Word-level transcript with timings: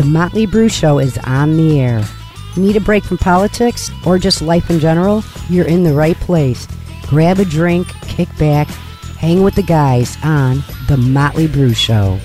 The 0.00 0.06
Motley 0.06 0.46
Brew 0.46 0.70
Show 0.70 0.98
is 0.98 1.18
on 1.24 1.58
the 1.58 1.78
air. 1.78 2.02
Need 2.56 2.76
a 2.76 2.80
break 2.80 3.04
from 3.04 3.18
politics 3.18 3.90
or 4.06 4.18
just 4.18 4.40
life 4.40 4.70
in 4.70 4.80
general? 4.80 5.22
You're 5.50 5.66
in 5.66 5.84
the 5.84 5.92
right 5.92 6.16
place. 6.20 6.66
Grab 7.02 7.38
a 7.38 7.44
drink, 7.44 7.86
kick 8.06 8.34
back, 8.38 8.66
hang 9.18 9.42
with 9.42 9.56
the 9.56 9.62
guys 9.62 10.16
on 10.24 10.64
The 10.88 10.96
Motley 10.96 11.48
Brew 11.48 11.74
Show. 11.74 12.18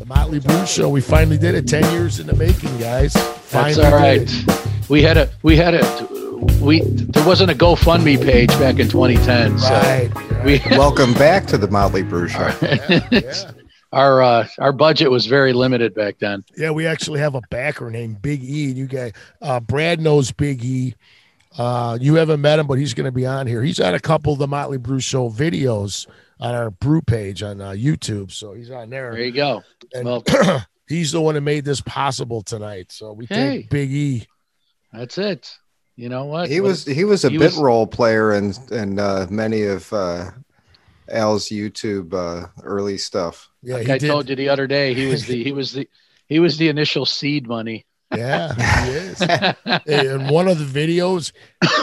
The 0.00 0.06
Motley 0.08 0.40
Brew 0.40 0.66
Show. 0.66 0.88
We 0.88 1.00
finally 1.00 1.38
did 1.38 1.54
it. 1.54 1.68
Ten 1.68 1.88
years 1.92 2.18
in 2.18 2.26
the 2.26 2.34
making, 2.34 2.76
guys. 2.78 3.12
Finally 3.12 3.74
That's 3.74 3.92
all 3.92 4.00
did 4.00 4.18
right. 4.18 4.22
it. 4.28 4.90
We 4.90 5.02
had 5.02 5.16
a 5.16 5.30
we 5.44 5.56
had 5.56 5.74
a 5.74 6.13
we 6.60 6.80
there 6.82 7.26
wasn't 7.26 7.50
a 7.50 7.54
GoFundMe 7.54 8.20
page 8.22 8.48
back 8.50 8.78
in 8.78 8.88
2010, 8.88 9.58
so 9.58 9.68
Right. 9.68 10.44
we 10.44 10.60
Welcome 10.76 11.12
back 11.14 11.46
to 11.46 11.58
the 11.58 11.68
Motley 11.68 12.02
Brew 12.02 12.28
Show. 12.28 12.50
Yeah, 12.62 13.08
yeah. 13.10 13.50
our 13.92 14.22
uh, 14.22 14.46
our 14.58 14.72
budget 14.72 15.10
was 15.10 15.26
very 15.26 15.52
limited 15.52 15.94
back 15.94 16.18
then. 16.18 16.44
Yeah, 16.56 16.70
we 16.70 16.86
actually 16.86 17.20
have 17.20 17.34
a 17.34 17.40
backer 17.50 17.90
named 17.90 18.22
Big 18.22 18.42
E. 18.42 18.70
You 18.72 18.86
guys, 18.86 19.12
uh, 19.42 19.60
Brad 19.60 20.00
knows 20.00 20.32
Big 20.32 20.64
E. 20.64 20.94
Uh, 21.56 21.96
you 22.00 22.14
haven't 22.16 22.40
met 22.40 22.58
him, 22.58 22.66
but 22.66 22.78
he's 22.78 22.94
going 22.94 23.04
to 23.04 23.12
be 23.12 23.26
on 23.26 23.46
here. 23.46 23.62
He's 23.62 23.78
on 23.78 23.94
a 23.94 24.00
couple 24.00 24.32
of 24.32 24.38
the 24.40 24.48
Motley 24.48 24.78
Brew 24.78 24.98
Show 25.00 25.30
videos 25.30 26.06
on 26.40 26.52
our 26.54 26.70
brew 26.70 27.00
page 27.00 27.42
on 27.44 27.60
uh, 27.60 27.70
YouTube, 27.70 28.32
so 28.32 28.54
he's 28.54 28.70
on 28.70 28.90
There 28.90 29.12
there. 29.12 29.22
you 29.22 29.30
go. 29.32 29.62
And 29.92 30.04
Well, 30.04 30.24
he's 30.88 31.12
the 31.12 31.20
one 31.20 31.36
that 31.36 31.42
made 31.42 31.64
this 31.64 31.80
possible 31.80 32.42
tonight. 32.42 32.90
So 32.90 33.12
we 33.12 33.26
Hey. 33.26 33.34
thank 33.60 33.70
Big 33.70 33.92
E. 33.92 34.26
that's 34.92 35.16
it. 35.16 35.54
You 35.96 36.08
know 36.08 36.24
what? 36.24 36.48
He 36.48 36.60
was 36.60 36.84
he 36.84 37.04
was 37.04 37.24
a 37.24 37.30
he 37.30 37.38
bit 37.38 37.44
was- 37.52 37.58
role 37.58 37.86
player 37.86 38.32
in 38.32 38.52
in 38.72 38.98
uh, 38.98 39.26
many 39.30 39.62
of 39.62 39.92
uh, 39.92 40.30
Al's 41.08 41.48
YouTube 41.48 42.12
uh, 42.14 42.48
early 42.62 42.98
stuff. 42.98 43.48
Yeah, 43.62 43.76
like 43.76 43.86
he 43.86 43.92
I 43.92 43.98
did. 43.98 44.08
told 44.08 44.28
you 44.28 44.36
the 44.36 44.48
other 44.48 44.66
day. 44.66 44.94
He 44.94 45.06
was 45.06 45.26
the 45.26 45.42
he 45.42 45.52
was 45.52 45.72
the 45.72 45.88
he 46.26 46.40
was 46.40 46.56
the 46.58 46.68
initial 46.68 47.06
seed 47.06 47.46
money. 47.46 47.86
Yeah, 48.14 48.54
he 48.84 48.90
is. 48.92 49.20
in 49.86 50.28
one 50.28 50.46
of 50.46 50.58
the 50.58 50.64
videos, 50.86 51.32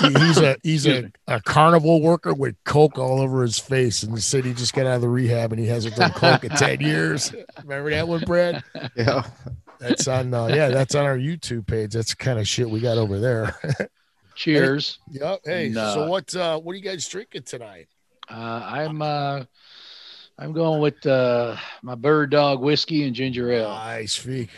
he's 0.01 0.37
a 0.37 0.55
he's 0.63 0.87
a, 0.87 1.11
a 1.27 1.41
carnival 1.41 2.01
worker 2.01 2.33
with 2.33 2.55
coke 2.63 2.97
all 2.97 3.19
over 3.19 3.41
his 3.41 3.59
face, 3.59 4.03
and 4.03 4.13
he 4.13 4.21
said 4.21 4.45
he 4.45 4.53
just 4.53 4.73
got 4.73 4.85
out 4.85 4.95
of 4.95 5.01
the 5.01 5.09
rehab 5.09 5.51
and 5.51 5.59
he 5.59 5.67
hasn't 5.67 5.95
done 5.95 6.11
coke 6.11 6.43
in 6.43 6.51
ten 6.51 6.79
years. 6.81 7.33
Remember 7.63 7.89
that 7.91 8.07
one, 8.07 8.21
Brad? 8.21 8.63
Yeah, 8.95 9.23
That's 9.79 10.07
on 10.07 10.33
uh, 10.33 10.47
yeah, 10.47 10.69
that's 10.69 10.95
on 10.95 11.05
our 11.05 11.17
YouTube 11.17 11.65
page. 11.67 11.93
That's 11.93 12.11
the 12.11 12.17
kind 12.17 12.39
of 12.39 12.47
shit 12.47 12.69
we 12.69 12.79
got 12.81 12.97
over 12.97 13.19
there. 13.19 13.55
Cheers. 14.35 14.99
yep. 15.11 15.41
Hey, 15.45 15.67
And, 15.67 15.75
so 15.75 16.03
uh, 16.03 16.07
what 16.07 16.35
uh 16.35 16.59
what 16.59 16.73
are 16.73 16.75
you 16.75 16.83
guys 16.83 17.07
drinking 17.07 17.43
tonight? 17.43 17.87
Uh, 18.29 18.33
I'm 18.65 19.01
uh, 19.01 19.43
I'm 20.39 20.53
going 20.53 20.81
with 20.81 21.05
uh, 21.05 21.55
my 21.83 21.95
bird 21.95 22.31
dog 22.31 22.61
whiskey 22.61 23.05
and 23.05 23.15
ginger 23.15 23.51
ale. 23.51 23.69
Nice, 23.69 24.17
Feek. 24.17 24.49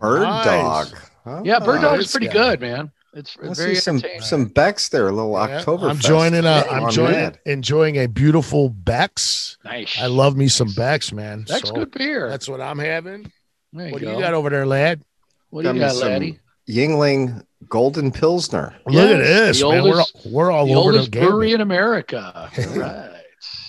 Bird 0.00 0.22
Nice. 0.22 0.44
Dog. 0.90 0.98
Huh? 1.24 1.42
Yeah, 1.44 1.58
bird 1.58 1.82
dog 1.82 1.98
is 1.98 2.10
pretty 2.10 2.28
guy. 2.28 2.32
good, 2.32 2.60
man. 2.60 2.92
It's 3.14 3.36
I 3.42 3.52
very 3.54 3.74
see 3.74 3.80
some 3.80 4.02
some 4.20 4.44
Becks 4.46 4.90
there, 4.90 5.08
a 5.08 5.12
little 5.12 5.32
Yeah, 5.32 5.56
October. 5.58 5.88
I'm 5.88 5.98
joining 5.98 6.40
a 6.40 6.42
Yeah, 6.42 6.62
I'm 6.70 6.84
on 6.84 6.90
joining 6.92 7.14
that. 7.14 7.38
enjoying 7.46 7.96
a 7.96 8.06
beautiful 8.06 8.68
Beck's. 8.68 9.56
nice. 9.64 9.98
I 10.00 10.06
love 10.06 10.36
me 10.36 10.48
some 10.48 10.68
Beck's, 10.74 11.12
man. 11.12 11.44
That's 11.48 11.68
So 11.68 11.74
good 11.74 11.90
beer. 11.92 12.28
That's 12.28 12.46
what 12.48 12.60
I'm 12.60 12.78
having. 12.78 13.32
there 13.72 13.86
you 13.86 13.92
What 13.92 14.00
do 14.00 14.06
go. 14.06 14.12
you 14.14 14.20
got 14.20 14.34
over 14.34 14.50
there, 14.50 14.66
lad? 14.66 15.02
what 15.48 15.62
do 15.62 15.68
you 15.68 15.72
Got 15.72 15.74
me 15.74 15.80
got, 15.80 15.94
some 15.94 16.08
laddie? 16.08 16.40
Yuengling 16.68 17.42
Golden 17.68 18.10
Pilsner. 18.12 18.74
Look 18.86 19.10
at 19.10 19.18
this, 19.18 19.62
man. 19.62 19.80
oldest- 19.80 20.16
we're, 20.26 20.32
we're 20.32 20.50
all 20.50 20.66
the 20.66 20.72
over 20.74 20.90
oldest 20.92 21.10
the 21.12 21.18
game. 21.18 21.28
brewery 21.28 21.52
in 21.52 21.60
America. 21.60 22.50
All 22.58 22.64
right. 22.76 23.12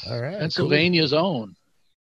All 0.09 0.21
right, 0.21 0.39
Pennsylvania's 0.39 1.11
own. 1.13 1.55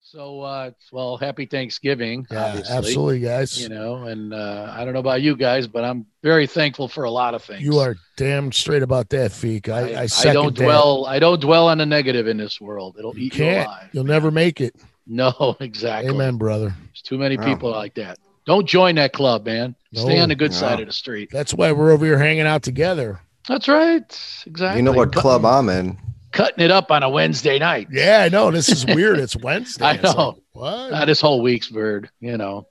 So, 0.02 0.42
uh, 0.42 0.70
well, 0.92 1.16
happy 1.16 1.44
Thanksgiving. 1.46 2.24
Yeah, 2.30 2.60
absolutely, 2.70 3.18
guys. 3.20 3.60
You 3.60 3.68
know, 3.68 4.04
and 4.04 4.32
uh, 4.32 4.72
I 4.72 4.84
don't 4.84 4.94
know 4.94 5.00
about 5.00 5.22
you 5.22 5.34
guys, 5.36 5.66
but 5.66 5.82
I'm 5.84 6.06
very 6.22 6.46
thankful 6.46 6.86
for 6.86 7.02
a 7.04 7.10
lot 7.10 7.34
of 7.34 7.42
things. 7.42 7.62
You 7.62 7.78
are 7.78 7.96
damn 8.16 8.52
straight 8.52 8.82
about 8.84 9.08
that, 9.10 9.32
Feek. 9.32 9.68
I, 9.68 9.94
I, 9.94 10.00
I, 10.02 10.06
second 10.06 10.34
don't 10.34 10.56
that. 10.56 10.64
dwell. 10.64 11.06
I 11.06 11.18
don't 11.18 11.40
dwell 11.40 11.66
on 11.68 11.78
the 11.78 11.86
negative 11.86 12.28
in 12.28 12.36
this 12.36 12.60
world. 12.60 12.94
It'll 12.96 13.16
You 13.16 13.26
eat 13.26 13.34
you 13.34 13.44
can't. 13.44 13.66
alive. 13.66 13.88
You'll 13.92 14.04
never 14.04 14.30
make 14.30 14.60
it. 14.60 14.76
No, 15.06 15.56
exactly. 15.60 16.14
Amen, 16.14 16.36
brother. 16.36 16.74
There's 16.86 17.02
too 17.02 17.18
many 17.18 17.36
Wow. 17.36 17.44
people 17.46 17.70
like 17.72 17.94
that. 17.94 18.18
Don't 18.46 18.66
join 18.66 18.96
that 18.96 19.12
club, 19.12 19.46
man. 19.46 19.74
Stay 19.94 20.16
No. 20.16 20.22
on 20.22 20.28
the 20.28 20.34
good 20.34 20.50
No. 20.50 20.56
side 20.56 20.80
of 20.80 20.86
the 20.86 20.92
street. 20.92 21.30
That's 21.32 21.54
why 21.54 21.72
we're 21.72 21.92
over 21.92 22.04
here 22.04 22.18
hanging 22.18 22.46
out 22.46 22.62
together. 22.62 23.20
That's 23.48 23.68
right. 23.68 24.02
Exactly. 24.46 24.78
You 24.78 24.82
know 24.82 24.92
what 24.92 25.12
Cut- 25.12 25.22
club 25.22 25.44
I'm 25.46 25.68
in? 25.68 25.98
Cutting 26.32 26.64
it 26.64 26.70
up 26.70 26.90
on 26.90 27.02
a 27.02 27.08
Wednesday 27.08 27.58
night. 27.58 27.88
Yeah, 27.92 28.22
I 28.24 28.28
know. 28.28 28.50
This 28.50 28.68
is 28.68 28.84
weird. 28.84 29.18
It's 29.18 29.36
Wednesday. 29.42 29.84
I 29.84 29.92
It's 29.94 30.02
like, 30.04 30.16
know. 30.16 30.38
what? 30.52 30.92
Uh, 30.92 31.04
this 31.04 31.20
whole 31.20 31.40
week's 31.42 31.68
bird. 31.68 32.10
You 32.20 32.36
know, 32.36 32.66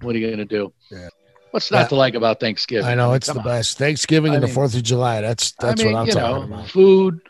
what 0.00 0.16
are 0.16 0.18
you 0.18 0.30
gonna 0.30 0.44
do? 0.46 0.72
Yeah. 0.90 1.08
What's 1.50 1.70
not 1.70 1.80
Yeah. 1.82 1.88
to 1.88 1.94
like 1.96 2.14
about 2.14 2.40
Thanksgiving? 2.40 2.86
I 2.86 2.94
know 2.94 3.08
mean, 3.08 3.16
it's 3.16 3.26
the 3.30 3.38
on. 3.38 3.44
best. 3.44 3.76
Thanksgiving 3.76 4.32
I 4.32 4.36
and 4.36 4.42
the 4.44 4.48
Fourth 4.48 4.74
of 4.74 4.82
July. 4.82 5.20
That's 5.20 5.52
that's 5.60 5.82
I 5.82 5.84
mean, 5.84 5.92
what 5.92 6.00
I'm 6.00 6.06
you 6.06 6.12
talking 6.14 6.50
know, 6.50 6.54
about. 6.56 6.70
food, 6.70 7.20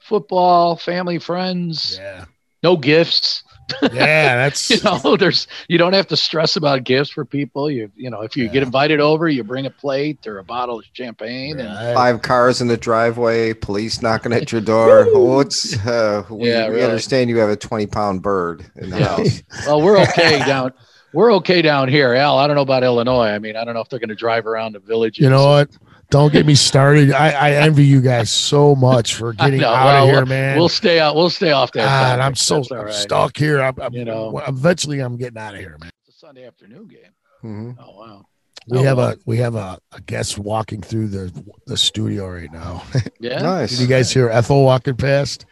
football, 0.00 0.76
family, 0.76 1.18
friends, 1.18 1.96
Yeah, 2.00 2.24
no 2.62 2.76
gifts. 2.76 3.42
Yeah. 3.92 4.36
That's 4.36 4.70
You 4.70 4.78
know, 4.84 5.16
there's 5.16 5.46
you 5.68 5.78
don't 5.78 5.92
have 5.92 6.06
to 6.08 6.16
stress 6.16 6.56
about 6.56 6.84
gifts 6.84 7.10
for 7.10 7.24
people. 7.24 7.70
You 7.70 7.90
you 7.96 8.10
know, 8.10 8.22
if 8.22 8.36
you 8.36 8.44
Yeah. 8.44 8.50
get 8.50 8.62
invited 8.62 9.00
over, 9.00 9.28
you 9.28 9.44
bring 9.44 9.66
a 9.66 9.70
plate 9.70 10.26
or 10.26 10.38
a 10.38 10.44
bottle 10.44 10.78
of 10.78 10.84
champagne, 10.92 11.58
and 11.60 11.94
Five 11.94 12.22
cars 12.22 12.60
in 12.60 12.68
the 12.68 12.76
driveway, 12.76 13.54
police 13.54 14.02
knocking 14.02 14.32
at 14.32 14.52
your 14.52 14.60
door. 14.60 15.06
What's 15.12 15.76
uh, 15.86 16.24
we, 16.30 16.50
Yeah, 16.50 16.64
we 16.68 16.74
really. 16.76 16.84
understand 16.84 17.30
you 17.30 17.38
have 17.38 17.50
a 17.50 17.56
20 17.56 17.86
pound 17.86 18.22
bird 18.22 18.70
in 18.76 18.90
the 18.90 18.98
Yeah. 18.98 19.08
house. 19.16 19.42
well, 19.66 19.82
we're 19.82 19.98
okay 19.98 20.38
down. 20.46 20.72
We're 21.12 21.32
okay 21.36 21.62
down 21.62 21.88
here, 21.88 22.12
Al. 22.14 22.36
I 22.38 22.46
don't 22.46 22.56
know 22.56 22.62
about 22.62 22.84
Illinois. 22.84 23.28
I 23.28 23.38
mean, 23.38 23.56
I 23.56 23.64
don't 23.64 23.72
know 23.74 23.80
if 23.80 23.88
they're 23.88 23.98
going 23.98 24.10
to 24.10 24.14
drive 24.14 24.46
around 24.46 24.72
the 24.74 24.78
villages. 24.80 25.22
You 25.22 25.30
know 25.30 25.46
what? 25.46 25.70
Don't 26.10 26.32
get 26.32 26.46
me 26.46 26.54
started. 26.54 27.12
I, 27.12 27.30
I 27.32 27.50
envy 27.52 27.84
you 27.84 28.00
guys 28.00 28.30
so 28.30 28.74
much 28.74 29.14
for 29.14 29.32
getting 29.34 29.60
know. 29.60 29.68
out 29.68 29.84
Well, 29.84 30.04
of 30.08 30.10
here, 30.14 30.26
man. 30.26 30.56
We'll 30.58 30.68
stay 30.70 30.98
out. 31.00 31.14
We'll 31.16 31.28
stay 31.30 31.52
off 31.52 31.70
that. 31.72 31.84
God. 31.84 32.20
I'm 32.20 32.34
so 32.34 32.56
That's 32.56 32.70
all 32.72 32.84
right. 32.84 32.94
stuck 32.94 33.36
here. 33.36 33.60
I'm, 33.60 33.78
I'm- 33.80 33.92
You 33.92 34.04
know. 34.06 34.38
eventually 34.46 35.00
I'm 35.00 35.16
getting 35.18 35.36
out 35.38 35.54
of 35.54 35.60
here, 35.60 35.76
man. 35.80 35.90
It's 36.06 36.16
a 36.16 36.18
Sunday 36.18 36.46
afternoon 36.46 36.88
game. 36.88 37.00
Mhm. 37.44 37.76
Oh 37.78 37.98
wow. 37.98 38.24
We 38.68 38.78
Oh, 38.78 38.82
have 38.82 38.96
well. 38.96 39.10
a 39.10 39.16
we 39.26 39.36
have 39.38 39.54
a, 39.54 39.78
a 39.92 40.00
guest 40.00 40.38
walking 40.38 40.80
through 40.82 41.08
the 41.08 41.44
the 41.66 41.76
studio 41.76 42.28
right 42.30 42.50
now. 42.52 42.82
Yeah. 43.20 43.42
Nice. 43.42 43.70
Did 43.70 43.80
you 43.80 43.86
guys 43.86 44.12
hear 44.12 44.28
Ethel 44.30 44.64
walking 44.64 44.96
past? 44.96 45.44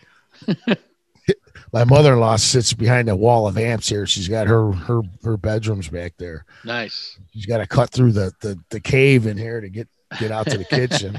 My 1.72 1.84
mother-in-law 1.84 2.36
sits 2.36 2.72
behind 2.72 3.08
a 3.08 3.16
wall 3.16 3.46
of 3.48 3.58
amps 3.58 3.88
here. 3.88 4.06
She's 4.06 4.28
got 4.28 4.46
her 4.46 4.70
her 4.72 5.02
her 5.24 5.36
bedrooms 5.36 5.88
back 5.88 6.14
there. 6.16 6.44
Nice. 6.64 7.18
She's 7.34 7.44
got 7.46 7.58
to 7.58 7.66
cut 7.66 7.90
through 7.90 8.12
the, 8.12 8.32
the 8.40 8.58
the 8.70 8.80
cave 8.80 9.26
in 9.26 9.36
here 9.36 9.60
to 9.60 9.68
get 9.68 9.88
get 10.18 10.30
out 10.30 10.46
to 10.50 10.58
the 10.58 10.64
kitchen. 10.64 11.14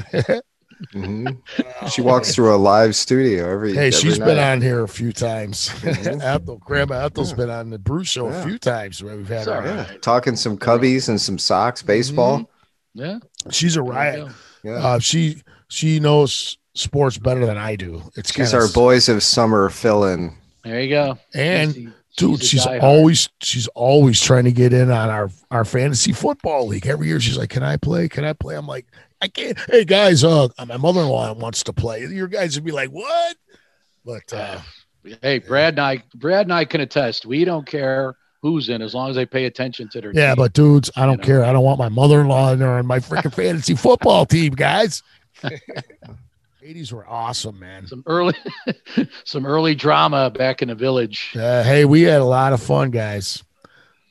Mhm. 0.93 1.37
She 1.91 2.01
walks 2.01 2.35
through 2.35 2.53
a 2.53 2.57
live 2.57 2.95
studio 2.95 3.51
every. 3.51 3.73
Hey, 3.73 3.87
every 3.87 3.91
she's 3.99 4.19
been 4.19 4.37
on 4.37 4.61
here 4.61 4.83
a 4.83 4.87
few 4.87 5.11
times. 5.11 5.69
Mhm. 5.81 6.21
Ethel, 6.21 6.57
Grandma 6.57 7.05
Ethel's 7.05 7.31
Yeah. 7.31 7.35
been 7.37 7.49
on 7.49 7.69
the 7.71 7.79
Brew 7.79 8.03
Show 8.03 8.27
a 8.27 8.43
few 8.43 8.59
times 8.59 9.01
where 9.03 9.15
we've 9.15 9.27
had 9.27 9.47
her. 9.47 9.53
right. 9.53 9.65
Yeah, 9.65 9.97
talking 10.01 10.35
some 10.35 10.57
cubbies 10.57 11.09
and 11.09 11.19
some 11.19 11.39
Sox, 11.39 11.81
baseball. 11.81 12.49
Yeah. 12.93 13.19
She's 13.49 13.75
a 13.75 13.81
riot. 13.81 14.27
Yeah, 14.63 14.73
Uh, 14.73 14.99
she 14.99 15.41
she 15.67 15.99
knows 15.99 16.57
sports 16.75 17.17
better 17.17 17.45
than 17.45 17.57
I 17.57 17.75
do. 17.75 18.03
It's 18.15 18.31
she's 18.33 18.53
our 18.53 18.67
boys 18.67 19.09
of 19.09 19.23
summer 19.23 19.69
fill-in. 19.69 20.35
There 20.63 20.79
you 20.81 20.89
go. 20.89 21.17
And 21.33 21.73
She's- 21.73 21.93
dude, 22.17 22.41
a 22.41 22.43
she's 22.43 22.65
always 22.65 23.29
she's 23.41 23.67
always 23.69 24.21
trying 24.21 24.43
to 24.43 24.51
get 24.51 24.73
in 24.73 24.91
on 24.91 25.09
our 25.09 25.29
our 25.49 25.63
fantasy 25.63 26.11
football 26.11 26.67
league. 26.67 26.85
Every 26.85 27.07
year 27.07 27.21
she's 27.21 27.37
like, 27.37 27.49
"Can 27.49 27.63
I 27.63 27.77
play? 27.77 28.09
Can 28.09 28.25
I 28.25 28.33
play?" 28.33 28.55
I'm 28.55 28.67
like, 28.67 28.85
"I 29.21 29.29
can't." 29.29 29.57
Hey 29.69 29.85
guys, 29.85 30.23
uh, 30.23 30.49
my 30.67 30.77
mother-in-law 30.77 31.33
wants 31.33 31.63
to 31.63 31.73
play. 31.73 32.05
Your 32.05 32.27
guys 32.27 32.55
would 32.55 32.65
be 32.65 32.71
like, 32.71 32.89
"What?" 32.89 33.37
But 34.03 34.33
uh, 34.33 34.59
Hey, 35.21 35.39
Brad 35.39 35.75
and 35.75 35.79
I, 35.79 36.03
Brad 36.15 36.47
and 36.47 36.53
I 36.53 36.65
can 36.65 36.81
attest. 36.81 37.25
We 37.25 37.45
don't 37.45 37.65
care 37.65 38.15
who's 38.41 38.69
in 38.69 38.81
as 38.81 38.93
long 38.93 39.09
as 39.09 39.15
they 39.15 39.25
pay 39.25 39.45
attention 39.45 39.89
to 39.89 40.01
their 40.01 40.11
yeah, 40.13 40.29
team. 40.29 40.43
but 40.43 40.53
dudes, 40.53 40.91
I 40.95 41.05
don't 41.05 41.19
know. 41.19 41.23
care. 41.23 41.45
I 41.45 41.51
don't 41.51 41.63
want 41.63 41.79
my 41.79 41.89
mother-in-law 41.89 42.53
in 42.53 42.59
there 42.59 42.71
on 42.71 42.85
my 42.85 42.99
freaking 42.99 43.33
fantasy 43.33 43.75
football 43.75 44.25
team, 44.25 44.53
guys. 44.53 45.03
80s 46.67 46.91
were 46.91 47.07
awesome, 47.07 47.59
man. 47.59 47.87
some 47.87 48.03
early, 48.05 48.33
some 49.23 49.45
early 49.45 49.73
drama 49.73 50.29
back 50.29 50.61
in 50.61 50.67
the 50.67 50.75
village. 50.75 51.33
Uh, 51.35 51.63
hey, 51.63 51.85
we 51.85 52.01
had 52.01 52.19
a 52.19 52.25
lot 52.25 52.51
of 52.53 52.61
fun, 52.61 52.91
guys. 52.91 53.43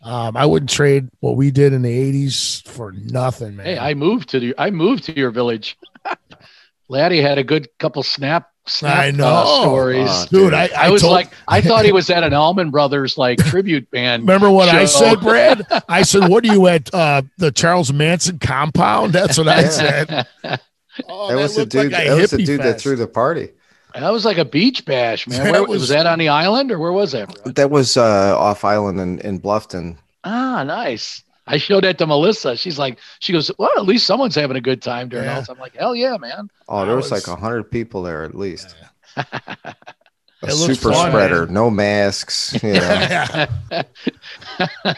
Um, 0.02 0.36
I 0.36 0.46
wouldn't 0.46 0.70
trade 0.70 1.08
what 1.20 1.36
we 1.36 1.50
did 1.50 1.72
in 1.72 1.82
the 1.82 2.12
80s 2.12 2.66
for 2.68 2.92
nothing, 2.92 3.56
man. 3.56 3.66
Hey, 3.66 3.78
I 3.78 3.94
moved 3.94 4.30
to 4.30 4.40
the, 4.40 4.54
I 4.56 4.70
moved 4.70 5.04
to 5.04 5.16
your 5.16 5.30
village. 5.30 5.76
Laddie 6.88 7.20
had 7.20 7.36
a 7.38 7.44
good 7.44 7.68
couple 7.78 8.02
snap, 8.04 8.48
snap 8.66 8.96
I 8.96 9.08
uh, 9.08 9.12
know. 9.12 9.60
stories. 9.62 10.26
Dude, 10.26 10.54
I, 10.54 10.70
I, 10.76 10.90
was 10.90 11.02
told- 11.02 11.12
like, 11.12 11.32
I 11.48 11.60
thought 11.60 11.84
he 11.84 11.92
was 11.92 12.08
at 12.08 12.22
an 12.22 12.32
Allman 12.32 12.70
Brothers 12.70 13.18
like 13.18 13.38
tribute 13.46 13.90
band. 13.90 14.22
Remember 14.22 14.50
what 14.50 14.68
I 14.68 14.84
said, 14.84 15.20
Brad? 15.20 15.66
I 15.88 16.02
said, 16.02 16.30
"What 16.30 16.44
are 16.44 16.52
you 16.52 16.68
at 16.68 16.94
uh, 16.94 17.22
the 17.38 17.50
Charles 17.50 17.92
Manson 17.92 18.38
compound?" 18.38 19.12
That's 19.12 19.36
what 19.36 19.48
I 19.48 19.64
said. 19.64 20.28
Oh, 21.08 21.28
that 21.28 21.36
was 21.36 21.56
the 21.56 21.66
dude. 21.66 21.92
like 21.92 22.06
a 22.06 22.08
that 22.10 22.16
was 22.20 22.30
the 22.30 22.36
hippie 22.38 22.46
dude 22.46 22.60
that 22.62 22.80
threw 22.80 22.96
the 22.96 23.06
party. 23.06 23.50
That 23.94 24.10
was 24.10 24.24
like 24.26 24.36
a 24.38 24.44
beach 24.44 24.84
bash, 24.84 25.26
man. 25.26 25.44
That 25.44 25.52
Where 25.52 25.62
was- 25.64 25.80
was, 25.80 25.88
that 25.88 26.06
on 26.06 26.18
the 26.18 26.28
island 26.28 26.70
or 26.70 26.78
where 26.78 26.92
was 26.92 27.12
that? 27.12 27.34
bro? 27.42 27.52
That 27.52 27.70
was 27.70 27.96
uh, 27.96 28.38
off 28.38 28.64
island 28.64 29.00
in, 29.00 29.18
in 29.20 29.40
Bluffton. 29.40 29.96
Ah, 30.24 30.62
nice. 30.64 31.22
I 31.46 31.56
showed 31.58 31.84
that 31.84 31.96
to 31.98 32.06
Melissa. 32.06 32.56
She's 32.56 32.78
like, 32.78 32.98
she 33.20 33.32
goes, 33.32 33.50
well, 33.58 33.70
at 33.78 33.84
least 33.86 34.04
someone's 34.06 34.34
having 34.34 34.56
a 34.56 34.60
good 34.60 34.82
time 34.82 35.08
during 35.08 35.24
Yeah. 35.26 35.34
all 35.36 35.40
this. 35.40 35.48
I'm 35.48 35.58
like, 35.58 35.76
hell 35.76 35.94
yeah, 35.94 36.16
man. 36.18 36.50
Oh, 36.68 36.84
there 36.84 36.96
was, 36.96 37.10
was- 37.10 37.26
like 37.26 37.36
a 37.38 37.40
hundred 37.40 37.70
people 37.70 38.02
there 38.02 38.24
at 38.24 38.34
least. 38.34 38.74
A 40.42 40.48
It 40.48 40.54
looks 40.54 40.78
super 40.80 40.92
fun, 40.92 41.10
spreader, 41.10 41.46
man. 41.46 41.54
no 41.54 41.70
masks. 41.70 42.52
You 42.62 42.74
know. 42.74 43.46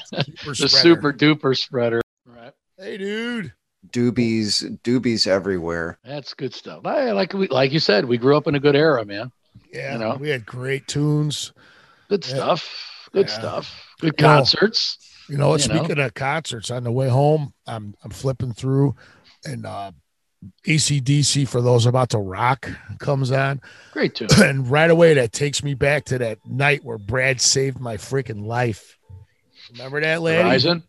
Super 0.05 0.55
the 0.55 0.69
super 0.69 1.13
duper 1.13 1.57
spreader. 1.57 2.01
Right. 2.27 2.53
Hey, 2.77 2.97
dude. 2.99 3.53
Doobies, 3.93 4.79
doobies 4.83 5.27
everywhere. 5.27 5.99
That's 6.05 6.35
good 6.35 6.55
stuff. 6.55 6.85
I 6.87 7.13
like 7.13 7.33
we 7.33 7.49
like 7.49 7.73
you 7.73 7.81
said, 7.81 8.05
we 8.05 8.19
grew 8.19 8.37
up 8.37 8.47
in 8.47 8.55
a 8.55 8.61
good 8.61 8.77
era, 8.77 9.05
man. 9.05 9.33
Yeah, 9.73 9.93
You 9.95 9.99
know? 9.99 10.17
we 10.19 10.29
had 10.31 10.47
great 10.47 10.87
tunes. 10.87 11.53
Good 12.09 12.27
Yeah. 12.27 12.35
stuff. 12.35 13.09
Good 13.13 13.29
Yeah. 13.29 13.39
stuff. 13.39 13.87
Good 14.01 14.15
You 14.19 14.23
know, 14.27 14.35
concerts. 14.37 14.99
You 15.29 15.37
know, 15.37 15.57
You 15.57 15.69
know? 15.69 15.75
speaking 15.77 15.99
of 15.99 16.15
concerts, 16.15 16.71
on 16.71 16.85
the 16.85 16.93
way 16.93 17.09
home, 17.09 17.53
I'm 17.67 17.95
I'm 18.03 18.11
flipping 18.11 18.53
through, 18.55 18.95
and 19.45 19.67
uh, 19.67 19.93
ACDC 20.67 21.47
for 21.49 21.61
those 21.61 21.85
about 21.87 22.11
to 22.11 22.19
rock 22.19 22.71
comes 22.99 23.31
on, 23.33 23.61
Great 23.93 24.15
too. 24.15 24.27
and 24.39 24.69
right 24.71 24.91
away 24.91 25.15
that 25.15 25.33
takes 25.33 25.63
me 25.63 25.75
back 25.75 26.05
to 26.07 26.19
that 26.19 26.39
night 26.47 26.85
where 26.85 26.99
Brad 26.99 27.41
saved 27.41 27.81
my 27.81 27.97
freaking 27.97 28.47
life. 28.47 28.97
Remember 29.73 30.01
that, 30.01 30.23
lady? 30.23 30.43
Horizon. 30.43 30.83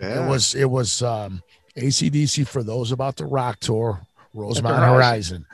Yeah. 0.00 0.24
It 0.24 0.28
was 0.28 0.54
it 0.54 0.68
was 0.70 1.02
um, 1.02 1.42
ACDC 1.76 2.46
for 2.46 2.62
those 2.62 2.92
about 2.92 3.16
the 3.16 3.26
rock 3.26 3.60
tour, 3.60 4.00
Rosemont 4.32 4.76
Horizon. 4.76 4.94
Horizon, 4.94 5.46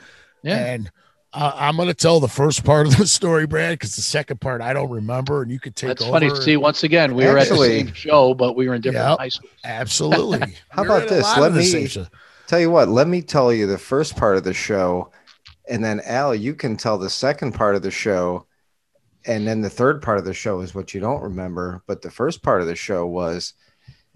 Yeah. 0.43 0.57
and. 0.73 0.91
Uh, 1.33 1.49
I'm 1.55 1.77
going 1.77 1.87
to 1.87 1.93
tell 1.93 2.19
the 2.19 2.27
first 2.27 2.65
part 2.65 2.87
of 2.87 2.97
the 2.97 3.07
story, 3.19 3.47
Brad, 3.47 3.75
because 3.79 3.95
the 3.95 4.01
second 4.01 4.41
part 4.41 4.59
I 4.59 4.73
don't 4.73 4.89
remember, 4.89 5.41
and 5.41 5.49
you 5.49 5.61
could 5.61 5.77
take 5.77 5.87
That's 5.87 6.01
over. 6.01 6.11
funny. 6.11 6.27
To 6.27 6.35
see, 6.41 6.57
once 6.57 6.83
again, 6.83 7.15
we 7.15 7.23
were 7.23 7.37
at 7.37 7.47
the 7.47 7.55
same 7.55 7.93
show, 7.93 8.33
but 8.33 8.57
we 8.57 8.67
were 8.67 8.75
in 8.75 8.81
different 8.81 9.07
Yep. 9.11 9.17
high 9.17 9.29
schools. 9.29 9.53
Absolutely. 9.63 10.39
How 10.71 10.81
We 10.81 10.89
about 10.89 11.07
this? 11.07 11.37
Let 11.37 11.53
me- 11.53 12.05
Tell 12.47 12.59
you 12.59 12.69
what, 12.69 12.89
let 12.89 13.07
me 13.07 13.21
tell 13.21 13.53
you 13.53 13.65
the 13.65 13.77
first 13.77 14.17
part 14.17 14.35
of 14.35 14.43
the 14.43 14.53
show, 14.53 15.09
and 15.69 15.81
then 15.81 16.01
Al, 16.03 16.35
you 16.35 16.53
can 16.53 16.75
tell 16.75 16.97
the 16.97 17.09
second 17.09 17.53
part 17.53 17.75
of 17.77 17.81
the 17.81 17.91
show, 17.91 18.45
and 19.25 19.47
then 19.47 19.61
the 19.61 19.69
third 19.69 20.01
part 20.01 20.17
of 20.17 20.25
the 20.25 20.33
show 20.33 20.59
is 20.59 20.75
what 20.75 20.93
you 20.93 20.99
don't 20.99 21.21
remember. 21.23 21.81
But 21.87 22.01
the 22.01 22.11
first 22.11 22.43
part 22.43 22.59
of 22.59 22.67
the 22.67 22.75
show 22.75 23.07
was 23.07 23.53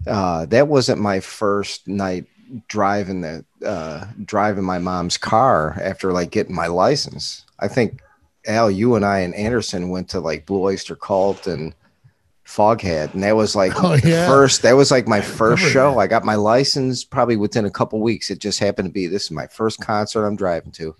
uh, 0.06 0.46
that 0.46 0.68
wasn't 0.68 1.00
my 1.00 1.20
first 1.20 1.88
night 1.88 2.26
driving 2.68 3.22
the 3.22 3.44
uh, 3.64 4.06
driving 4.24 4.64
my 4.64 4.78
mom's 4.78 5.16
car 5.16 5.76
after 5.82 6.12
like 6.12 6.30
getting 6.30 6.54
my 6.54 6.66
license. 6.68 7.44
I 7.58 7.68
think 7.68 8.00
Al, 8.46 8.70
you 8.70 8.94
and 8.94 9.04
I 9.04 9.20
and 9.20 9.34
Anderson 9.34 9.88
went 9.88 10.08
to 10.10 10.20
like 10.20 10.46
Blue 10.46 10.62
Oyster 10.62 10.94
Cult 10.94 11.46
and 11.48 11.74
Foghat, 12.46 13.12
and 13.14 13.22
that 13.24 13.34
was 13.34 13.56
like 13.56 13.72
Oh, 13.82 13.96
the 13.96 14.08
yeah. 14.08 14.28
first. 14.28 14.62
That 14.62 14.74
was 14.76 14.90
like 14.92 15.08
my 15.08 15.20
first 15.20 15.62
remember 15.62 15.72
show. 15.72 15.90
that. 15.94 15.98
I 15.98 16.06
got 16.06 16.24
my 16.24 16.36
license 16.36 17.02
probably 17.02 17.36
within 17.36 17.64
a 17.64 17.70
couple 17.70 18.00
weeks. 18.00 18.30
It 18.30 18.38
just 18.38 18.60
happened 18.60 18.86
to 18.88 18.92
be 18.92 19.08
this 19.08 19.24
is 19.24 19.30
my 19.32 19.48
first 19.48 19.80
concert 19.80 20.24
I'm 20.24 20.36
driving 20.36 20.70
to. 20.72 20.94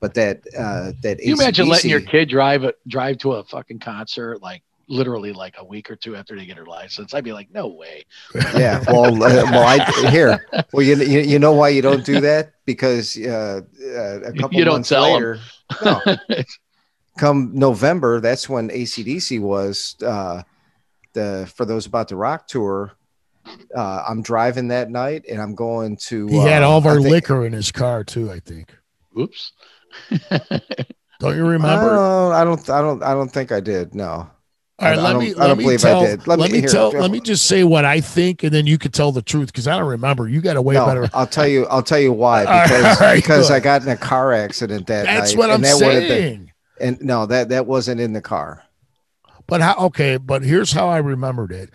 But 0.00 0.14
that 0.14 0.40
uh 0.58 0.90
that 1.02 1.18
Can 1.18 1.28
you 1.28 1.34
imagine 1.34 1.68
letting 1.68 1.90
your 1.90 2.00
kid 2.00 2.28
drive 2.28 2.64
a, 2.64 2.74
drive 2.88 3.18
to 3.18 3.34
a 3.34 3.44
fucking 3.44 3.78
concert 3.78 4.42
like 4.42 4.62
literally 4.92 5.32
like 5.32 5.54
a 5.58 5.64
week 5.64 5.90
or 5.90 5.96
two 5.96 6.14
after 6.14 6.36
they 6.36 6.44
get 6.44 6.56
her 6.58 6.66
license? 6.66 7.14
I'd 7.14 7.24
be 7.24 7.32
like, 7.32 7.50
no 7.50 7.66
way. 7.68 8.04
yeah 8.54 8.82
well 8.86 9.14
uh, 9.22 9.44
well 9.50 9.66
i 9.66 10.10
here 10.10 10.46
well 10.72 10.84
you, 10.84 10.96
you 10.96 11.20
you 11.20 11.38
know 11.38 11.52
why 11.52 11.68
you 11.68 11.80
don't 11.82 12.04
do 12.04 12.20
that 12.20 12.52
because 12.66 13.16
uh, 13.18 13.60
uh 13.82 14.20
a 14.20 14.32
couple 14.32 14.58
You 14.58 14.64
don't 14.64 14.74
months 14.74 14.90
later 14.90 15.38
no 15.84 16.00
come 17.18 17.50
november 17.54 18.20
that's 18.20 18.48
when 18.48 18.68
acdc 18.70 19.40
was 19.40 19.96
uh 20.04 20.42
the 21.14 21.50
for 21.54 21.64
those 21.64 21.86
about 21.86 22.08
the 22.08 22.16
rock 22.16 22.46
tour 22.46 22.92
uh 23.76 24.04
i'm 24.08 24.22
driving 24.22 24.68
that 24.68 24.90
night 24.90 25.24
and 25.28 25.40
i'm 25.40 25.54
going 25.54 25.96
to 26.08 26.26
He 26.28 26.38
had 26.38 26.62
uh, 26.62 26.68
all 26.70 26.78
of 26.78 26.86
our 26.86 26.96
think- 27.00 27.10
liquor 27.10 27.44
in 27.46 27.52
his 27.52 27.72
car 27.72 28.04
too. 28.04 28.30
I 28.30 28.40
think. 28.40 28.74
Oops. 29.18 29.52
Don't 31.20 31.36
you 31.36 31.46
remember? 31.46 31.90
Oh, 31.92 32.32
I 32.32 32.44
don't 32.44 32.68
i 32.70 32.80
don't 32.80 33.02
i 33.02 33.12
don't 33.12 33.28
think 33.30 33.52
i 33.52 33.60
did 33.60 33.94
no 33.94 34.28
all 34.78 34.88
right, 34.88 34.98
I 34.98 35.02
let 35.02 35.12
don't- 35.12 35.22
me 35.22 35.34
let 35.34 35.56
me 35.58 35.64
believe 35.64 35.84
I 35.84 35.88
tell. 35.88 36.00
did. 36.00 36.26
Let 36.26 36.38
Let, 36.38 36.50
me- 36.50 36.62
me 36.62 36.66
tell. 36.68 36.90
Let 36.90 37.10
me 37.10 37.20
just 37.20 37.46
say 37.46 37.62
what 37.64 37.84
I 37.84 38.00
think, 38.00 38.42
and 38.42 38.52
then 38.52 38.66
you 38.66 38.78
could 38.78 38.92
tell 38.94 39.12
the 39.12 39.22
truth 39.22 39.46
because 39.46 39.68
I 39.68 39.78
don't 39.78 39.88
remember. 39.88 40.28
You 40.28 40.40
got 40.40 40.56
a 40.56 40.62
way 40.62 40.74
no, 40.74 40.86
better. 40.86 41.08
I'll 41.14 41.26
tell 41.26 41.46
you. 41.46 41.66
I'll 41.66 41.82
tell 41.82 42.00
you 42.00 42.12
why. 42.12 42.42
Because 42.64 43.00
right, 43.00 43.16
because 43.16 43.50
I 43.50 43.60
got 43.60 43.82
in 43.82 43.88
a 43.88 43.96
car 43.96 44.32
accident 44.32 44.86
that 44.88 45.04
That's 45.04 45.32
night, 45.32 45.38
what 45.38 45.50
I'm 45.50 45.56
and 45.56 45.64
that 45.64 45.70
have 45.80 45.80
been. 46.02 46.08
saying. 46.08 46.52
And 46.80 47.00
no, 47.02 47.26
that 47.26 47.50
that 47.50 47.66
wasn't 47.66 48.00
in 48.00 48.12
the 48.12 48.22
car. 48.22 48.64
But 49.46 49.60
how? 49.60 49.76
Okay, 49.86 50.16
but 50.16 50.42
here's 50.42 50.72
how 50.72 50.88
I 50.88 50.98
remembered 50.98 51.52
it. 51.52 51.70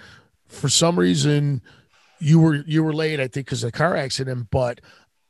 For 0.48 0.68
some 0.70 0.98
reason, 0.98 1.62
you 2.20 2.40
were 2.40 2.56
you 2.66 2.84
were 2.84 2.94
late. 2.94 3.20
I 3.20 3.28
think 3.28 3.46
because 3.48 3.64
of 3.64 3.72
the 3.72 3.78
car 3.78 3.96
accident. 3.96 4.48
But 4.52 4.82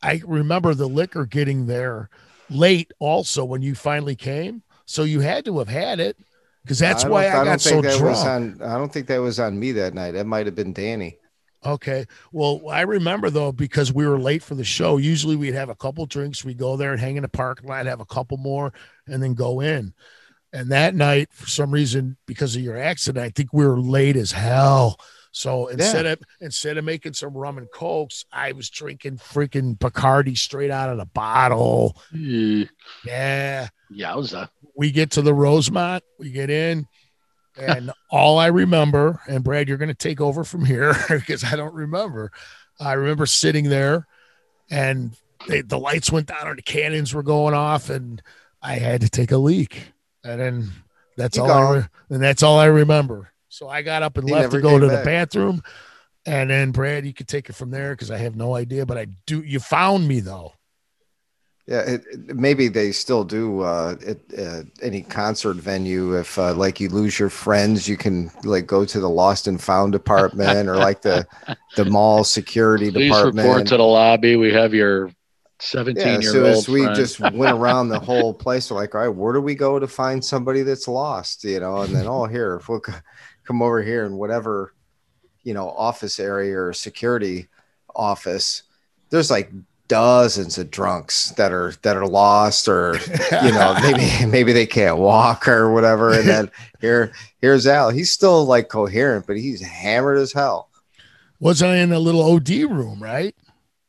I 0.02 0.22
remember 0.26 0.74
the 0.74 0.88
liquor 0.88 1.26
getting 1.26 1.66
there 1.68 2.10
late. 2.50 2.92
Also, 3.00 3.44
when 3.44 3.62
you 3.62 3.76
finally 3.76 4.16
came, 4.16 4.64
so 4.86 5.04
you 5.04 5.20
had 5.20 5.44
to 5.46 5.60
have 5.60 5.68
had 5.68 6.00
it 6.00 6.18
because 6.68 6.80
that's 6.80 7.04
don't- 7.04 7.12
why 7.14 7.30
I, 7.30 7.34
don't 7.36 7.46
got 7.46 7.62
so 7.62 7.82
drunk. 7.82 8.18
on. 8.18 8.62
I 8.62 8.78
don't 8.78 8.92
think 8.92 9.08
that 9.08 9.20
was 9.22 9.40
on 9.40 9.58
me 9.58 9.72
that 9.72 9.94
night. 9.94 10.12
That 10.12 10.28
might 10.28 10.46
have 10.48 10.56
been 10.56 10.74
Danny. 10.74 11.18
Okay. 11.66 12.06
Well, 12.34 12.62
I 12.70 12.82
remember 12.82 13.30
though 13.30 13.52
because 13.54 13.94
we 13.94 14.06
were 14.06 14.20
late 14.20 14.44
for 14.44 14.54
the 14.56 14.64
show. 14.66 14.98
Usually 14.98 15.36
we'd 15.38 15.54
have 15.54 15.70
a 15.70 15.76
couple 15.76 16.06
drinks, 16.06 16.44
we'd 16.46 16.58
go 16.58 16.76
there 16.76 16.92
and 16.92 17.00
hang 17.00 17.16
in 17.16 17.24
the 17.24 17.30
parking 17.30 17.70
lot, 17.70 17.86
have 17.86 18.02
a 18.02 18.06
couple 18.06 18.38
more, 18.38 18.74
and 19.08 19.24
then 19.24 19.34
go 19.34 19.62
in. 19.62 19.94
And 20.54 20.70
that 20.72 20.94
night, 20.94 21.30
for 21.32 21.48
some 21.48 21.72
reason, 21.72 22.18
because 22.26 22.56
of 22.56 22.62
your 22.62 22.78
accident, 22.78 23.24
I 23.26 23.30
think 23.30 23.54
we 23.54 23.66
were 23.66 23.80
late 23.80 24.16
as 24.16 24.32
hell. 24.32 24.98
So 25.38 25.68
instead 25.68 26.08
of 26.08 26.20
instead 26.42 26.78
of 26.80 26.84
making 26.84 27.14
some 27.14 27.38
rum 27.38 27.60
and 27.60 27.70
cokes, 27.72 28.26
I 28.32 28.54
was 28.54 28.72
drinking 28.72 29.18
freaking 29.18 29.78
Bacardi 29.78 30.36
straight 30.36 30.72
out 30.72 30.90
of 30.90 30.98
the 30.98 31.06
bottle. 31.06 31.96
Eh, 32.12 32.66
Yeah. 33.06 33.68
Yowza. 33.94 34.50
We 34.76 34.90
get 34.90 35.12
to 35.12 35.22
the 35.22 35.36
Rosemont, 35.36 36.04
we 36.18 36.32
get 36.32 36.50
in, 36.50 36.88
and 37.56 37.92
all 38.12 38.40
I 38.40 38.48
remember, 38.48 39.22
and 39.28 39.44
Brad, 39.44 39.68
you're 39.68 39.78
going 39.78 39.90
to 39.90 39.94
take 39.94 40.20
over 40.20 40.44
from 40.44 40.66
here 40.66 40.96
because 41.10 41.44
I 41.44 41.56
don't 41.56 41.74
remember. 41.76 42.32
I 42.80 42.94
remember 42.94 43.28
sitting 43.28 43.70
there, 43.70 44.08
and 44.72 45.16
they, 45.48 45.62
the 45.62 45.78
lights 45.78 46.12
went 46.12 46.28
down 46.30 46.48
and 46.48 46.58
the 46.58 46.64
cannons 46.64 47.14
were 47.14 47.22
going 47.24 47.54
off, 47.54 47.92
and 47.92 48.24
I 48.64 48.74
had 48.80 49.02
to 49.02 49.10
take 49.10 49.32
a 49.32 49.38
leak, 49.38 49.94
and 50.24 50.42
then 50.42 50.72
that's 51.16 51.38
all. 51.38 51.52
I 51.52 51.76
re- 51.76 51.88
and 52.10 52.24
that's 52.24 52.42
all 52.42 52.58
I 52.58 52.66
remember. 52.66 53.32
So 53.58 53.68
I 53.68 53.82
got 53.82 54.04
up 54.04 54.18
and 54.18 54.30
He 54.30 54.36
left 54.36 54.52
to 54.52 54.62
go 54.62 54.78
to 54.78 54.88
back. 54.88 55.00
the 55.00 55.04
bathroom, 55.06 55.64
and 56.28 56.48
then 56.50 56.70
Brad, 56.72 57.08
you 57.08 57.14
could 57.14 57.28
take 57.28 57.50
it 57.50 57.54
from 57.54 57.72
there 57.72 57.94
because 57.94 58.12
I 58.12 58.18
have 58.18 58.36
no 58.36 58.54
idea. 58.56 58.86
But 58.86 59.00
I 59.00 59.08
do. 59.26 59.42
You 59.42 59.60
found 59.60 60.08
me 60.08 60.20
though. 60.20 60.54
Yeah, 61.66 61.80
it, 61.82 62.04
it- 62.12 62.36
maybe 62.38 62.68
they 62.68 62.92
still 62.92 63.24
do 63.24 63.62
uh, 63.62 63.96
at 64.06 64.18
uh, 64.40 64.62
any 64.84 65.02
concert 65.02 65.56
venue. 65.58 66.14
If 66.14 66.38
uh, 66.38 66.54
like 66.54 66.80
you 66.80 66.90
lose 66.90 67.18
your 67.18 67.32
friends, 67.32 67.88
you 67.88 67.98
can 67.98 68.30
like 68.44 68.68
go 68.68 68.86
to 68.86 69.00
the 69.00 69.10
lost 69.10 69.48
and 69.48 69.60
found 69.60 69.92
department 69.92 70.70
or 70.70 70.76
like 70.76 71.02
the 71.02 71.26
the 71.76 71.86
mall 71.86 72.24
security 72.24 72.92
Please 72.92 73.10
department. 73.12 73.48
report 73.48 73.68
to 73.70 73.78
the 73.78 73.84
lobby. 73.84 74.36
We 74.36 74.54
have 74.54 74.74
your 74.76 75.10
17 75.60 76.06
yeah, 76.06 76.12
year 76.20 76.32
so 76.32 76.40
old. 76.46 76.58
as 76.58 76.70
we 76.70 76.84
friend. 76.84 76.96
just 76.96 77.20
went 77.20 77.58
around 77.58 77.90
the 77.90 78.00
whole 78.00 78.32
place, 78.36 78.70
we're 78.70 78.78
like, 78.78 78.94
all 78.94 79.02
right, 79.02 79.08
where 79.10 79.34
do 79.34 79.42
we 79.42 79.56
go 79.56 79.80
to 79.80 79.88
find 79.88 80.24
somebody 80.24 80.62
that's 80.62 80.88
lost? 80.88 81.44
You 81.44 81.60
know, 81.60 81.78
and 81.82 81.96
then 81.96 82.06
oh, 82.08 82.26
here, 82.26 82.58
if 82.58 82.70
we'll 82.70 82.82
c- 82.86 82.94
come 83.48 83.62
over 83.62 83.82
here 83.82 84.06
and 84.06 84.18
whatever, 84.18 84.74
you 85.44 85.54
know, 85.54 85.70
office 85.70 86.20
area 86.20 86.60
or 86.60 86.74
security 86.74 87.48
office, 87.96 88.64
there's 89.10 89.32
like 89.32 89.52
dozens 89.88 90.58
of 90.58 90.70
drunks 90.70 91.30
that 91.32 91.54
are 91.54 91.74
that 91.82 91.96
are 91.96 92.06
lost 92.06 92.68
or 92.68 92.96
you 93.42 93.52
know 93.54 93.74
maybe 93.82 94.26
maybe 94.26 94.52
they 94.52 94.66
can't 94.66 94.98
walk 94.98 95.48
or 95.48 95.72
whatever 95.72 96.12
and 96.12 96.28
then 96.28 96.52
here 96.82 97.14
here's 97.40 97.66
al 97.66 97.90
he's 97.90 98.12
still 98.12 98.44
like 98.44 98.68
coherent 98.68 99.26
but 99.26 99.38
he's 99.38 99.62
hammered 99.62 100.18
as 100.18 100.34
hell 100.34 100.70
Wasn't 101.40 101.72
I 101.72 101.78
in 101.78 101.94
a 101.94 102.00
little 102.00 102.22
OD 102.22 102.50
room, 102.50 103.02
right? 103.02 103.34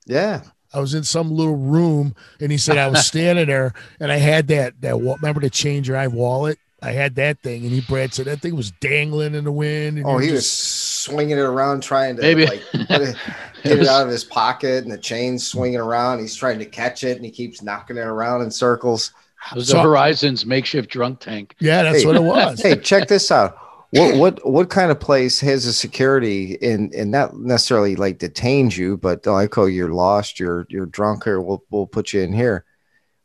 yeah 0.07 0.43
I 0.73 0.79
was 0.81 0.95
in 0.95 1.03
some 1.03 1.33
little 1.33 1.57
room, 1.57 2.15
and 2.41 2.53
he 2.53 2.59
said 2.59 2.77
I 2.79 2.89
was 2.89 3.07
standing 3.13 3.47
there, 3.47 3.73
and 3.99 4.13
I 4.13 4.19
had 4.19 4.49
that 4.49 4.81
that 4.83 4.97
remember 4.97 5.41
the 5.41 5.51
change 5.51 5.89
your 5.89 5.97
eye 5.97 6.07
wallet. 6.07 6.59
I 6.81 6.93
had 6.93 7.17
that 7.17 7.41
thing, 7.43 7.63
and 7.65 7.73
he 7.73 7.81
Brad 7.81 8.15
said 8.15 8.27
that 8.27 8.41
thing 8.41 8.55
was 8.55 8.71
dangling 8.73 9.35
in 9.35 9.43
the 9.45 9.51
wind. 9.53 9.99
And 9.99 10.07
oh 10.07 10.19
you 10.19 10.25
he 10.27 10.29
were 10.31 10.35
was 10.37 10.45
just- 10.45 10.99
swinging 11.05 11.39
it 11.39 11.41
around 11.41 11.83
trying 11.83 12.17
to 12.17 12.23
Maybe. 12.23 12.47
like 12.47 12.63
put 12.71 13.01
it, 13.01 13.17
get 13.65 13.79
it 13.81 13.89
out 13.89 14.03
of 14.05 14.09
his 14.11 14.23
pocket 14.25 14.85
and 14.85 14.93
the 14.93 14.99
chain's 14.99 15.47
swinging 15.47 15.79
around 15.81 16.19
he's 16.19 16.35
trying 16.37 16.59
to 16.59 16.67
catch 16.67 17.03
it 17.03 17.17
and 17.17 17.25
he 17.25 17.31
keeps 17.31 17.63
knocking 17.63 17.97
it 17.97 18.01
around 18.07 18.43
in 18.43 18.51
circles 18.51 19.13
It 19.51 19.55
was 19.57 19.69
So- 19.69 19.77
the 19.79 19.83
Horizon's 19.85 20.45
makeshift 20.45 20.91
drunk 20.91 21.21
tank. 21.21 21.55
yeah, 21.61 21.83
that's 21.83 22.03
Hey. 22.03 22.07
what 22.07 22.17
it 22.17 22.23
was. 22.23 22.61
hey 22.63 22.77
check 22.77 23.09
this 23.09 23.31
out 23.33 23.57
what 23.91 24.17
what 24.17 24.47
what 24.51 24.69
kind 24.69 24.91
of 24.91 25.01
place 25.01 25.41
has 25.41 25.65
a 25.65 25.73
security 25.73 26.59
in 26.61 26.91
and 26.95 27.11
not 27.11 27.35
necessarily 27.39 27.97
like 27.97 28.19
detains 28.19 28.77
you 28.77 28.99
but 28.99 29.23
they're 29.23 29.33
like 29.33 29.57
oh 29.57 29.65
you're 29.65 29.95
lost 29.95 30.39
you're 30.39 30.67
you're 30.69 30.85
drunk 30.87 31.27
or 31.27 31.41
we'll 31.41 31.65
we'll 31.71 31.87
put 31.87 32.13
you 32.13 32.21
in 32.21 32.33
here 32.35 32.65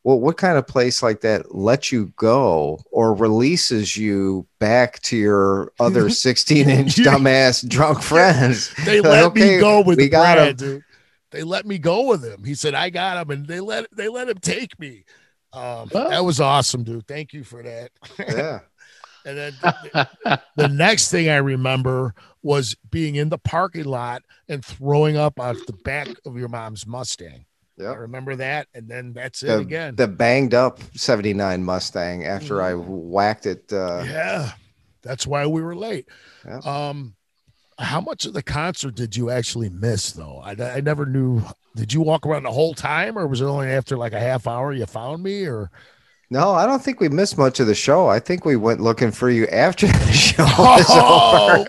well, 0.04 0.20
what 0.20 0.38
kind 0.38 0.58
of 0.58 0.68
place 0.68 1.02
like 1.02 1.22
that 1.22 1.56
lets 1.56 1.92
you 1.92 2.14
go 2.18 2.80
or 2.92 3.14
releases 3.16 3.96
you 3.96 4.46
back 4.60 5.00
to 5.04 5.18
your 5.18 5.72
other 5.80 6.10
16 6.10 6.70
inch 6.70 6.96
dumbass 6.96 7.68
drunk 7.68 8.02
friends? 8.02 8.74
They 8.86 9.00
Like, 9.02 9.12
let 9.12 9.24
okay, 9.28 9.56
me 9.56 9.60
go 9.60 9.82
with 9.82 9.98
we 9.98 10.10
got 10.10 10.36
Brad, 10.36 10.48
him. 10.50 10.56
dude. 10.56 10.84
They 11.32 11.44
let 11.44 11.66
me 11.66 11.78
go 11.80 12.06
with 12.08 12.24
him. 12.24 12.44
He 12.44 12.54
said 12.54 12.76
I 12.76 12.90
got 12.92 13.18
him, 13.18 13.32
and 13.32 13.48
they 13.48 13.60
let 13.60 13.88
they 13.96 14.08
let 14.08 14.30
him 14.30 14.38
take 14.40 14.78
me. 14.80 15.04
Um, 15.52 15.90
Well. 15.94 16.10
that 16.10 16.24
was 16.24 16.40
awesome, 16.40 16.84
dude. 16.84 17.08
Thank 17.08 17.34
you 17.34 17.44
for 17.44 17.64
that. 17.64 17.92
Yeah. 18.20 18.60
And 19.26 19.38
then 19.38 19.54
the, 19.62 20.42
the 20.58 20.68
next 20.68 21.10
thing 21.10 21.30
I 21.30 21.38
remember 21.38 22.14
was 22.42 22.76
being 22.92 23.16
in 23.16 23.30
the 23.30 23.38
parking 23.38 23.86
lot 23.86 24.22
and 24.50 24.66
throwing 24.66 25.16
up 25.16 25.40
off 25.40 25.56
the 25.66 25.72
back 25.72 26.10
of 26.26 26.36
your 26.38 26.50
mom's 26.50 26.86
Mustang. 26.86 27.46
I 27.92 27.96
remember 27.96 28.36
that, 28.38 28.68
and 28.74 28.88
then 28.88 29.14
that's 29.14 29.44
it 29.44 29.60
again. 29.60 29.96
the 29.96 30.08
banged 30.08 30.54
up 30.54 30.80
79 30.96 31.64
Mustang 31.64 32.26
after 32.26 32.62
I 32.62 32.74
whacked 32.74 33.46
it. 33.46 33.72
Uh, 33.72 34.04
yeah, 34.06 34.52
that's 35.02 35.28
why 35.28 35.46
we 35.46 35.62
were 35.62 35.76
late. 35.76 36.08
Yeah. 36.46 36.60
Um, 36.60 37.16
how 37.80 38.02
much 38.02 38.26
of 38.26 38.34
the 38.34 38.44
concert 38.44 38.96
did 38.96 39.16
you 39.16 39.30
actually 39.30 39.70
miss, 39.70 40.12
though? 40.12 40.38
I, 40.44 40.52
I 40.52 40.82
never 40.82 41.06
knew. 41.06 41.42
Did 41.76 41.92
you 41.92 42.02
walk 42.02 42.26
around 42.26 42.44
the 42.44 42.52
whole 42.52 42.74
time, 42.76 43.18
or 43.18 43.26
was 43.28 43.42
it 43.42 43.46
only 43.46 43.68
after 43.68 43.98
like 43.98 44.14
a 44.14 44.20
half 44.20 44.48
hour 44.48 44.72
you 44.72 44.86
found 44.86 45.24
me? 45.24 45.46
Or 45.46 45.72
No, 46.30 46.52
I 46.52 46.68
don't 46.68 46.84
think 46.84 47.00
we 47.00 47.10
missed 47.10 47.38
much 47.38 47.60
of 47.60 47.66
the 47.68 47.74
show. 47.76 48.08
I 48.08 48.20
think 48.20 48.46
we 48.46 48.56
went 48.56 48.80
looking 48.80 49.12
for 49.12 49.30
you 49.30 49.48
after 49.48 49.88
the 49.88 50.12
show 50.12 50.44
was 50.58 50.90
over. 50.92 51.68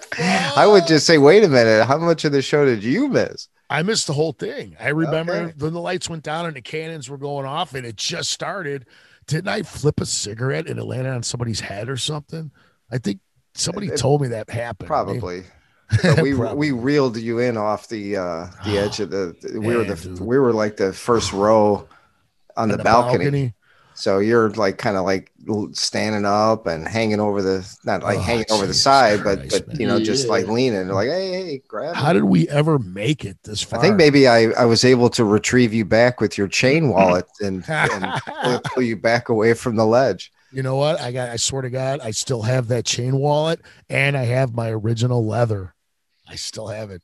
I 0.56 0.66
would 0.66 0.86
just 0.86 1.06
say, 1.06 1.16
wait 1.16 1.42
a 1.42 1.48
minute, 1.48 1.86
how 1.86 1.96
much 1.98 2.24
of 2.26 2.32
the 2.32 2.42
show 2.42 2.64
did 2.66 2.84
you 2.84 3.08
miss? 3.08 3.48
I 3.70 3.82
missed 3.82 4.06
the 4.06 4.12
whole 4.12 4.32
thing. 4.32 4.76
I 4.78 4.88
remember 4.90 5.32
Okay. 5.32 5.54
when 5.58 5.72
the 5.72 5.80
lights 5.80 6.08
went 6.08 6.22
down 6.22 6.46
and 6.46 6.54
the 6.56 6.60
cannons 6.62 7.08
were 7.08 7.18
going 7.18 7.46
off, 7.46 7.74
and 7.74 7.86
it 7.86 7.96
just 7.96 8.30
started. 8.30 8.86
Didn't 9.26 9.48
I 9.48 9.62
flip 9.62 10.00
a 10.00 10.06
cigarette 10.06 10.66
and 10.68 10.78
it 10.78 10.84
landed 10.84 11.10
on 11.10 11.22
somebody's 11.22 11.60
head 11.60 11.88
or 11.88 11.96
something? 11.96 12.50
I 12.92 12.98
think 12.98 13.20
somebody 13.54 13.88
It- 13.88 13.96
told 13.98 14.20
me 14.20 14.28
that 14.28 14.50
happened. 14.50 14.86
Probably. 14.88 15.44
But 16.02 16.22
we 16.22 16.34
Probably. 16.34 16.72
we 16.72 16.78
reeled 16.80 17.16
you 17.18 17.38
in 17.40 17.56
off 17.58 17.88
the 17.88 18.16
uh 18.16 18.46
the 18.64 18.78
edge 18.84 19.00
of 19.00 19.10
the 19.10 19.34
we 19.60 19.76
were 19.76 19.84
the 19.84 19.94
dude. 19.94 20.18
we 20.18 20.38
were 20.38 20.52
like 20.52 20.76
the 20.78 20.92
first 20.94 21.32
row 21.32 21.86
on, 22.56 22.68
the, 22.68 22.78
On 22.78 22.82
balcony. 22.82 23.54
So 23.94 24.18
you're 24.18 24.50
like 24.50 24.78
kind 24.78 24.96
of 24.96 25.04
like 25.04 25.30
standing 25.72 26.24
up 26.24 26.66
and 26.66 26.86
hanging 26.86 27.20
over 27.20 27.42
the 27.42 27.78
not 27.84 28.02
like 28.02 28.18
Oh, 28.18 28.22
hanging 28.22 28.46
over 28.50 28.66
the 28.66 28.74
side, 28.74 29.22
but 29.22 29.38
Christ, 29.38 29.66
but 29.66 29.80
you 29.80 29.86
know 29.86 30.00
just 30.00 30.24
man. 30.24 30.30
like 30.30 30.46
leaning 30.48 30.88
like 30.88 31.08
hey 31.08 31.32
hey 31.32 31.62
grab. 31.68 31.94
How 31.94 32.10
it." 32.10 32.14
did 32.14 32.24
we 32.24 32.48
ever 32.48 32.78
make 32.78 33.24
it 33.24 33.38
this 33.44 33.62
far? 33.62 33.78
I 33.78 33.82
think 33.82 33.96
maybe 33.96 34.26
I 34.26 34.50
I 34.52 34.64
was 34.64 34.84
able 34.84 35.08
to 35.10 35.24
retrieve 35.24 35.72
you 35.72 35.84
back 35.84 36.20
with 36.20 36.36
your 36.36 36.48
chain 36.48 36.84
mm-hmm. 36.84 36.92
wallet 36.92 37.26
and, 37.40 37.64
and 37.68 38.20
pull, 38.42 38.60
pull 38.64 38.82
you 38.82 38.96
back 38.96 39.28
away 39.28 39.54
from 39.54 39.76
the 39.76 39.86
ledge. 39.86 40.32
You 40.52 40.62
know 40.62 40.76
what? 40.76 41.00
I 41.00 41.12
got. 41.12 41.30
I 41.30 41.36
swear 41.36 41.62
to 41.62 41.70
God, 41.70 42.00
I 42.00 42.10
still 42.10 42.42
have 42.42 42.68
that 42.68 42.84
chain 42.84 43.16
wallet, 43.16 43.60
and 43.88 44.16
I 44.16 44.24
have 44.24 44.54
my 44.54 44.70
original 44.70 45.26
leather. 45.26 45.74
I 46.28 46.36
still 46.36 46.68
have 46.68 46.90
it. 46.90 47.02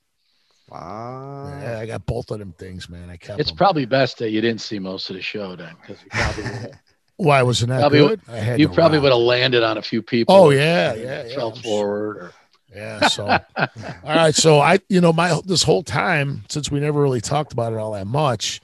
Wow. 0.71 1.59
Yeah, 1.63 1.79
I 1.81 1.87
got 1.87 2.07
both 2.07 2.31
of 2.31 2.39
them 2.39 2.53
things, 2.53 2.89
man. 2.89 3.11
I 3.11 3.17
kept 3.17 3.41
It's 3.41 3.51
them. 3.51 3.57
probably 3.57 3.87
best 3.87 4.19
that 4.19 4.31
you 4.31 4.41
didn't 4.41 4.61
see 4.61 4.79
most 4.79 5.11
of 5.11 5.17
the 5.17 5.23
show 5.23 5.57
then, 5.57 5.75
because 5.81 6.03
you 6.03 6.11
probably 6.11 6.71
Why 7.17 7.43
wasn't 7.43 7.69
that 7.71 7.81
probably 7.81 7.99
good? 8.01 8.21
I 8.29 8.37
had 8.39 8.61
you 8.61 8.69
to 8.69 8.75
probably 8.75 8.99
would 8.99 9.13
have 9.13 9.21
landed 9.21 9.63
on 9.63 9.77
a 9.77 9.83
few 9.83 10.01
people. 10.01 10.35
Oh 10.35 10.51
yeah, 10.51 10.95
yeah, 10.95 11.25
yeah. 11.27 11.35
Fell 11.35 11.53
I'm 11.53 11.63
forward. 11.63 12.17
Or, 12.17 12.33
Yeah. 12.75 13.09
So, 13.09 13.27
all 13.27 13.69
right. 14.05 14.35
So 14.35 14.59
I, 14.61 14.79
you 14.89 15.03
know, 15.03 15.13
my 15.13 15.39
this 15.45 15.63
whole 15.63 15.83
time 15.83 16.45
since 16.49 16.71
we 16.71 16.81
never 16.81 17.03
really 17.03 17.21
talked 17.21 17.53
about 17.53 17.75
it 17.75 17.79
all 17.79 17.93
that 17.93 18.07
much, 18.07 18.63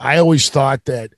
I 0.00 0.18
always 0.18 0.48
thought 0.48 0.84
that 0.86 1.12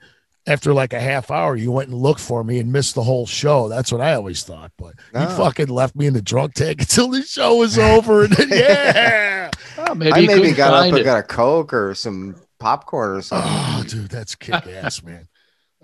after 0.47 0.75
like 0.75 0.93
a 0.93 1.01
half 1.01 1.31
hour, 1.31 1.57
you 1.57 1.71
went 1.73 1.89
and 1.89 1.99
looked 1.99 2.21
for 2.21 2.43
me 2.45 2.59
and 2.59 2.71
missed 2.71 2.95
the 2.95 3.03
whole 3.03 3.27
show. 3.27 3.69
That's 3.69 3.91
what 3.91 4.01
I 4.03 4.15
always 4.15 4.43
thought. 4.43 4.73
But 4.77 4.95
you 5.15 5.27
fucking 5.27 5.69
left 5.69 5.97
me 5.97 6.07
in 6.07 6.13
the 6.13 6.23
drunk 6.23 6.53
tank 6.55 6.81
until 6.81 7.09
the 7.09 7.23
show 7.23 7.57
was 7.57 7.79
over. 7.79 8.25
And 8.25 8.33
then, 8.35 8.49
yeah. 8.53 9.51
Maybe 9.95 10.13
I 10.13 10.27
maybe 10.27 10.53
got 10.53 10.73
up 10.75 10.81
find 10.83 10.97
and 10.97 11.05
got 11.05 11.19
a 11.19 11.23
Coke 11.23 11.73
or 11.73 11.95
some 11.95 12.37
popcorn 12.59 13.17
or 13.17 13.23
something. 13.23 13.51
Oh, 13.53 13.85
dude, 13.87 14.11
that's 14.11 14.35
kick 14.35 14.67
ass, 14.67 15.03
man. 15.05 15.29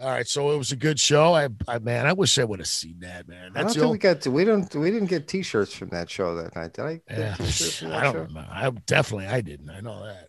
All 0.00 0.10
right, 0.10 0.26
so 0.26 0.50
it 0.50 0.58
was 0.58 0.72
a 0.72 0.76
good 0.76 0.98
show. 0.98 1.34
I, 1.34 1.48
I 1.68 1.78
man, 1.78 2.06
I 2.06 2.12
wish 2.14 2.38
I 2.38 2.44
would 2.44 2.58
have 2.58 2.66
seen 2.68 2.96
that, 3.00 3.28
man. 3.28 3.38
I 3.38 3.44
don't 3.44 3.54
That's 3.54 3.74
the 3.74 3.80
think 3.80 3.92
we 3.92 3.98
got 3.98 4.20
to, 4.22 4.30
we 4.30 4.44
don't 4.44 4.74
we 4.74 4.90
didn't 4.90 5.08
get 5.08 5.28
t-shirts 5.28 5.72
from 5.72 5.90
that 5.90 6.10
show 6.10 6.34
that 6.34 6.56
night. 6.56 6.72
Did 6.72 6.84
I 6.84 6.92
get 7.08 7.18
yeah, 7.18 7.34
t-shirts 7.34 7.78
from 7.78 7.90
that 7.90 8.00
I 8.00 8.02
don't 8.04 8.12
show? 8.14 8.18
remember. 8.22 8.48
I 8.50 8.70
definitely 8.86 9.26
I 9.28 9.40
didn't. 9.40 9.70
I 9.70 9.80
know 9.80 10.04
that. 10.04 10.28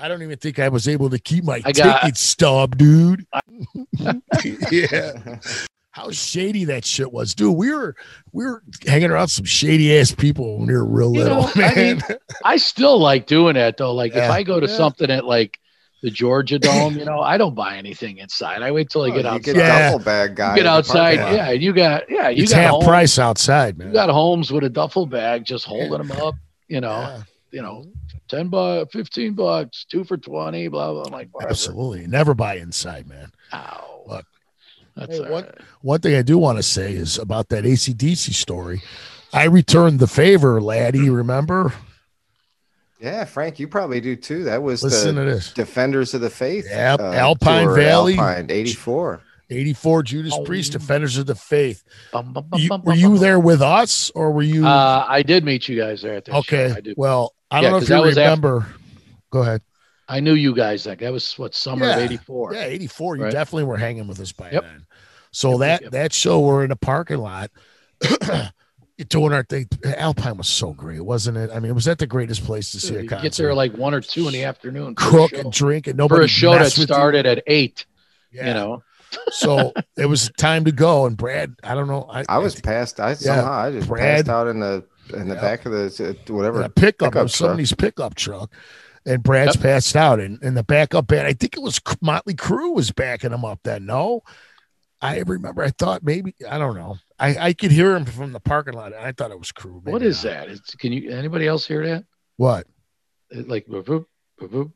I 0.00 0.08
don't 0.08 0.22
even 0.22 0.36
think 0.38 0.58
I 0.58 0.68
was 0.68 0.88
able 0.88 1.10
to 1.10 1.20
keep 1.20 1.44
my 1.44 1.62
I 1.64 1.70
got- 1.70 2.00
ticket 2.00 2.16
stub, 2.16 2.76
dude. 2.76 3.24
yeah. 4.72 5.38
How 5.94 6.10
shady 6.10 6.64
that 6.64 6.84
shit 6.84 7.12
was, 7.12 7.36
dude. 7.36 7.56
We 7.56 7.72
were 7.72 7.94
we 8.32 8.44
were 8.44 8.64
hanging 8.84 9.12
around 9.12 9.28
some 9.28 9.44
shady 9.44 9.96
ass 9.96 10.10
people 10.12 10.58
when 10.58 10.66
we 10.66 10.72
were 10.74 10.84
real 10.84 11.14
You 11.14 11.20
little, 11.22 11.42
know, 11.42 11.50
I 11.54 11.58
man. 11.58 11.76
mean, 11.76 12.02
I 12.44 12.56
still 12.56 12.98
like 12.98 13.26
doing 13.28 13.54
that 13.54 13.76
though. 13.76 13.94
Like 13.94 14.12
if 14.16 14.28
I 14.28 14.42
go 14.42 14.58
to 14.58 14.66
Yeah. 14.66 14.76
something 14.76 15.08
at 15.08 15.24
like 15.24 15.56
the 16.02 16.10
Georgia 16.10 16.58
Dome, 16.68 16.98
you 16.98 17.04
know, 17.04 17.20
I 17.20 17.38
don't 17.38 17.54
buy 17.54 17.76
anything 17.76 18.18
inside. 18.18 18.60
I 18.60 18.72
wait 18.72 18.90
till 18.90 19.02
I 19.02 19.10
Oh, 19.10 19.12
get 19.12 19.22
you 19.24 19.28
outside. 19.30 19.42
get 19.44 19.56
Yeah. 19.56 19.90
double 19.92 20.04
bag 20.04 20.34
guy. 20.34 20.50
You 20.56 20.62
get 20.64 20.66
outside, 20.66 21.12
yeah, 21.20 21.50
and 21.50 21.62
you 21.62 21.72
got 21.72 22.10
yeah, 22.10 22.28
you 22.28 22.42
it's 22.42 22.50
got 22.52 22.60
half 22.60 22.70
Holmes, 22.72 22.86
price 22.86 23.18
outside, 23.20 23.78
man. 23.78 23.86
You 23.86 23.92
got 23.94 24.10
Holmes 24.10 24.50
with 24.50 24.64
a 24.64 24.68
duffel 24.70 25.06
bag, 25.06 25.44
just 25.44 25.64
holding 25.64 25.90
them 26.08 26.10
up. 26.10 26.34
You 26.66 26.80
know, 26.80 26.88
Yeah, 27.02 27.22
you 27.52 27.62
know, 27.62 27.84
ten 28.28 28.48
bucks, 28.48 28.92
fifteen 28.92 29.34
bucks, 29.34 29.84
two 29.88 30.02
for 30.02 30.16
twenty, 30.16 30.66
blah 30.66 30.92
blah. 30.92 31.04
I'm 31.04 31.12
like, 31.12 31.28
whatever. 31.30 31.50
absolutely. 31.50 32.08
Never 32.08 32.34
buy 32.34 32.56
inside, 32.56 33.08
man. 33.08 33.30
Ow. 33.52 33.93
Look. 34.96 35.08
That's 35.08 35.18
Hey, 35.20 35.24
all 35.26 35.32
what- 35.32 35.44
right. 35.46 35.54
One 35.82 36.00
thing 36.00 36.14
I 36.16 36.22
do 36.22 36.38
want 36.38 36.58
to 36.58 36.62
say 36.62 36.92
is 36.94 37.18
about 37.18 37.48
that 37.48 37.64
ACDC 37.64 38.32
story. 38.32 38.82
I 39.32 39.44
returned 39.44 39.98
the 39.98 40.06
favor, 40.06 40.60
laddie. 40.60 41.10
Remember? 41.10 41.72
Yeah, 43.00 43.24
Frank, 43.24 43.58
you 43.58 43.68
probably 43.68 44.00
do 44.00 44.16
too. 44.16 44.44
That 44.44 44.62
was 44.62 44.82
Listen 44.82 45.16
the 45.16 45.24
to 45.24 45.30
this. 45.34 45.52
Defenders 45.52 46.14
of 46.14 46.20
the 46.20 46.30
Faith. 46.30 46.66
Yep, 46.70 47.00
Alpine 47.00 47.64
tour, 47.66 47.76
Valley. 47.76 48.12
Alpine, 48.16 48.50
84. 48.50 49.20
84 49.50 50.02
Judas 50.04 50.32
Oh. 50.34 50.44
Priest, 50.44 50.72
Defenders 50.72 51.18
of 51.18 51.26
the 51.26 51.34
Faith. 51.34 51.82
Bum, 52.12 52.32
bum, 52.32 52.46
bum, 52.48 52.60
You, 52.60 52.68
bum, 52.70 52.80
were 52.82 52.92
bum, 52.92 52.98
you 52.98 53.08
bum. 53.10 53.18
there 53.18 53.38
with 53.40 53.60
us 53.60 54.10
or 54.14 54.30
were 54.32 54.42
you? 54.42 54.66
Uh, 54.66 55.04
I 55.06 55.22
did 55.22 55.44
meet 55.44 55.68
you 55.68 55.78
guys 55.78 56.00
there 56.00 56.14
at 56.14 56.24
that 56.26 56.32
show. 56.32 56.38
okay. 56.38 56.70
I 56.74 56.80
did. 56.80 56.94
Well, 56.96 57.34
I 57.50 57.56
Yeah, 57.58 57.62
don't 57.62 57.70
know 57.72 57.76
if 57.78 57.82
you 57.82 57.88
that 57.88 58.02
was 58.02 58.16
after- 58.16 58.22
remember. 58.30 58.66
Go 59.30 59.42
ahead. 59.42 59.60
I 60.08 60.20
knew 60.20 60.34
you 60.34 60.54
guys. 60.54 60.86
Like 60.86 60.98
that 61.00 61.12
was 61.12 61.32
what 61.38 61.54
summer 61.54 61.86
of 61.88 61.98
'84. 61.98 62.54
Yeah, 62.54 62.64
84. 62.64 63.16
You 63.16 63.22
Right. 63.24 63.32
definitely 63.32 63.64
were 63.64 63.76
hanging 63.78 64.06
with 64.06 64.20
us 64.20 64.32
by 64.32 64.50
Yep. 64.50 64.62
then. 64.62 64.86
So 65.30 65.50
Yep, 65.52 65.58
that 65.60 65.82
yep. 65.82 65.90
that 65.92 66.12
show 66.12 66.40
we're 66.40 66.64
in 66.64 66.70
a 66.70 66.76
parking 66.76 67.18
lot 67.18 67.50
doing 69.08 69.32
our 69.32 69.42
thing. 69.44 69.68
Alpine 69.84 70.36
was 70.36 70.48
so 70.48 70.72
great, 70.72 71.00
wasn't 71.00 71.36
it? 71.36 71.50
I 71.52 71.58
mean, 71.58 71.74
was 71.74 71.84
that 71.86 71.98
the 71.98 72.06
greatest 72.06 72.44
place 72.44 72.70
to 72.72 72.80
see 72.80 72.94
a 72.96 73.02
You 73.02 73.08
concert? 73.08 73.22
get 73.22 73.32
there 73.34 73.54
like 73.54 73.72
one 73.76 73.94
or 73.94 74.00
two 74.00 74.26
in 74.28 74.32
the 74.32 74.44
afternoon. 74.44 74.94
for 74.94 75.10
cook 75.10 75.32
and 75.32 75.52
drink 75.52 75.86
and 75.86 75.96
nobody 75.96 76.20
for 76.20 76.24
a 76.24 76.28
show 76.28 76.52
that 76.52 76.60
messed 76.60 76.78
with 76.78 76.88
you. 76.88 76.94
started 76.94 77.26
at 77.26 77.42
eight. 77.46 77.86
Yeah. 78.30 78.48
You 78.48 78.54
know, 78.54 78.82
so 79.30 79.72
it 79.96 80.06
was 80.06 80.30
time 80.36 80.64
to 80.66 80.72
go. 80.72 81.06
And 81.06 81.16
Brad, 81.16 81.54
I 81.64 81.74
don't 81.74 81.88
know. 81.88 82.06
I, 82.10 82.24
I 82.28 82.38
was 82.38 82.60
passed. 82.60 83.00
I 83.00 83.14
somehow 83.14 83.52
I 83.52 83.70
just 83.72 83.88
Brad. 83.88 84.26
passed 84.26 84.28
out 84.28 84.46
in 84.48 84.60
the 84.60 84.84
in 85.12 85.28
the 85.28 85.34
Yeah. 85.34 85.40
back 85.40 85.66
of 85.66 85.72
the 85.72 86.16
uh, 86.28 86.32
whatever. 86.32 86.62
in 86.62 86.70
pickup, 86.72 87.12
pickup 87.12 87.22
of 87.24 87.30
somebody's 87.32 87.72
pickup 87.72 88.14
truck. 88.14 88.50
And 89.06 89.22
Brad's 89.22 89.56
passed 89.56 89.96
out, 89.96 90.18
and, 90.18 90.42
and 90.42 90.56
the 90.56 90.62
backup 90.62 91.06
band. 91.08 91.26
I 91.26 91.34
think 91.34 91.56
it 91.56 91.60
was 91.62 91.78
Motley 92.00 92.34
Crue 92.34 92.74
was 92.74 92.90
backing 92.90 93.32
him 93.32 93.44
up. 93.44 93.60
Then 93.62 93.84
no, 93.84 94.22
I 95.02 95.18
remember. 95.18 95.62
I 95.62 95.70
thought 95.70 96.02
maybe 96.02 96.34
I 96.48 96.56
don't 96.56 96.74
know. 96.74 96.96
I, 97.18 97.36
I 97.48 97.52
could 97.52 97.70
hear 97.70 97.94
him 97.94 98.06
from 98.06 98.32
the 98.32 98.40
parking 98.40 98.72
lot, 98.74 98.92
and 98.94 99.04
I 99.04 99.12
thought 99.12 99.30
it 99.30 99.38
was 99.38 99.52
Crue. 99.52 99.84
What 99.84 100.02
is 100.02 100.24
not. 100.24 100.30
that? 100.30 100.48
It's, 100.48 100.74
can 100.76 100.92
you 100.92 101.10
anybody 101.10 101.46
else 101.46 101.66
hear 101.66 101.86
that? 101.86 102.04
What? 102.38 102.66
It, 103.30 103.46
like 103.46 103.66
boop, 103.66 103.84
boop, 103.84 104.06
boop, 104.40 104.48
boop. 104.48 104.72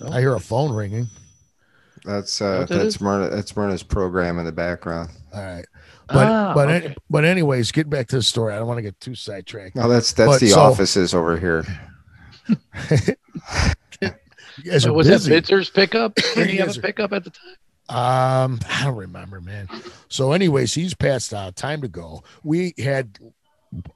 No? 0.00 0.12
I 0.12 0.20
hear 0.20 0.34
a 0.34 0.40
phone 0.40 0.72
ringing. 0.72 1.08
That's 2.04 2.40
uh 2.40 2.60
that 2.60 2.68
that's 2.68 2.84
is? 2.96 3.00
Myrna 3.00 3.28
that's 3.28 3.54
Myrna's 3.56 3.82
program 3.82 4.38
in 4.38 4.44
the 4.46 4.52
background. 4.52 5.10
All 5.34 5.42
right, 5.42 5.66
but 6.08 6.16
Ah, 6.26 6.52
but 6.54 6.68
okay. 6.70 6.94
but 7.10 7.24
anyways, 7.24 7.72
get 7.72 7.90
back 7.90 8.06
to 8.08 8.16
the 8.16 8.22
story. 8.22 8.54
I 8.54 8.58
don't 8.58 8.66
want 8.68 8.78
to 8.78 8.82
get 8.82 8.98
too 9.00 9.14
sidetracked. 9.14 9.74
No, 9.76 9.88
that's 9.88 10.12
that's 10.12 10.30
But 10.30 10.40
the 10.40 10.48
so- 10.48 10.60
offices 10.60 11.12
over 11.14 11.36
here. 11.36 11.64
was 14.92 15.08
busy. 15.08 15.30
that 15.30 15.44
Bitzer's 15.44 15.70
pickup? 15.70 16.14
Did 16.34 16.50
he 16.50 16.56
have 16.58 16.76
a 16.76 16.80
pickup 16.80 17.12
at 17.12 17.24
the 17.24 17.30
time? 17.30 17.56
Um, 17.88 18.60
I 18.70 18.84
don't 18.84 18.96
remember, 18.96 19.40
man. 19.40 19.68
So, 20.08 20.32
anyways, 20.32 20.74
he's 20.74 20.94
passed 20.94 21.34
out. 21.34 21.56
Time 21.56 21.82
to 21.82 21.88
go. 21.88 22.22
We 22.44 22.72
had, 22.78 23.18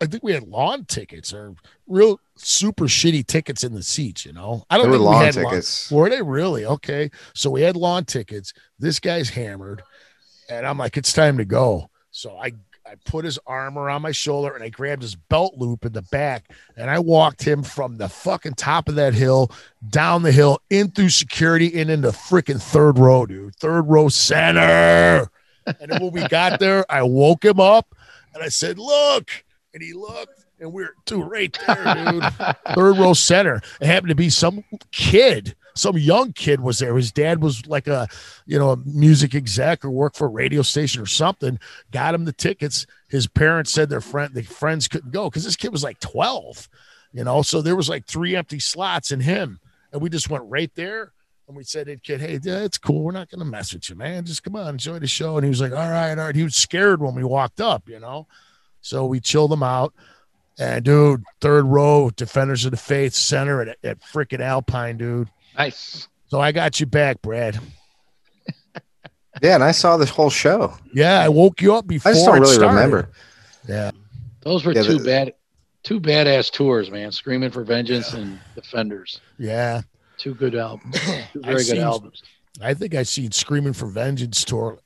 I 0.00 0.06
think 0.06 0.24
we 0.24 0.32
had 0.32 0.48
lawn 0.48 0.84
tickets 0.86 1.32
or 1.32 1.54
real 1.86 2.18
super 2.36 2.86
shitty 2.86 3.24
tickets 3.26 3.62
in 3.62 3.72
the 3.72 3.84
seats. 3.84 4.26
You 4.26 4.32
know, 4.32 4.64
I 4.68 4.78
don't 4.78 4.86
were 4.86 4.94
think 4.94 5.00
we 5.02 5.06
lawn 5.06 5.24
had 5.24 5.34
tickets. 5.34 5.90
Were 5.92 6.10
they 6.10 6.22
really 6.22 6.66
okay? 6.66 7.10
So 7.34 7.50
we 7.50 7.62
had 7.62 7.76
lawn 7.76 8.04
tickets. 8.04 8.52
This 8.80 8.98
guy's 8.98 9.30
hammered, 9.30 9.82
and 10.50 10.66
I'm 10.66 10.78
like, 10.78 10.96
it's 10.96 11.12
time 11.12 11.38
to 11.38 11.44
go. 11.44 11.88
So 12.10 12.36
I 12.36 12.52
I 12.86 12.96
put 13.06 13.24
his 13.24 13.38
arm 13.46 13.78
around 13.78 14.02
my 14.02 14.12
shoulder 14.12 14.54
and 14.54 14.62
I 14.62 14.68
grabbed 14.68 15.02
his 15.02 15.14
belt 15.14 15.54
loop 15.56 15.86
in 15.86 15.92
the 15.92 16.02
back 16.02 16.50
and 16.76 16.90
I 16.90 16.98
walked 16.98 17.42
him 17.42 17.62
from 17.62 17.96
the 17.96 18.08
fucking 18.08 18.54
top 18.54 18.88
of 18.88 18.96
that 18.96 19.14
hill 19.14 19.50
down 19.88 20.22
the 20.22 20.32
hill 20.32 20.60
in 20.68 20.90
through 20.90 21.08
security 21.08 21.80
and 21.80 21.90
into 21.90 22.08
the 22.08 22.16
freaking 22.16 22.60
third 22.60 22.98
row, 22.98 23.24
dude. 23.24 23.56
Third 23.56 23.82
row 23.82 24.08
center. 24.08 25.30
And 25.66 25.90
then 25.90 26.02
when 26.02 26.12
we 26.12 26.28
got 26.28 26.60
there, 26.60 26.84
I 26.90 27.02
woke 27.02 27.44
him 27.44 27.58
up 27.58 27.94
and 28.34 28.42
I 28.42 28.48
said, 28.48 28.78
Look. 28.78 29.30
And 29.72 29.82
he 29.82 29.92
looked 29.92 30.44
and 30.60 30.72
we 30.72 30.84
are 30.84 30.94
two 31.04 31.22
right 31.22 31.56
there, 31.66 31.94
dude. 31.94 32.24
third 32.74 32.98
row 32.98 33.14
center. 33.14 33.62
It 33.80 33.86
happened 33.86 34.10
to 34.10 34.14
be 34.14 34.30
some 34.30 34.62
kid 34.92 35.56
some 35.74 35.98
young 35.98 36.32
kid 36.32 36.60
was 36.60 36.78
there. 36.78 36.94
His 36.96 37.12
dad 37.12 37.42
was 37.42 37.66
like 37.66 37.86
a, 37.88 38.08
you 38.46 38.58
know, 38.58 38.70
a 38.70 38.76
music 38.76 39.34
exec 39.34 39.84
or 39.84 39.90
worked 39.90 40.16
for 40.16 40.26
a 40.26 40.30
radio 40.30 40.62
station 40.62 41.02
or 41.02 41.06
something. 41.06 41.58
Got 41.90 42.14
him 42.14 42.24
the 42.24 42.32
tickets. 42.32 42.86
His 43.08 43.26
parents 43.26 43.72
said 43.72 43.88
their 43.88 44.00
friend, 44.00 44.32
the 44.32 44.42
friends 44.42 44.88
couldn't 44.88 45.12
go 45.12 45.28
because 45.28 45.44
this 45.44 45.56
kid 45.56 45.72
was 45.72 45.82
like 45.82 45.98
twelve, 46.00 46.68
you 47.12 47.24
know. 47.24 47.42
So 47.42 47.60
there 47.60 47.76
was 47.76 47.88
like 47.88 48.06
three 48.06 48.36
empty 48.36 48.60
slots 48.60 49.10
in 49.10 49.20
him, 49.20 49.60
and 49.92 50.00
we 50.00 50.08
just 50.10 50.30
went 50.30 50.44
right 50.46 50.70
there. 50.74 51.12
And 51.46 51.56
we 51.56 51.64
said, 51.64 51.88
"Hey 51.88 51.98
kid, 52.02 52.20
hey, 52.20 52.38
yeah, 52.42 52.60
it's 52.60 52.78
cool. 52.78 53.02
We're 53.02 53.12
not 53.12 53.30
gonna 53.30 53.44
mess 53.44 53.74
with 53.74 53.90
you, 53.90 53.96
man. 53.96 54.24
Just 54.24 54.42
come 54.42 54.56
on, 54.56 54.68
enjoy 54.68 54.98
the 54.98 55.06
show." 55.06 55.36
And 55.36 55.44
he 55.44 55.50
was 55.50 55.60
like, 55.60 55.72
"All 55.72 55.90
right, 55.90 56.10
all 56.10 56.26
right." 56.26 56.36
He 56.36 56.44
was 56.44 56.56
scared 56.56 57.02
when 57.02 57.14
we 57.14 57.24
walked 57.24 57.60
up, 57.60 57.88
you 57.88 58.00
know. 58.00 58.26
So 58.80 59.06
we 59.06 59.20
chilled 59.20 59.52
him 59.52 59.62
out. 59.62 59.92
And 60.58 60.84
dude, 60.84 61.24
third 61.40 61.64
row, 61.64 62.10
defenders 62.10 62.64
of 62.64 62.70
the 62.70 62.76
faith, 62.76 63.12
center 63.12 63.60
at, 63.62 63.76
at 63.82 64.00
freaking 64.00 64.40
Alpine, 64.40 64.96
dude. 64.96 65.28
Nice. 65.56 66.08
So 66.28 66.40
I 66.40 66.52
got 66.52 66.80
you 66.80 66.86
back, 66.86 67.22
Brad. 67.22 67.58
yeah, 69.42 69.54
and 69.54 69.64
I 69.64 69.72
saw 69.72 69.96
this 69.96 70.10
whole 70.10 70.30
show. 70.30 70.74
Yeah, 70.92 71.20
I 71.20 71.28
woke 71.28 71.62
you 71.62 71.74
up 71.74 71.86
before. 71.86 72.10
I 72.10 72.14
just 72.14 72.26
don't 72.26 72.40
really 72.40 72.54
started. 72.54 72.74
remember. 72.74 73.10
Yeah, 73.68 73.90
those 74.40 74.64
were 74.64 74.72
yeah, 74.72 74.82
two 74.82 74.98
the, 74.98 75.04
bad, 75.04 75.34
two 75.82 76.00
badass 76.00 76.50
tours, 76.50 76.90
man. 76.90 77.12
Screaming 77.12 77.50
for 77.50 77.64
Vengeance 77.64 78.12
yeah. 78.12 78.20
and 78.20 78.40
Defenders. 78.54 79.20
Yeah, 79.38 79.82
two 80.18 80.34
good 80.34 80.54
albums. 80.54 80.96
Two 81.32 81.40
very 81.40 81.56
good 81.56 81.66
seen, 81.66 81.80
albums. 81.80 82.22
I 82.60 82.74
think 82.74 82.94
I've 82.94 83.08
seen 83.08 83.32
Screaming 83.32 83.72
for 83.72 83.86
Vengeance 83.86 84.44
tour 84.44 84.78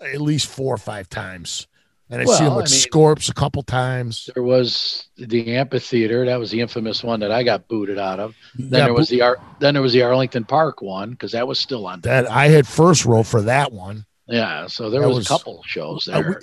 at 0.00 0.20
least 0.20 0.46
four 0.48 0.74
or 0.74 0.78
five 0.78 1.08
times. 1.08 1.66
And 2.08 2.22
I 2.22 2.24
well, 2.24 2.38
see 2.38 2.44
him 2.44 2.54
with 2.54 2.68
I 2.68 2.70
mean, 2.70 2.78
Scorps 2.78 3.28
a 3.28 3.34
couple 3.34 3.62
times. 3.64 4.30
There 4.32 4.44
was 4.44 5.08
the 5.16 5.56
amphitheater. 5.56 6.24
That 6.24 6.38
was 6.38 6.52
the 6.52 6.60
infamous 6.60 7.02
one 7.02 7.18
that 7.20 7.32
I 7.32 7.42
got 7.42 7.66
booted 7.66 7.98
out 7.98 8.20
of. 8.20 8.36
Then 8.54 8.84
there 8.84 8.94
was 8.94 9.08
the 9.08 9.22
Ar- 9.22 9.40
then 9.58 9.74
there 9.74 9.82
was 9.82 9.92
the 9.92 10.02
Arlington 10.02 10.44
Park 10.44 10.82
one 10.82 11.10
because 11.10 11.32
that 11.32 11.48
was 11.48 11.58
still 11.58 11.84
on. 11.86 12.02
That 12.02 12.30
I 12.30 12.46
had 12.46 12.66
first 12.66 13.04
row 13.04 13.24
for 13.24 13.42
that 13.42 13.72
one. 13.72 14.06
Yeah, 14.28 14.68
so 14.68 14.88
there 14.88 15.06
was, 15.06 15.18
was, 15.18 15.26
a 15.26 15.28
couple 15.28 15.62
shows 15.64 16.08
uh, 16.08 16.20
there. 16.20 16.30
Uh, 16.30 16.40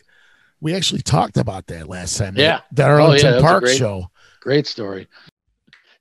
we, 0.61 0.71
we, 0.71 0.75
actually 0.75 1.01
talked 1.01 1.37
about 1.37 1.67
that 1.67 1.87
last 1.87 2.17
time. 2.17 2.35
Yeah, 2.35 2.61
that 2.73 2.89
Arlington 2.89 3.33
oh, 3.33 3.35
yeah, 3.37 3.41
Park 3.41 3.63
great, 3.63 3.77
show. 3.77 4.09
Great 4.41 4.67
story. 4.67 5.07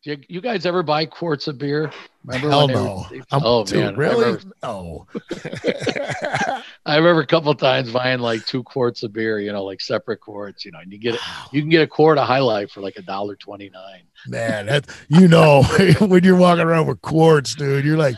You, 0.05 0.19
you 0.27 0.41
guys 0.41 0.67
ever 0.67 0.83
buy 0.83 1.07
quarts 1.07 1.47
of 1.47 1.59
beer? 1.59 1.93
Remember 2.25 2.51
Hell 2.51 2.67
no. 2.67 3.07
Were, 3.09 3.21
oh 3.31 3.65
dude, 3.65 3.85
man, 3.85 3.97
really? 3.97 4.25
I 4.25 4.29
remember, 4.31 4.57
no. 4.61 5.07
I 6.87 6.97
remember 6.97 7.21
a 7.21 7.27
couple 7.27 7.55
times 7.55 7.93
buying 7.93 8.19
like 8.19 8.45
two 8.45 8.65
quarts 8.65 9.05
of 9.05 9.13
beer, 9.13 9.39
you 9.39 9.53
know, 9.53 9.63
like 9.63 9.81
separate 9.81 10.19
quarts, 10.19 10.65
you 10.65 10.73
know, 10.73 10.81
and 10.81 10.91
you 10.93 10.99
get 10.99 11.15
wow. 11.15 11.47
you 11.53 11.61
can 11.61 11.71
get 11.71 11.83
a 11.83 11.87
quart 11.87 12.19
of 12.19 12.27
High 12.27 12.41
Life 12.41 12.73
for 12.73 12.81
like 12.81 12.97
a 12.97 13.03
dollar 13.03 13.37
twenty 13.37 13.71
nine. 13.71 14.03
Man, 14.27 14.67
that 14.67 14.89
you 15.07 15.29
know 15.29 15.63
when 16.01 16.25
you're 16.25 16.37
walking 16.37 16.65
around 16.65 16.89
with 16.89 17.01
quarts, 17.03 17.55
dude, 17.55 17.85
you're 17.85 17.97
like 17.97 18.17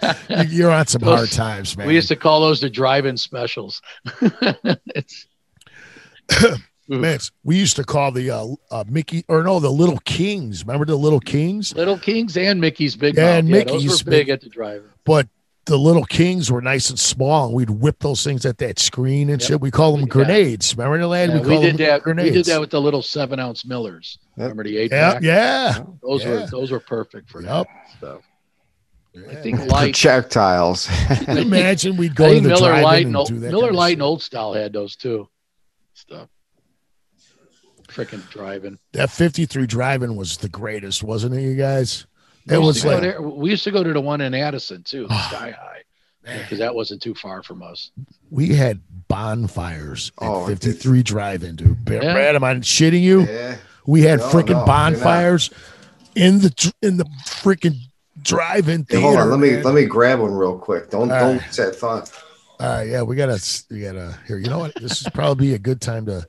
you're 0.49 0.71
on 0.71 0.87
some 0.87 1.03
those, 1.03 1.19
hard 1.19 1.33
times, 1.33 1.77
man. 1.77 1.87
We 1.87 1.95
used 1.95 2.09
to 2.09 2.17
call 2.17 2.41
those 2.41 2.63
the 2.63 2.71
drive-in 2.71 3.19
specials. 3.19 3.83
it's 4.23 5.27
Man, 6.87 7.19
we 7.43 7.57
used 7.57 7.77
to 7.77 7.85
call 7.85 8.13
the 8.13 8.31
uh, 8.31 8.47
uh, 8.71 8.85
Mickey 8.87 9.25
or 9.29 9.43
no, 9.43 9.59
the 9.59 9.71
Little 9.71 9.99
Kings. 9.99 10.65
Remember 10.67 10.85
the 10.85 10.97
Little 10.97 11.21
Kings? 11.21 11.75
Little 11.75 11.99
Kings 11.99 12.37
and 12.37 12.61
Mickey's 12.61 12.95
Big 12.95 13.17
yeah, 13.17 13.37
and 13.37 13.49
yeah, 13.49 13.57
Mickey's 13.57 14.03
big 14.03 14.29
at 14.29 14.43
the 14.43 14.51
drive. 14.51 14.85
But 15.05 15.29
the 15.65 15.79
Little 15.79 16.05
Kings 16.05 16.53
were 16.53 16.61
nice 16.61 16.91
and 16.91 16.99
small, 16.99 17.47
and 17.47 17.55
we'd 17.55 17.71
whip 17.71 18.01
those 18.01 18.23
things 18.23 18.45
at 18.45 18.59
that 18.59 18.79
screen 18.79 19.31
and 19.31 19.41
yep. 19.41 19.49
shit. 19.49 19.61
We 19.63 19.71
call 19.71 19.97
them 19.97 20.07
grenades. 20.07 20.77
Remember 20.77 20.99
the 20.99 21.07
lad? 21.07 21.31
Yeah, 21.31 21.41
we, 21.41 21.57
we 21.57 21.63
did 21.63 21.79
that. 21.79 22.03
Grenades. 22.03 22.31
We 22.31 22.37
did 22.37 22.47
that 22.47 22.61
with 22.61 22.71
the 22.71 22.81
little 22.81 23.03
seven 23.03 23.41
ounce 23.41 23.65
Millers. 23.65 24.19
Yep. 24.37 24.43
Remember 24.43 24.65
the 24.65 24.77
eight? 24.77 24.93
Yeah, 24.93 25.19
yeah. 25.23 25.79
Those 26.03 26.23
yeah. 26.23 26.31
were 26.31 26.47
those 26.47 26.71
were 26.71 26.81
perfect 26.81 27.31
for 27.31 27.41
yep. 27.41 27.67
that 27.67 27.97
stuff. 27.97 28.23
I 29.31 29.37
think 29.37 29.61
light 29.71 29.95
projectiles. 29.95 30.89
Imagine 31.29 31.97
we'd 31.97 32.17
go 32.17 32.35
to 32.35 32.41
the 32.41 32.49
Miller 32.49 32.83
Lite 32.83 33.07
and, 33.07 33.17
and 33.17 33.41
Miller 33.41 33.73
Lite 33.73 33.95
and 33.95 34.03
Old 34.03 34.23
Style 34.23 34.53
had 34.53 34.73
those 34.73 34.97
too. 34.97 35.29
Stuff 37.95 38.07
freaking 38.07 38.29
driving. 38.31 38.79
That 38.93 39.11
53 39.11 39.67
Drive-In 39.67 40.17
was 40.17 40.37
the 40.37 40.49
greatest, 40.49 41.03
wasn't 41.03 41.35
it, 41.35 41.43
you 41.43 41.55
guys? 41.55 42.07
It 42.47 42.59
was 42.59 42.85
like 42.85 43.01
there, 43.01 43.23
we 43.23 43.51
used 43.51 43.65
to 43.65 43.71
go 43.71 43.83
to 43.83 43.93
the 43.93 44.01
one 44.01 44.21
in 44.21 44.35
Addison 44.35 44.83
too, 44.83 45.07
ah, 45.09 45.29
Sky 45.31 45.51
High, 45.59 46.41
because 46.43 46.59
that 46.59 46.75
wasn't 46.75 47.01
too 47.01 47.15
far 47.15 47.43
from 47.43 47.63
us. 47.63 47.91
We 48.31 48.49
had 48.49 48.83
bonfires 49.09 50.13
at 50.21 50.29
oh, 50.29 50.47
53 50.47 51.03
Drive-In, 51.03 51.57
dude. 51.57 51.79
Yeah. 51.89 52.13
Brad, 52.13 52.37
am 52.37 52.45
I 52.45 52.55
shitting 52.57 53.01
you? 53.01 53.23
Yeah. 53.23 53.57
We 53.87 54.03
had 54.03 54.19
no, 54.19 54.29
freaking 54.29 54.61
no, 54.61 54.67
bonfires 54.67 55.51
in 56.15 56.41
the 56.41 56.73
in 56.83 56.99
the 56.99 57.05
freaking 57.27 57.77
drive-in 58.23 58.87
hey, 58.89 59.01
hold 59.01 59.17
on, 59.17 59.31
let 59.31 59.41
me 59.41 59.63
let 59.63 59.75
me 59.75 59.85
grab 59.85 60.21
one 60.21 60.35
real 60.35 60.59
quick. 60.59 60.91
Don't 60.91 61.11
All 61.11 61.19
don't 61.19 61.39
right. 61.39 61.55
set 61.55 61.75
fun. 61.75 62.05
All 62.61 62.69
right, 62.69 62.89
yeah, 62.89 63.03
we 63.03 63.17
gotta 63.17 63.43
we 63.71 63.81
gotta 63.81 64.19
here. 64.27 64.39
You 64.39 64.49
know 64.49 64.59
what? 64.59 64.75
This 64.77 65.01
is 65.01 65.09
probably 65.15 65.55
a 65.55 65.59
good 65.59 65.81
time 65.81 66.07
to 66.07 66.27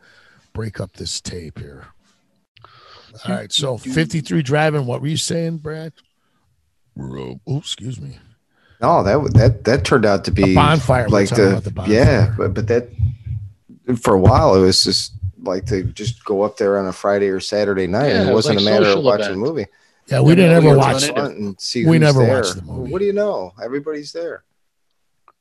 break 0.56 0.80
up 0.80 0.94
this 0.94 1.22
tape 1.22 1.60
here. 1.60 1.86
All 3.28 3.36
right, 3.36 3.52
so 3.52 3.78
53 3.78 4.42
Drive-In. 4.42 4.88
What 4.88 5.02
were 5.02 5.08
you 5.08 5.18
saying, 5.18 5.58
Brad? 5.58 5.94
Oh, 7.00 7.38
excuse 7.58 8.02
me. 8.02 8.18
No, 8.82 9.04
that 9.04 9.34
that 9.34 9.64
that 9.66 9.86
turned 9.86 10.06
out 10.06 10.26
to 10.26 10.32
be 10.32 10.52
a 10.52 10.56
bonfire. 10.56 11.08
Like 11.08 11.30
the, 11.30 11.62
the 11.64 11.72
bonfire. 11.72 11.94
yeah, 11.94 12.34
but 12.38 12.54
but 12.54 12.68
that 12.68 12.90
for 13.98 14.16
a 14.16 14.20
while 14.20 14.56
it 14.56 14.60
was 14.60 14.84
just 14.84 15.14
like 15.44 15.66
to 15.68 15.84
just 15.84 16.26
go 16.26 16.42
up 16.42 16.58
there 16.58 16.78
on 16.78 16.88
a 16.88 16.94
Friday 16.94 17.30
or 17.30 17.40
Saturday 17.40 17.88
night. 17.88 18.10
Yeah, 18.10 18.20
and 18.20 18.30
it, 18.30 18.32
it 18.32 18.34
wasn't 18.34 18.58
like 18.58 18.68
a 18.68 18.70
matter 18.70 18.98
of 18.98 19.04
watching 19.04 19.26
event. 19.26 19.38
a 19.38 19.46
movie. 19.46 19.66
Yeah, 20.08 20.22
we 20.22 20.36
didn't 20.36 20.52
ever 20.52 20.78
watch 20.78 21.04
it 21.04 21.18
and 21.18 21.60
see. 21.60 21.86
We 21.86 22.00
never 22.00 22.20
there. 22.20 22.42
watched 22.42 22.56
the 22.56 22.62
movie. 22.64 22.92
What 22.92 23.00
do 23.00 23.06
you 23.06 23.14
know? 23.14 23.54
Everybody's 23.64 24.12
there. 24.12 24.44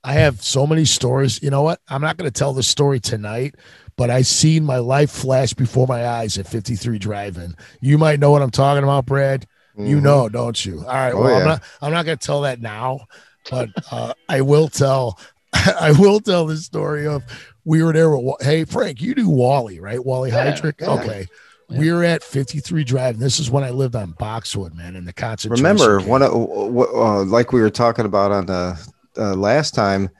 I 0.05 0.13
have 0.15 0.43
so 0.43 0.67
many 0.67 0.85
stories. 0.85 1.43
You 1.43 1.51
know 1.51 1.63
what? 1.63 1.81
I'm 1.89 2.03
not 2.03 2.17
going 2.17 2.31
to 2.31 2.39
tell 2.39 2.53
the 2.53 2.63
story 2.63 3.01
tonight 3.01 3.55
but 3.97 4.11
I 4.11 4.23
seen 4.23 4.65
my 4.65 4.79
life 4.79 5.11
flash 5.11 5.55
before 5.55 5.87
my 5.87 6.07
eyes 6.07 6.39
at 6.39 6.49
53 6.49 6.99
Drive-In. 6.99 7.57
You 7.81 7.99
might 7.99 8.19
know 8.19 8.31
what 8.31 8.43
I'm 8.43 8.51
talking 8.51 8.83
about, 8.83 9.07
Brad. 9.07 9.47
Mm-hmm. 9.77 9.87
You 9.87 10.01
know, 10.01 10.29
don't 10.29 10.65
you? 10.65 10.81
All 10.81 10.87
right. 10.87 11.13
Oh, 11.13 11.21
well, 11.21 11.31
yeah. 11.31 11.39
I'm 11.39 11.47
not. 11.47 11.63
I'm 11.83 11.93
not 11.93 12.05
going 12.05 12.19
to 12.19 12.27
tell 12.27 12.43
that 12.43 12.61
now, 12.61 13.07
but 13.51 13.71
uh, 13.91 14.15
I 14.29 14.41
will 14.41 14.69
tell. 14.69 15.19
I 15.53 15.93
will 15.93 16.21
tell 16.21 16.47
the 16.47 16.57
story 16.57 17.07
of 17.07 17.23
we 17.65 17.83
were 17.83 17.93
there. 17.93 18.17
With, 18.17 18.37
hey, 18.41 18.65
Frank, 18.65 19.01
you 19.01 19.15
do 19.15 19.29
Wally, 19.29 19.81
right? 19.81 20.05
Wally 20.05 20.31
yeah, 20.31 20.53
Heidrich. 20.53 20.81
Yeah. 20.81 20.91
Okay. 20.91 21.27
Yeah. 21.69 21.79
We 21.79 21.93
were 21.93 22.05
at 22.05 22.23
53 22.23 22.85
Drive. 22.85 23.15
And 23.15 23.23
this 23.23 23.41
is 23.41 23.51
when 23.51 23.65
I 23.65 23.71
lived 23.71 23.97
on 23.97 24.13
Boxwood, 24.13 24.75
man, 24.75 24.95
in 24.95 25.07
the 25.07 25.13
concentration. 25.13 25.65
Remember, 25.65 26.01
one 26.01 26.23
of, 26.23 26.33
uh, 26.33 27.25
like 27.25 27.53
we 27.53 27.61
were 27.61 27.71
talking 27.71 28.05
about 28.05 28.31
on 28.31 28.47
the 28.47 28.94
uh, 29.17 29.35
last 29.35 29.75
time, 29.75 30.11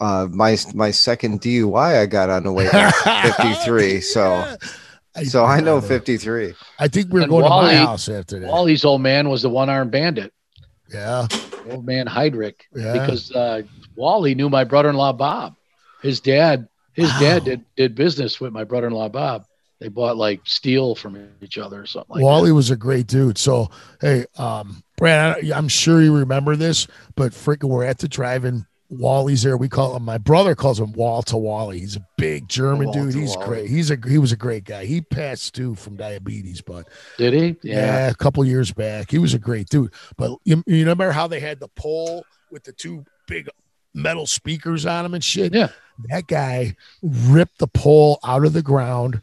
uh, 0.00 0.28
my 0.30 0.56
my 0.74 0.90
second 0.90 1.40
DUI 1.40 2.00
I 2.00 2.06
got 2.06 2.30
on 2.30 2.44
the 2.44 2.52
way 2.52 2.68
53. 2.68 4.00
So 4.00 4.56
I 5.16 5.24
so 5.24 5.44
I 5.44 5.60
know 5.60 5.80
53. 5.80 6.54
I 6.78 6.88
think 6.88 7.12
we 7.12 7.22
are 7.22 7.28
going 7.28 7.44
Wally, 7.44 7.74
to 7.74 7.80
my 7.80 7.86
house 7.86 8.08
after 8.08 8.40
that. 8.40 8.48
Wally's 8.48 8.84
old 8.84 9.00
man 9.00 9.28
was 9.28 9.42
the 9.42 9.48
one 9.48 9.70
armed 9.70 9.92
bandit. 9.92 10.32
Yeah. 10.92 11.26
Old 11.70 11.86
man 11.86 12.06
Heidrich. 12.06 12.60
Yeah. 12.74 12.92
Because 12.92 13.32
uh, 13.32 13.62
Wally 13.96 14.34
knew 14.34 14.50
my 14.50 14.64
brother 14.64 14.90
in 14.90 14.96
law 14.96 15.12
Bob. 15.12 15.56
His 16.02 16.20
dad, 16.20 16.68
his 16.92 17.10
wow. 17.10 17.20
dad 17.20 17.44
did 17.44 17.64
did 17.76 17.94
business 17.94 18.40
with 18.40 18.52
my 18.52 18.64
brother 18.64 18.88
in 18.88 18.92
law 18.92 19.08
Bob. 19.08 19.46
They 19.80 19.88
bought 19.88 20.16
like 20.16 20.40
steel 20.44 20.94
from 20.94 21.28
each 21.40 21.58
other 21.58 21.82
or 21.82 21.86
something 21.86 22.16
like 22.16 22.22
Wally 22.22 22.50
that. 22.50 22.54
was 22.54 22.70
a 22.70 22.76
great 22.76 23.06
dude. 23.06 23.38
So 23.38 23.70
hey, 24.00 24.26
um, 24.36 24.83
Brad, 24.96 25.50
I'm 25.50 25.68
sure 25.68 26.00
you 26.02 26.16
remember 26.16 26.56
this, 26.56 26.86
but 27.16 27.32
freaking 27.32 27.68
we're 27.68 27.84
at 27.84 27.98
the 27.98 28.08
drive-in 28.08 28.66
Wally's 28.90 29.42
there. 29.42 29.56
We 29.56 29.68
call 29.68 29.96
him. 29.96 30.04
My 30.04 30.18
brother 30.18 30.54
calls 30.54 30.78
him 30.78 30.92
Wall 30.92 31.22
to 31.24 31.36
Wally. 31.36 31.80
He's 31.80 31.96
a 31.96 32.06
big 32.16 32.48
German 32.48 32.90
dude. 32.92 33.14
He's 33.14 33.36
Wally. 33.36 33.46
great. 33.46 33.70
He's 33.70 33.90
a 33.90 33.98
he 34.06 34.18
was 34.18 34.32
a 34.32 34.36
great 34.36 34.64
guy. 34.64 34.84
He 34.84 35.00
passed 35.00 35.54
too 35.54 35.74
from 35.74 35.96
diabetes, 35.96 36.60
but 36.60 36.88
did 37.18 37.32
he? 37.32 37.56
Yeah. 37.62 37.74
yeah, 37.74 38.10
a 38.10 38.14
couple 38.14 38.44
years 38.44 38.72
back. 38.72 39.10
He 39.10 39.18
was 39.18 39.34
a 39.34 39.38
great 39.38 39.68
dude. 39.68 39.92
But 40.16 40.38
you, 40.44 40.62
you 40.66 40.78
remember 40.78 41.10
how 41.12 41.26
they 41.26 41.40
had 41.40 41.60
the 41.60 41.68
pole 41.68 42.24
with 42.50 42.64
the 42.64 42.72
two 42.72 43.04
big 43.26 43.48
metal 43.94 44.26
speakers 44.26 44.86
on 44.86 45.04
him 45.04 45.14
and 45.14 45.24
shit? 45.24 45.54
Yeah. 45.54 45.68
That 46.10 46.26
guy 46.26 46.76
ripped 47.02 47.58
the 47.58 47.68
pole 47.68 48.18
out 48.24 48.44
of 48.44 48.52
the 48.52 48.62
ground 48.62 49.22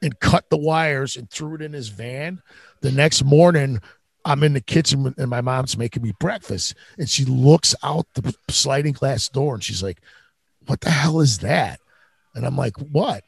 and 0.00 0.18
cut 0.20 0.50
the 0.50 0.56
wires 0.56 1.16
and 1.16 1.30
threw 1.30 1.54
it 1.56 1.62
in 1.62 1.72
his 1.72 1.88
van. 1.88 2.42
The 2.80 2.92
next 2.92 3.24
morning, 3.24 3.80
I'm 4.24 4.42
in 4.42 4.52
the 4.52 4.60
kitchen 4.60 5.14
and 5.18 5.30
my 5.30 5.40
mom's 5.40 5.76
making 5.76 6.02
me 6.02 6.12
breakfast, 6.20 6.74
and 6.98 7.08
she 7.08 7.24
looks 7.24 7.74
out 7.82 8.06
the 8.14 8.34
sliding 8.48 8.92
glass 8.92 9.28
door 9.28 9.54
and 9.54 9.64
she's 9.64 9.82
like, 9.82 10.00
"What 10.66 10.80
the 10.80 10.90
hell 10.90 11.20
is 11.20 11.38
that?" 11.38 11.80
And 12.34 12.46
I'm 12.46 12.56
like, 12.56 12.76
"What?" 12.78 13.24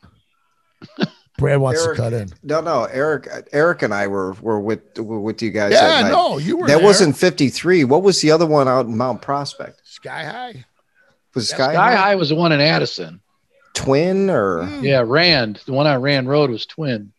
Brad 1.39 1.59
wants 1.59 1.83
Eric, 1.83 1.97
to 1.97 2.03
cut 2.03 2.13
in. 2.13 2.29
No, 2.45 2.61
no, 2.61 2.85
Eric, 2.85 3.29
Eric 3.53 3.83
and 3.83 3.93
I 3.93 4.07
were 4.07 4.35
were 4.35 4.61
with 4.61 4.99
were 4.99 5.21
with 5.21 5.43
you 5.43 5.51
guys. 5.51 5.73
Yeah, 5.73 6.09
no, 6.09 6.39
you 6.39 6.59
were. 6.59 6.67
That 6.69 6.77
there. 6.77 6.85
wasn't 6.85 7.17
fifty 7.17 7.49
three. 7.49 7.85
What 7.85 8.03
was 8.03 8.21
the 8.21 8.31
other 8.31 8.47
one 8.47 8.69
out 8.69 8.87
in 8.87 8.97
Mount 8.97 9.21
Prospect? 9.21 9.81
Sky 9.85 10.25
High. 10.25 10.65
Was 11.35 11.49
Sky, 11.49 11.73
Sky 11.73 11.75
High? 11.75 11.97
High 11.97 12.15
was 12.15 12.29
the 12.29 12.37
one 12.37 12.53
in 12.53 12.61
Addison. 12.61 13.21
Twin 13.75 14.31
or 14.31 14.63
mm. 14.63 14.85
yeah, 14.85 15.03
Rand. 15.05 15.61
The 15.67 15.73
one 15.73 15.89
on 15.89 16.01
Rand 16.01 16.29
Road 16.29 16.51
was 16.51 16.65
Twin. 16.65 17.13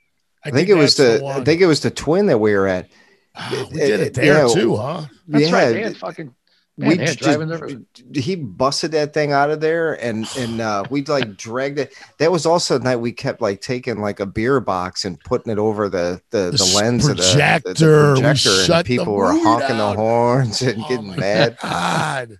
I, 0.44 0.50
I 0.50 0.52
think, 0.52 0.68
think, 0.68 0.70
it 0.70 0.82
was 0.82 0.96
the, 0.96 1.20
the 1.20 1.26
I 1.26 1.44
think 1.44 1.60
it 1.60 1.66
was 1.66 1.82
the 1.82 1.92
Twin 1.92 2.28
that 2.28 2.38
we 2.38 2.54
were 2.54 2.68
at. 2.68 2.88
Oh, 3.38 3.69
we 3.71 3.82
eh, 3.82 3.88
did 3.88 4.00
it 4.00 4.17
eh, 4.17 4.21
there 4.21 4.48
too, 4.48 4.76
huh? 4.76 5.06
That's 5.28 5.50
yeah, 5.50 5.54
right. 5.54 5.71
They 5.74 5.84
had 5.84 5.98
fucking 5.98 6.34
Man, 6.78 6.89
we 6.89 6.98
just, 6.98 7.19
driving 7.19 7.86
he 8.13 8.36
busted 8.36 8.91
that 8.91 9.13
thing 9.13 9.32
out 9.32 9.50
of 9.50 9.62
there 9.62 9.93
and 9.93 10.28
and 10.38 10.60
uh 10.60 10.84
we 10.89 11.06
like 11.06 11.38
dragged 11.38 11.80
it 11.80 11.93
that 12.17 12.34
was 12.34 12.45
also 12.45 12.78
the 12.78 12.84
night 12.84 12.98
we 12.98 13.13
kept 13.13 13.39
like 13.39 13.62
taking 13.62 14.02
like 14.02 14.19
a 14.19 14.26
beer 14.26 14.60
box 14.60 15.06
and 15.06 15.17
putting 15.21 15.54
it 15.54 15.58
over 15.58 15.88
the 15.88 16.21
the, 16.32 16.52
the, 16.52 16.58
the 16.58 16.74
lens 16.76 17.06
projector. 17.06 17.69
of 17.69 17.78
the, 17.78 17.86
the, 17.86 18.13
the 18.15 18.21
projector 18.21 18.74
and 18.74 18.86
people 18.86 19.13
were 19.13 19.32
honking 19.32 19.78
the 19.78 19.93
horns 19.93 20.62
and 20.62 20.84
oh 20.84 20.88
getting 20.89 21.15
mad 21.15 21.58
God. 21.62 22.39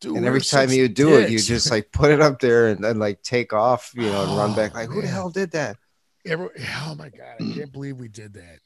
Dude, 0.00 0.16
and 0.16 0.26
every 0.26 0.40
time 0.40 0.70
you 0.70 0.88
do 0.88 1.10
dicks. 1.10 1.28
it 1.28 1.32
you 1.32 1.38
just 1.38 1.70
like 1.70 1.92
put 1.92 2.10
it 2.10 2.20
up 2.20 2.40
there 2.40 2.68
and 2.68 2.82
then 2.82 2.98
like 2.98 3.22
take 3.22 3.52
off 3.52 3.92
you 3.94 4.02
know 4.02 4.24
and 4.24 4.36
run 4.36 4.54
back 4.56 4.72
oh, 4.74 4.78
like 4.78 4.88
who 4.88 5.02
the 5.02 5.08
hell 5.08 5.30
did 5.30 5.52
that 5.52 5.76
Every, 6.26 6.48
oh 6.84 6.96
my 6.96 7.10
god 7.10 7.36
i 7.38 7.42
mm. 7.44 7.54
can't 7.54 7.72
believe 7.72 7.96
we 7.96 8.08
did 8.08 8.34
that 8.34 8.58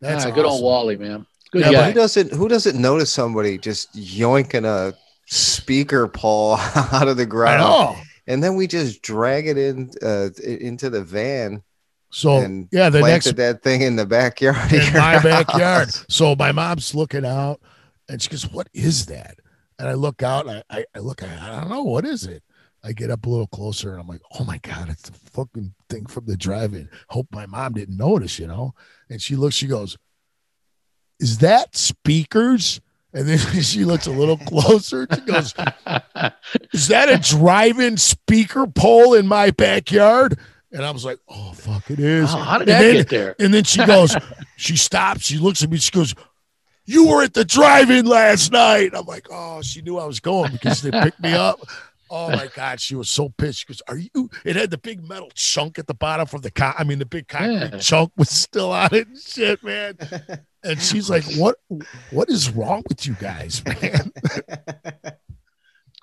that's 0.00 0.24
ah, 0.24 0.30
good 0.30 0.44
old 0.44 0.62
wally 0.62 0.96
man 0.96 1.26
Good 1.50 1.64
yeah, 1.64 1.72
guy. 1.72 1.88
who 1.88 1.92
doesn't 1.94 2.32
who 2.32 2.48
doesn't 2.48 2.80
notice 2.80 3.10
somebody 3.10 3.56
just 3.56 3.94
yoinking 3.94 4.66
a 4.66 4.94
speaker 5.26 6.06
pole 6.06 6.56
out 6.92 7.08
of 7.08 7.16
the 7.16 7.26
ground? 7.26 7.96
And 8.26 8.44
then 8.44 8.56
we 8.56 8.66
just 8.66 9.00
drag 9.00 9.46
it 9.46 9.56
in 9.56 9.90
uh, 10.02 10.28
into 10.44 10.90
the 10.90 11.02
van. 11.02 11.62
So 12.10 12.36
and 12.36 12.68
yeah, 12.70 12.90
the 12.90 13.00
next 13.00 13.36
that 13.36 13.62
thing 13.62 13.80
in 13.80 13.96
the 13.96 14.04
backyard. 14.04 14.72
In 14.72 14.92
my 14.92 15.18
house. 15.18 15.22
backyard. 15.22 15.90
So 16.10 16.36
my 16.36 16.52
mom's 16.52 16.94
looking 16.94 17.24
out, 17.24 17.60
and 18.08 18.20
she 18.20 18.28
goes, 18.28 18.50
"What 18.50 18.68
is 18.74 19.06
that?" 19.06 19.38
And 19.78 19.88
I 19.88 19.94
look 19.94 20.22
out, 20.22 20.46
and 20.46 20.62
I, 20.68 20.78
I, 20.78 20.84
I 20.94 20.98
look, 20.98 21.22
I, 21.22 21.38
I 21.40 21.60
don't 21.60 21.70
know 21.70 21.84
what 21.84 22.04
is 22.04 22.24
it. 22.24 22.42
I 22.84 22.92
get 22.92 23.10
up 23.10 23.26
a 23.26 23.28
little 23.28 23.46
closer, 23.48 23.92
and 23.92 24.00
I'm 24.00 24.06
like, 24.06 24.22
"Oh 24.38 24.44
my 24.44 24.58
god, 24.58 24.88
it's 24.88 25.08
the 25.08 25.18
fucking 25.30 25.74
thing 25.88 26.06
from 26.06 26.26
the 26.26 26.36
drive-in." 26.36 26.88
Hope 27.08 27.26
my 27.32 27.46
mom 27.46 27.74
didn't 27.74 27.96
notice, 27.96 28.38
you 28.38 28.46
know. 28.46 28.74
And 29.10 29.20
she 29.20 29.36
looks, 29.36 29.56
she 29.56 29.66
goes, 29.66 29.96
is 31.20 31.38
that 31.38 31.76
speakers? 31.76 32.80
And 33.12 33.28
then 33.28 33.38
she 33.62 33.84
looks 33.84 34.06
a 34.06 34.10
little 34.10 34.36
closer. 34.36 35.06
She 35.12 35.20
goes, 35.22 35.54
Is 36.72 36.88
that 36.88 37.08
a 37.08 37.18
drive 37.18 37.78
in 37.78 37.96
speaker 37.96 38.66
pole 38.66 39.14
in 39.14 39.26
my 39.26 39.50
backyard? 39.50 40.38
And 40.72 40.84
I 40.84 40.90
was 40.90 41.04
like, 41.04 41.18
Oh, 41.28 41.52
fuck, 41.52 41.90
it 41.90 41.98
is. 41.98 42.32
Oh, 42.32 42.38
how 42.38 42.58
did 42.58 42.68
and 42.68 42.76
that 42.76 42.82
then, 42.82 42.94
get 42.96 43.08
there? 43.08 43.36
And 43.38 43.52
then 43.52 43.64
she 43.64 43.84
goes, 43.84 44.16
She 44.56 44.76
stops. 44.76 45.24
She 45.24 45.38
looks 45.38 45.62
at 45.62 45.70
me. 45.70 45.78
She 45.78 45.90
goes, 45.90 46.14
You 46.84 47.08
were 47.08 47.22
at 47.22 47.34
the 47.34 47.44
drive 47.44 47.90
in 47.90 48.06
last 48.06 48.52
night. 48.52 48.90
I'm 48.94 49.06
like, 49.06 49.26
Oh, 49.30 49.62
she 49.62 49.82
knew 49.82 49.98
I 49.98 50.04
was 50.04 50.20
going 50.20 50.52
because 50.52 50.82
they 50.82 50.90
picked 50.90 51.20
me 51.20 51.32
up. 51.32 51.60
Oh 52.10 52.30
my 52.30 52.48
God, 52.54 52.80
she 52.80 52.94
was 52.94 53.08
so 53.08 53.28
pissed. 53.30 53.60
She 53.60 53.66
goes, 53.66 53.82
Are 53.88 53.96
you? 53.96 54.30
It 54.44 54.56
had 54.56 54.70
the 54.70 54.78
big 54.78 55.06
metal 55.06 55.30
chunk 55.34 55.78
at 55.78 55.86
the 55.86 55.94
bottom 55.94 56.26
from 56.26 56.40
the 56.40 56.50
con. 56.50 56.74
I 56.78 56.84
mean, 56.84 56.98
the 56.98 57.06
big 57.06 57.28
concrete 57.28 57.72
yeah. 57.72 57.78
chunk 57.78 58.12
was 58.16 58.30
still 58.30 58.72
on 58.72 58.94
it 58.94 59.08
and 59.08 59.18
shit, 59.18 59.62
man. 59.62 59.98
And 60.64 60.80
she's 60.80 61.10
like, 61.10 61.24
What 61.36 61.56
what 62.10 62.28
is 62.28 62.50
wrong 62.50 62.84
with 62.88 63.06
you 63.06 63.14
guys, 63.14 63.62
man? 63.64 64.12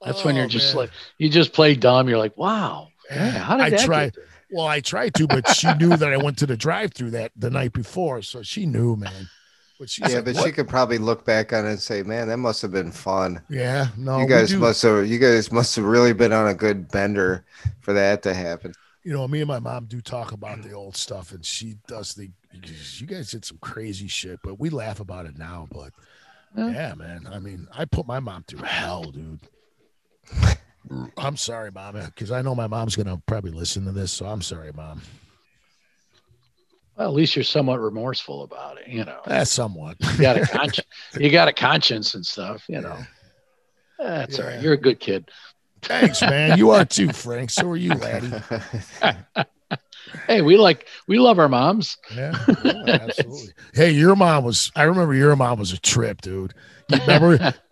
That's 0.01 0.21
oh, 0.21 0.25
when 0.25 0.35
you're 0.35 0.45
oh, 0.45 0.49
just 0.49 0.75
man. 0.75 0.83
like 0.83 0.91
you 1.17 1.29
just 1.29 1.53
play 1.53 1.75
dumb. 1.75 2.07
You're 2.09 2.19
like, 2.19 2.37
wow. 2.37 2.89
Man, 3.09 3.31
how 3.31 3.57
did 3.57 3.63
I 3.63 3.69
that 3.71 3.85
try 3.85 4.11
well, 4.51 4.67
I 4.67 4.79
tried 4.79 5.13
to, 5.15 5.27
but 5.27 5.49
she 5.49 5.73
knew 5.73 5.97
that 5.97 6.13
I 6.13 6.17
went 6.17 6.37
to 6.39 6.45
the 6.45 6.55
drive 6.55 6.93
through 6.93 7.11
that 7.11 7.31
the 7.35 7.49
night 7.49 7.73
before. 7.73 8.21
So 8.21 8.41
she 8.41 8.65
knew, 8.65 8.95
man. 8.95 9.29
But 9.79 9.97
yeah, 9.97 10.07
like, 10.07 10.25
but 10.25 10.35
what? 10.35 10.45
she 10.45 10.51
could 10.51 10.69
probably 10.69 10.97
look 10.97 11.25
back 11.25 11.51
on 11.51 11.65
it 11.65 11.71
and 11.71 11.79
say, 11.79 12.01
"Man, 12.01 12.29
that 12.29 12.37
must 12.37 12.61
have 12.61 12.71
been 12.71 12.91
fun." 12.91 13.41
Yeah, 13.49 13.87
no, 13.97 14.19
you 14.19 14.27
guys 14.27 14.53
must 14.53 14.81
have. 14.83 15.07
You 15.07 15.19
guys 15.19 15.51
must 15.51 15.75
have 15.75 15.85
really 15.85 16.13
been 16.13 16.31
on 16.31 16.47
a 16.47 16.53
good 16.53 16.89
bender 16.89 17.45
for 17.81 17.93
that 17.93 18.23
to 18.23 18.33
happen. 18.33 18.73
You 19.03 19.13
know, 19.13 19.27
me 19.27 19.41
and 19.41 19.47
my 19.47 19.59
mom 19.59 19.85
do 19.85 20.01
talk 20.01 20.31
about 20.31 20.61
the 20.61 20.71
old 20.71 20.95
stuff, 20.95 21.31
and 21.31 21.45
she 21.45 21.75
does 21.87 22.13
the. 22.13 22.29
You 22.97 23.05
guys 23.05 23.31
did 23.31 23.43
some 23.43 23.57
crazy 23.57 24.07
shit, 24.07 24.39
but 24.43 24.59
we 24.59 24.69
laugh 24.69 25.01
about 25.01 25.25
it 25.25 25.37
now. 25.37 25.67
But 25.69 25.91
yeah, 26.55 26.69
yeah 26.69 26.95
man. 26.95 27.27
I 27.29 27.39
mean, 27.39 27.67
I 27.73 27.83
put 27.83 28.07
my 28.07 28.21
mom 28.21 28.43
through 28.47 28.63
hell, 28.63 29.03
dude. 29.03 29.41
I'm 31.17 31.35
sorry, 31.35 31.71
mom, 31.71 31.95
because 31.95 32.31
I 32.31 32.41
know 32.41 32.55
my 32.55 32.67
mom's 32.67 32.95
gonna 32.95 33.21
probably 33.25 33.51
listen 33.51 33.85
to 33.85 33.91
this, 33.91 34.11
so 34.11 34.25
I'm 34.25 34.41
sorry, 34.41 34.71
mom. 34.71 35.01
Well, 36.97 37.09
at 37.09 37.13
least 37.13 37.35
you're 37.35 37.43
somewhat 37.43 37.81
remorseful 37.81 38.43
about 38.43 38.79
it, 38.79 38.87
you 38.87 39.03
know. 39.03 39.19
That's 39.25 39.51
somewhat. 39.51 39.97
you 39.99 40.21
got 40.21 40.37
a 40.37 40.45
conscience. 40.47 40.87
you 41.19 41.29
got 41.29 41.47
a 41.47 41.53
conscience 41.53 42.13
and 42.15 42.25
stuff, 42.25 42.63
you 42.69 42.79
know. 42.79 42.97
That's 43.99 44.37
yeah. 44.37 44.43
all 44.43 44.49
right. 44.51 44.61
You're 44.61 44.73
a 44.73 44.77
good 44.77 44.99
kid. 44.99 45.29
Thanks, 45.81 46.21
man. 46.21 46.57
You 46.57 46.71
are 46.71 46.85
too, 46.85 47.11
Frank. 47.11 47.49
So 47.49 47.69
are 47.69 47.77
you, 47.77 47.93
laddie. 47.93 48.31
hey, 50.27 50.41
we 50.41 50.57
like 50.57 50.87
we 51.07 51.19
love 51.19 51.37
our 51.37 51.49
moms. 51.49 51.97
Yeah, 52.15 52.33
yeah 52.63 52.83
absolutely. 52.87 53.53
hey, 53.73 53.91
your 53.91 54.15
mom 54.15 54.43
was. 54.43 54.71
I 54.75 54.83
remember 54.83 55.13
your 55.13 55.35
mom 55.35 55.59
was 55.59 55.73
a 55.73 55.79
trip, 55.79 56.21
dude. 56.21 56.53
You 56.89 56.99
remember? 56.99 57.53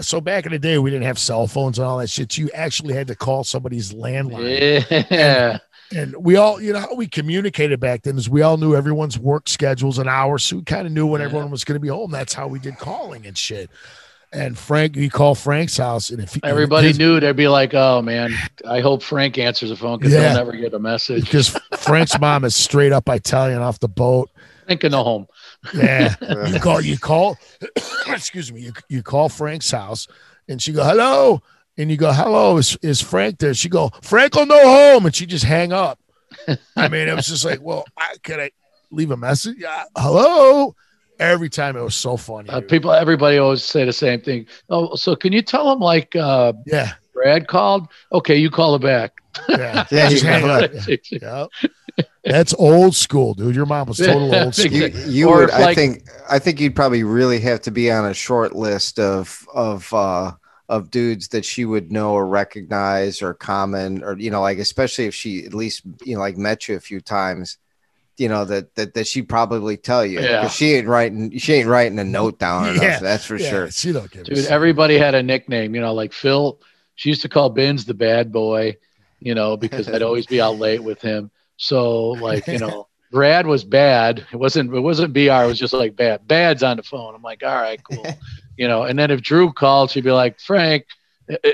So 0.00 0.20
back 0.20 0.44
in 0.44 0.50
the 0.50 0.58
day, 0.58 0.78
we 0.78 0.90
didn't 0.90 1.06
have 1.06 1.20
cell 1.20 1.46
phones 1.46 1.78
and 1.78 1.86
all 1.86 1.98
that 1.98 2.10
shit. 2.10 2.36
You 2.36 2.50
actually 2.52 2.94
had 2.94 3.06
to 3.06 3.14
call 3.14 3.44
somebody's 3.44 3.92
landline. 3.92 4.84
Yeah. 4.90 5.50
And, 5.52 5.60
and 5.94 6.16
we 6.16 6.36
all, 6.36 6.60
you 6.60 6.72
know, 6.72 6.80
how 6.80 6.94
we 6.94 7.06
communicated 7.06 7.80
back 7.80 8.02
then 8.02 8.16
is 8.16 8.28
we 8.28 8.42
all 8.42 8.56
knew 8.56 8.74
everyone's 8.74 9.18
work 9.18 9.48
schedules 9.48 9.98
and 9.98 10.08
hours, 10.08 10.44
so 10.44 10.56
we 10.56 10.62
kind 10.62 10.86
of 10.86 10.92
knew 10.92 11.06
when 11.06 11.20
yeah. 11.20 11.26
everyone 11.26 11.50
was 11.50 11.64
going 11.64 11.76
to 11.76 11.80
be 11.80 11.88
home. 11.88 12.10
That's 12.10 12.34
how 12.34 12.48
we 12.48 12.58
did 12.58 12.78
calling 12.78 13.26
and 13.26 13.36
shit. 13.36 13.70
And 14.32 14.56
Frank, 14.56 14.96
you 14.96 15.10
call 15.10 15.34
Frank's 15.34 15.76
house, 15.76 16.08
and 16.08 16.22
if 16.22 16.34
he, 16.34 16.40
everybody 16.42 16.88
his, 16.88 16.98
knew, 16.98 17.20
they'd 17.20 17.36
be 17.36 17.48
like, 17.48 17.74
"Oh 17.74 18.00
man, 18.00 18.32
I 18.66 18.80
hope 18.80 19.02
Frank 19.02 19.36
answers 19.36 19.68
the 19.68 19.76
phone 19.76 19.98
because 19.98 20.14
yeah, 20.14 20.28
he'll 20.28 20.38
never 20.38 20.52
get 20.52 20.72
a 20.72 20.78
message." 20.78 21.24
Because 21.24 21.48
Frank's 21.76 22.18
mom 22.18 22.44
is 22.44 22.56
straight 22.56 22.92
up 22.92 23.10
Italian 23.10 23.60
off 23.60 23.78
the 23.78 23.88
boat. 23.88 24.30
Can 24.68 24.90
go 24.90 25.04
home. 25.04 25.26
Yeah, 25.74 26.14
you 26.48 26.58
call, 26.58 26.80
you 26.80 26.98
call. 26.98 27.36
excuse 28.08 28.50
me, 28.50 28.62
you, 28.62 28.72
you 28.88 29.02
call 29.02 29.28
Frank's 29.28 29.70
house, 29.70 30.08
and 30.48 30.62
she 30.62 30.72
go, 30.72 30.82
"Hello," 30.82 31.42
and 31.76 31.90
you 31.90 31.96
go, 31.96 32.12
"Hello, 32.12 32.56
is, 32.56 32.76
is 32.82 33.00
Frank 33.00 33.38
there?" 33.38 33.54
She 33.54 33.68
go, 33.68 33.90
"Frank 34.02 34.34
will 34.34 34.46
no 34.46 34.60
home," 34.60 35.06
and 35.06 35.14
she 35.14 35.26
just 35.26 35.44
hang 35.44 35.72
up. 35.72 35.98
I 36.76 36.88
mean, 36.88 37.08
it 37.08 37.14
was 37.14 37.26
just 37.26 37.44
like, 37.44 37.60
"Well, 37.60 37.84
I, 37.96 38.16
could 38.22 38.40
I 38.40 38.50
leave 38.90 39.10
a 39.10 39.16
message?" 39.16 39.56
Yeah, 39.58 39.84
hello. 39.96 40.74
Every 41.18 41.48
time 41.48 41.76
it 41.76 41.82
was 41.82 41.94
so 41.94 42.16
funny. 42.16 42.48
Uh, 42.48 42.60
people, 42.60 42.92
everybody 42.92 43.38
always 43.38 43.62
say 43.62 43.84
the 43.84 43.92
same 43.92 44.20
thing. 44.20 44.46
Oh, 44.68 44.96
so 44.96 45.14
can 45.14 45.32
you 45.32 45.42
tell 45.42 45.68
them 45.68 45.78
like, 45.78 46.16
uh, 46.16 46.52
yeah, 46.66 46.94
Brad 47.14 47.46
called? 47.46 47.86
Okay, 48.12 48.36
you 48.36 48.50
call 48.50 48.74
it 48.74 48.82
back. 48.82 49.12
Yeah, 49.48 49.86
yeah, 49.90 50.08
just 50.08 50.24
hang 50.24 50.44
up. 50.48 50.70
Yeah. 51.10 51.46
That's 52.24 52.54
old 52.54 52.96
school, 52.96 53.34
dude. 53.34 53.54
Your 53.54 53.66
mom 53.66 53.88
was 53.88 53.98
total 53.98 54.34
old 54.44 54.54
school. 54.54 54.72
You, 54.72 54.86
you 55.06 55.28
would, 55.28 55.50
like, 55.50 55.60
I 55.60 55.74
think, 55.74 56.08
I 56.30 56.38
think 56.38 56.58
you'd 56.58 56.74
probably 56.74 57.04
really 57.04 57.38
have 57.40 57.60
to 57.62 57.70
be 57.70 57.90
on 57.90 58.06
a 58.06 58.14
short 58.14 58.56
list 58.56 58.98
of 58.98 59.46
of 59.54 59.92
uh, 59.92 60.32
of 60.72 60.90
dudes 60.90 61.28
that 61.28 61.44
she 61.44 61.66
would 61.66 61.92
know 61.92 62.14
or 62.14 62.26
recognize 62.26 63.20
or 63.20 63.34
common 63.34 64.02
or 64.02 64.18
you 64.18 64.30
know 64.30 64.40
like 64.40 64.56
especially 64.56 65.04
if 65.04 65.14
she 65.14 65.44
at 65.44 65.52
least 65.52 65.82
you 66.02 66.14
know 66.14 66.20
like 66.20 66.38
met 66.38 66.66
you 66.66 66.74
a 66.74 66.80
few 66.80 66.98
times 66.98 67.58
you 68.16 68.26
know 68.26 68.46
that 68.46 68.74
that, 68.74 68.94
that 68.94 69.06
she'd 69.06 69.28
probably 69.28 69.76
tell 69.76 70.04
you. 70.04 70.20
Yeah. 70.20 70.48
she 70.48 70.72
ain't 70.72 70.88
writing 70.88 71.36
she 71.36 71.52
ain't 71.52 71.68
writing 71.68 71.98
a 71.98 72.04
note 72.04 72.38
down 72.38 72.68
enough 72.68 72.82
yeah. 72.82 72.98
that's 73.00 73.26
for 73.26 73.36
yeah. 73.36 73.50
sure. 73.50 73.70
She 73.70 73.92
don't 73.92 74.10
give 74.10 74.24
dude 74.24 74.46
everybody 74.46 74.96
had 74.96 75.14
a 75.14 75.22
nickname 75.22 75.74
you 75.74 75.82
know 75.82 75.92
like 75.92 76.14
phil 76.14 76.58
she 76.94 77.10
used 77.10 77.20
to 77.22 77.28
call 77.28 77.50
Bins 77.50 77.84
the 77.84 77.92
bad 77.92 78.32
boy 78.32 78.76
you 79.20 79.34
know 79.34 79.58
because 79.58 79.88
i'd 79.90 80.02
always 80.02 80.24
be 80.24 80.40
out 80.40 80.56
late 80.56 80.82
with 80.82 81.02
him. 81.02 81.30
So 81.58 82.12
like 82.12 82.46
you 82.46 82.58
know 82.58 82.88
brad 83.10 83.46
was 83.46 83.62
bad. 83.62 84.26
It 84.32 84.36
wasn't 84.36 84.74
it 84.74 84.80
wasn't 84.80 85.12
br 85.12 85.20
it 85.20 85.46
was 85.46 85.58
just 85.58 85.74
like 85.74 85.96
bad. 85.96 86.26
Bad's 86.26 86.62
on 86.62 86.78
the 86.78 86.82
phone. 86.82 87.14
I'm 87.14 87.20
like 87.20 87.42
all 87.44 87.60
right 87.60 87.78
cool 87.84 88.06
you 88.56 88.68
know. 88.68 88.84
And 88.84 88.98
then 88.98 89.10
if 89.10 89.22
Drew 89.22 89.52
called, 89.52 89.90
she'd 89.90 90.04
be 90.04 90.12
like, 90.12 90.40
Frank, 90.40 90.86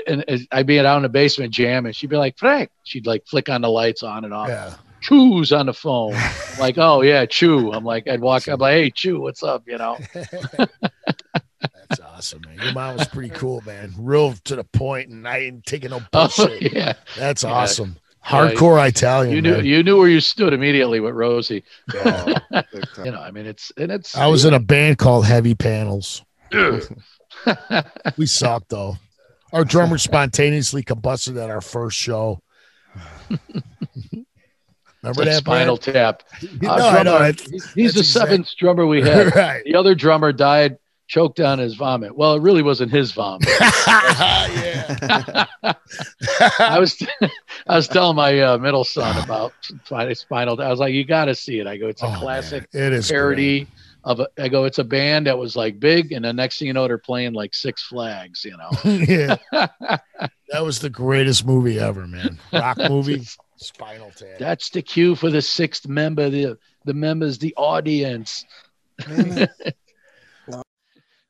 and, 0.07 0.47
I'd 0.51 0.65
be 0.65 0.79
out 0.79 0.97
in 0.97 1.03
the 1.03 1.09
basement 1.09 1.53
jamming. 1.53 1.93
She'd 1.93 2.09
be 2.09 2.17
like, 2.17 2.37
Frank. 2.37 2.71
She'd 2.83 3.05
like 3.05 3.27
flick 3.27 3.49
on 3.49 3.61
the 3.61 3.69
lights 3.69 4.03
on 4.03 4.25
and 4.25 4.33
off. 4.33 4.49
Yeah. 4.49 4.73
Chew's 5.01 5.51
on 5.51 5.67
the 5.67 5.73
phone. 5.73 6.13
I'm 6.15 6.59
like, 6.59 6.77
oh 6.77 7.01
yeah, 7.01 7.25
Chew. 7.25 7.71
I'm 7.71 7.85
like, 7.85 8.07
I'd 8.07 8.21
walk 8.21 8.47
up 8.47 8.59
like, 8.59 8.73
hey 8.73 8.91
Chew, 8.91 9.21
what's 9.21 9.43
up? 9.43 9.63
You 9.67 9.77
know. 9.77 9.97
That's 11.89 12.01
awesome, 12.01 12.41
man. 12.45 12.59
Your 12.61 12.73
mom 12.73 12.97
was 12.97 13.07
pretty 13.07 13.29
cool, 13.29 13.63
man. 13.65 13.93
Real 13.97 14.33
to 14.45 14.55
the 14.55 14.63
point, 14.63 15.09
and 15.09 15.27
I 15.27 15.39
ain't 15.39 15.65
taking 15.65 15.89
no 15.89 15.97
oh, 16.01 16.07
bullshit. 16.11 16.63
Oh, 16.63 16.77
yeah, 16.77 16.93
that's 17.17 17.43
yeah. 17.43 17.51
awesome. 17.51 17.97
Hardcore 18.23 18.77
yeah, 18.77 18.85
Italian. 18.85 19.35
You 19.35 19.41
knew 19.41 19.55
man. 19.55 19.65
you 19.65 19.81
knew 19.81 19.97
where 19.97 20.07
you 20.07 20.19
stood 20.19 20.53
immediately 20.53 20.99
with 20.99 21.15
Rosie. 21.15 21.63
You 21.91 22.03
know, 22.03 23.21
I 23.21 23.31
mean, 23.31 23.47
it's 23.47 23.71
and 23.75 23.91
it's. 23.91 24.15
I 24.15 24.27
was 24.27 24.45
in 24.45 24.53
a 24.53 24.59
band 24.59 24.99
called 24.99 25.25
Heavy 25.25 25.55
Panels. 25.55 26.23
we 28.17 28.25
sucked 28.25 28.69
though. 28.69 28.95
Our 29.53 29.65
drummer 29.65 29.97
spontaneously 29.97 30.83
combusted 30.83 31.37
at 31.37 31.49
our 31.49 31.61
first 31.61 31.97
show. 31.97 32.39
Remember 35.01 35.25
that 35.25 35.37
Spinal 35.37 35.77
band? 35.77 35.93
Tap. 35.95 36.23
No, 36.61 36.69
Our 36.69 36.79
I 36.79 37.03
know. 37.03 37.17
drummer- 37.17 37.19
That's, 37.31 37.49
he's 37.49 37.73
he's 37.73 37.93
the 37.93 37.99
exact- 38.01 38.27
seventh 38.29 38.49
drummer 38.57 38.85
we 38.85 39.01
had. 39.01 39.33
right. 39.35 39.63
The 39.63 39.75
other 39.75 39.95
drummer 39.95 40.31
died, 40.33 40.77
choked 41.07 41.39
on 41.39 41.57
his 41.57 41.75
vomit. 41.75 42.15
Well, 42.17 42.33
it 42.35 42.41
really 42.41 42.61
wasn't 42.61 42.91
his 42.91 43.11
vomit. 43.13 43.47
yeah. 43.87 45.45
I 46.59 46.77
was 46.79 47.01
I 47.67 47.75
was 47.75 47.87
telling 47.87 48.15
my 48.17 48.39
uh, 48.39 48.57
middle 48.57 48.83
son 48.83 49.17
about 49.23 49.53
Spinal. 50.13 50.61
I 50.61 50.69
was 50.69 50.79
like, 50.79 50.93
you 50.93 51.05
got 51.05 51.25
to 51.25 51.35
see 51.35 51.59
it. 51.59 51.67
I 51.67 51.77
go, 51.77 51.87
it's 51.87 52.01
a 52.03 52.05
Oh, 52.05 52.11
man. 52.11 52.19
classic 52.19 52.67
It 52.73 52.93
is 52.93 53.09
parody 53.09 53.67
of. 54.03 54.19
A, 54.19 54.27
I 54.37 54.47
go, 54.47 54.65
it's 54.65 54.79
a 54.79 54.83
band 54.83 55.27
that 55.27 55.37
was 55.37 55.55
like 55.55 55.79
big, 55.79 56.11
and 56.11 56.25
the 56.25 56.33
next 56.33 56.59
thing 56.59 56.67
you 56.67 56.73
know, 56.73 56.87
they're 56.87 56.97
playing 56.97 57.33
like 57.33 57.53
Six 57.53 57.83
Flags. 57.83 58.45
You 58.45 58.57
know. 58.57 58.69
yeah. 58.85 59.37
That 60.51 60.65
was 60.65 60.79
the 60.79 60.89
greatest 60.89 61.45
movie 61.45 61.79
ever, 61.79 62.07
man. 62.07 62.39
Rock 62.51 62.79
movie. 62.89 63.23
Spinal 63.57 64.09
Tap. 64.09 64.39
That's 64.39 64.71
the 64.71 64.81
cue 64.81 65.15
for 65.15 65.29
the 65.29 65.43
sixth 65.43 65.87
member. 65.87 66.29
The 66.29 66.57
the 66.85 66.93
members, 66.93 67.37
the 67.37 67.53
audience. 67.55 68.45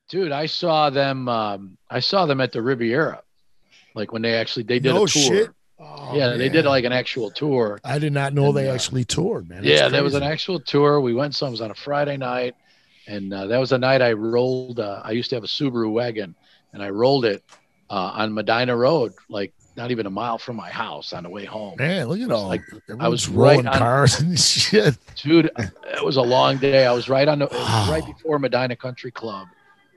Dude, 0.10 0.32
I 0.32 0.46
saw 0.46 0.90
them. 0.90 1.28
Um, 1.28 1.78
I 1.90 2.00
saw 2.00 2.26
them 2.26 2.40
at 2.42 2.52
the 2.52 2.62
Riviera, 2.62 3.22
like 3.94 4.12
when 4.14 4.22
they 4.22 4.36
actually 4.36 4.64
they 4.64 4.80
did 4.80 4.94
no 4.94 5.04
a 5.04 5.08
tour. 5.08 5.22
shit. 5.22 5.50
Oh, 5.82 6.14
yeah, 6.16 6.36
they 6.36 6.50
did 6.50 6.66
like 6.66 6.84
an 6.84 6.92
actual 6.92 7.32
tour. 7.32 7.80
I 7.84 8.00
did 8.00 8.12
not 8.12 8.34
know 8.34 8.48
And, 8.48 8.58
they 8.58 8.70
uh, 8.70 8.74
actually 8.74 9.06
toured, 9.06 9.48
man. 9.50 9.64
That's 9.64 9.80
yeah, 9.80 9.88
there 9.88 10.04
was 10.04 10.14
an 10.14 10.24
actual 10.24 10.60
tour. 10.60 11.00
We 11.00 11.14
went. 11.14 11.36
Some 11.36 11.50
it 11.50 11.52
was 11.52 11.62
on 11.62 11.72
a 11.72 11.76
Friday 11.76 12.18
night, 12.18 12.56
and 13.08 13.34
uh, 13.34 13.48
that 13.48 13.58
was 13.58 13.70
the 13.70 13.78
night 13.78 14.02
I 14.02 14.12
rolled. 14.14 14.80
Uh, 14.80 15.02
I 15.04 15.12
used 15.12 15.30
to 15.30 15.36
have 15.38 15.44
a 15.44 15.48
Subaru 15.48 15.92
wagon, 15.92 16.36
and 16.74 16.84
I 16.84 16.90
rolled 16.90 17.24
it 17.26 17.44
uh, 17.90 17.94
on 17.94 18.34
Medinah 18.34 18.76
Road, 18.76 19.14
like 19.30 19.54
not 19.78 19.92
even 19.92 20.06
a 20.06 20.10
mile 20.10 20.38
from 20.38 20.58
my 20.58 20.70
house 20.70 21.14
on 21.14 21.24
the 21.24 21.30
way 21.30 21.46
home. 21.46 21.76
Man, 21.78 22.08
look 22.08 22.20
at 22.20 22.30
all. 22.32 22.48
like- 22.50 22.64
I 23.00 23.08
was 23.08 23.30
rolling 23.30 23.64
right 23.64 23.74
on- 23.74 23.78
cars 23.80 24.20
and 24.20 24.38
shit. 24.40 24.98
dude 25.16 25.50
it 25.58 26.04
was 26.04 26.18
a 26.18 26.22
long 26.22 26.58
day 26.58 26.86
i 26.86 26.92
was 26.92 27.08
right 27.08 27.28
on 27.30 27.40
the 27.40 27.48
Wow. 27.50 27.88
right 27.90 28.06
before 28.18 28.40
Medinah 28.40 28.76
country 28.78 29.12
club 29.12 29.48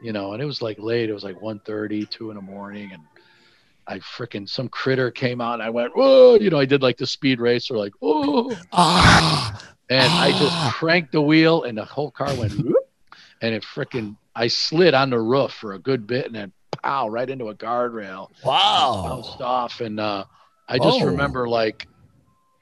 you 0.01 0.13
know 0.13 0.35
and 0.35 0.43
it 0.43 0.45
was 0.47 0.63
like 0.63 0.79
late 0.79 1.11
it 1.11 1.13
was 1.13 1.25
like 1.25 1.37
1.30 1.41 2.09
2 2.09 2.31
in 2.31 2.37
the 2.37 2.43
morning 2.43 2.91
and 2.93 3.03
i 3.87 3.99
freaking 3.99 4.49
some 4.49 4.69
critter 4.69 5.11
came 5.11 5.41
out 5.41 5.55
and 5.55 5.63
i 5.63 5.71
went 5.71 5.95
whoa 5.97 6.35
you 6.37 6.51
know 6.51 6.59
i 6.59 6.65
did 6.65 6.83
like 6.83 6.97
the 6.97 7.07
speed 7.07 7.41
race 7.41 7.71
or 7.71 7.77
like 7.77 7.93
oh 8.03 8.57
Ah, 8.73 9.61
and 9.91 10.13
i 10.13 10.31
Ah. 10.33 10.39
just 10.39 10.75
cranked 10.77 11.13
the 11.13 11.21
wheel 11.23 11.65
and 11.65 11.77
the 11.79 11.85
whole 11.85 12.11
car 12.11 12.35
went 12.37 12.53
whoop, 12.59 12.77
and 13.41 13.55
it 13.55 13.63
freaking 13.63 14.17
i 14.35 14.47
slid 14.47 14.95
on 14.95 15.11
the 15.11 15.19
roof 15.21 15.53
for 15.53 15.73
a 15.75 15.79
good 15.79 16.07
bit 16.07 16.27
and 16.27 16.35
then 16.35 16.53
pow 16.83 17.07
right 17.09 17.29
into 17.31 17.49
a 17.49 17.55
guardrail. 17.55 18.29
Wow. 18.45 19.05
bounced 19.07 19.41
off 19.41 19.81
and 19.81 19.99
uh 20.01 20.25
i 20.69 20.79
just 20.79 21.03
Oh. 21.03 21.07
remember 21.07 21.49
like 21.49 21.87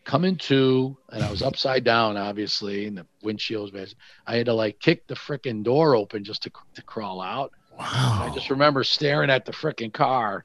coming 0.05 0.37
to 0.37 0.97
and 1.11 1.23
i 1.23 1.31
was 1.31 1.43
upside 1.43 1.85
down 1.85 2.17
obviously 2.17 2.87
and 2.87 2.97
the 2.99 3.07
windshield 3.23 3.73
was 3.73 3.95
i 4.27 4.37
had 4.37 4.47
to 4.47 4.55
like 4.55 4.81
kick 4.81 5.07
the 5.07 5.15
freaking 5.15 5.63
door 5.63 5.95
open 5.95 6.25
just 6.25 6.43
to, 6.45 6.51
to 6.75 6.83
crawl 6.83 7.21
out. 7.21 7.53
And 7.79 7.87
i 7.87 8.31
just 8.35 8.51
remember 8.51 8.83
staring 8.85 9.31
at 9.31 9.45
the 9.45 9.53
freaking 9.53 9.93
car 9.93 10.45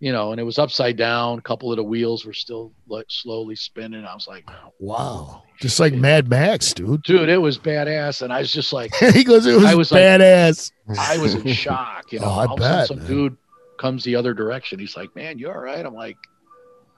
you 0.00 0.12
know 0.12 0.30
and 0.32 0.40
it 0.40 0.44
was 0.44 0.58
upside 0.58 0.96
down 0.96 1.38
a 1.38 1.42
couple 1.42 1.72
of 1.72 1.76
the 1.76 1.82
wheels 1.82 2.24
were 2.26 2.32
still 2.34 2.72
like 2.88 3.06
slowly 3.08 3.56
spinning 3.56 4.04
i 4.04 4.14
was 4.14 4.26
like 4.28 4.44
Wow. 4.78 5.42
Just 5.58 5.80
like 5.80 5.94
Mad 5.94 6.28
Max, 6.28 6.74
dude. 6.74 7.02
dude 7.02 7.28
it 7.30 7.38
was 7.38 7.56
badass 7.58 8.20
and 8.22 8.30
i 8.32 8.40
was 8.40 8.52
just 8.52 8.72
like 8.74 8.94
he 9.14 9.24
goes, 9.24 9.46
it 9.46 9.54
was, 9.54 9.64
I 9.64 9.74
was 9.74 9.90
like- 9.90 10.02
badass. 10.02 10.70
i 10.98 11.16
was 11.18 11.34
in 11.34 11.46
shock 11.52 12.12
you 12.12 12.20
know 12.20 12.26
Oh, 12.26 12.30
I 12.30 12.46
all 12.46 12.54
of 12.54 12.60
a 12.60 12.62
sudden 12.62 12.78
bet, 12.78 12.88
some 12.88 12.98
man. 12.98 13.06
dude 13.06 13.36
comes 13.78 14.04
the 14.04 14.16
other 14.16 14.34
direction 14.34 14.78
he's 14.78 14.96
like 14.96 15.14
man 15.16 15.38
you're 15.38 15.54
all 15.54 15.62
right 15.62 15.84
i'm 15.84 15.94
like 15.94 16.16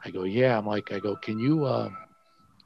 i 0.04 0.11
go 0.11 0.24
yeah 0.24 0.56
i'm 0.58 0.66
like 0.66 0.92
i 0.92 0.98
go 0.98 1.14
can 1.16 1.38
you 1.38 1.64
uh 1.64 1.88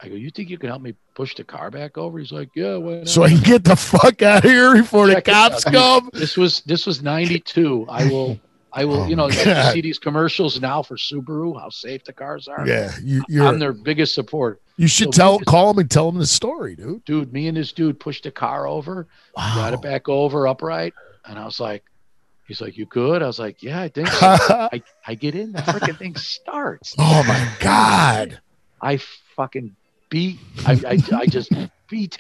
i 0.01 0.09
go 0.09 0.15
you 0.15 0.31
think 0.31 0.49
you 0.51 0.57
can 0.59 0.69
help 0.71 0.83
me 0.83 0.95
push 1.15 1.35
the 1.35 1.45
car 1.45 1.71
back 1.71 1.97
over 1.99 2.19
he's 2.19 2.33
like 2.33 2.49
yeah 2.57 2.77
why 2.77 2.97
not?" 3.01 3.09
so 3.09 3.23
I 3.23 3.29
can 3.31 3.43
get 3.43 3.65
the 3.65 3.77
fuck 3.77 4.21
out 4.23 4.45
of 4.45 4.51
here 4.51 4.75
before 4.77 5.07
the 5.09 5.15
Check 5.15 5.29
it 5.29 5.31
cops 5.33 5.65
come. 5.65 6.09
this 6.15 6.37
was 6.39 6.61
this 6.63 6.87
was 6.87 7.03
92 7.03 7.87
i 7.89 8.07
will 8.11 8.39
i 8.73 8.85
will 8.85 9.03
Oh 9.03 9.07
you 9.07 9.17
know 9.17 9.29
you 9.29 9.35
see 9.73 9.81
these 9.81 9.99
commercials 9.99 10.61
now 10.61 10.83
for 10.83 10.97
subaru 10.97 11.59
how 11.61 11.69
safe 11.69 12.05
the 12.05 12.13
cars 12.13 12.49
are 12.49 12.67
Yeah, 12.67 12.93
you, 13.03 13.23
you're. 13.29 13.47
i'm 13.47 13.59
their 13.59 13.73
biggest 13.73 14.15
support 14.15 14.61
you 14.77 14.89
should 14.89 15.15
so 15.15 15.19
tell, 15.19 15.39
we- 15.39 15.45
call 15.45 15.73
them 15.73 15.81
and 15.81 15.91
tell 15.91 16.11
them 16.11 16.19
the 16.19 16.27
story, 16.27 16.75
dude. 16.77 17.05
dude 17.05 17.33
me 17.33 17.49
and 17.49 17.57
this 17.57 17.73
dude 17.73 18.01
pushed 18.01 18.25
the 18.25 18.31
car 18.31 18.67
over 18.67 19.07
Wow. 19.37 19.55
got 19.55 19.75
it 19.75 19.83
back 19.83 20.09
over 20.09 20.47
upright 20.49 20.95
and 21.27 21.39
i 21.39 21.45
was 21.45 21.61
like 21.61 21.85
he's 22.49 22.61
like 22.61 22.77
you 22.77 22.87
good 22.87 23.23
i 23.23 23.27
was 23.27 23.39
like 23.39 23.63
yeah 23.63 23.81
i 23.81 23.89
think 23.89 24.09
so 24.09 24.27
I, 24.73 24.83
I 25.07 25.15
get 25.15 25.35
in, 25.35 25.53
the 25.53 25.59
freaking 25.61 25.97
thing 25.99 26.17
starts. 26.17 26.95
oh 26.99 27.23
my 27.25 27.49
god. 27.61 28.41
I 28.81 28.97
fucking 29.37 29.77
beat, 30.11 30.39
I, 30.67 30.73
I, 31.13 31.17
I 31.21 31.27
just 31.27 31.53
beat 31.89 32.19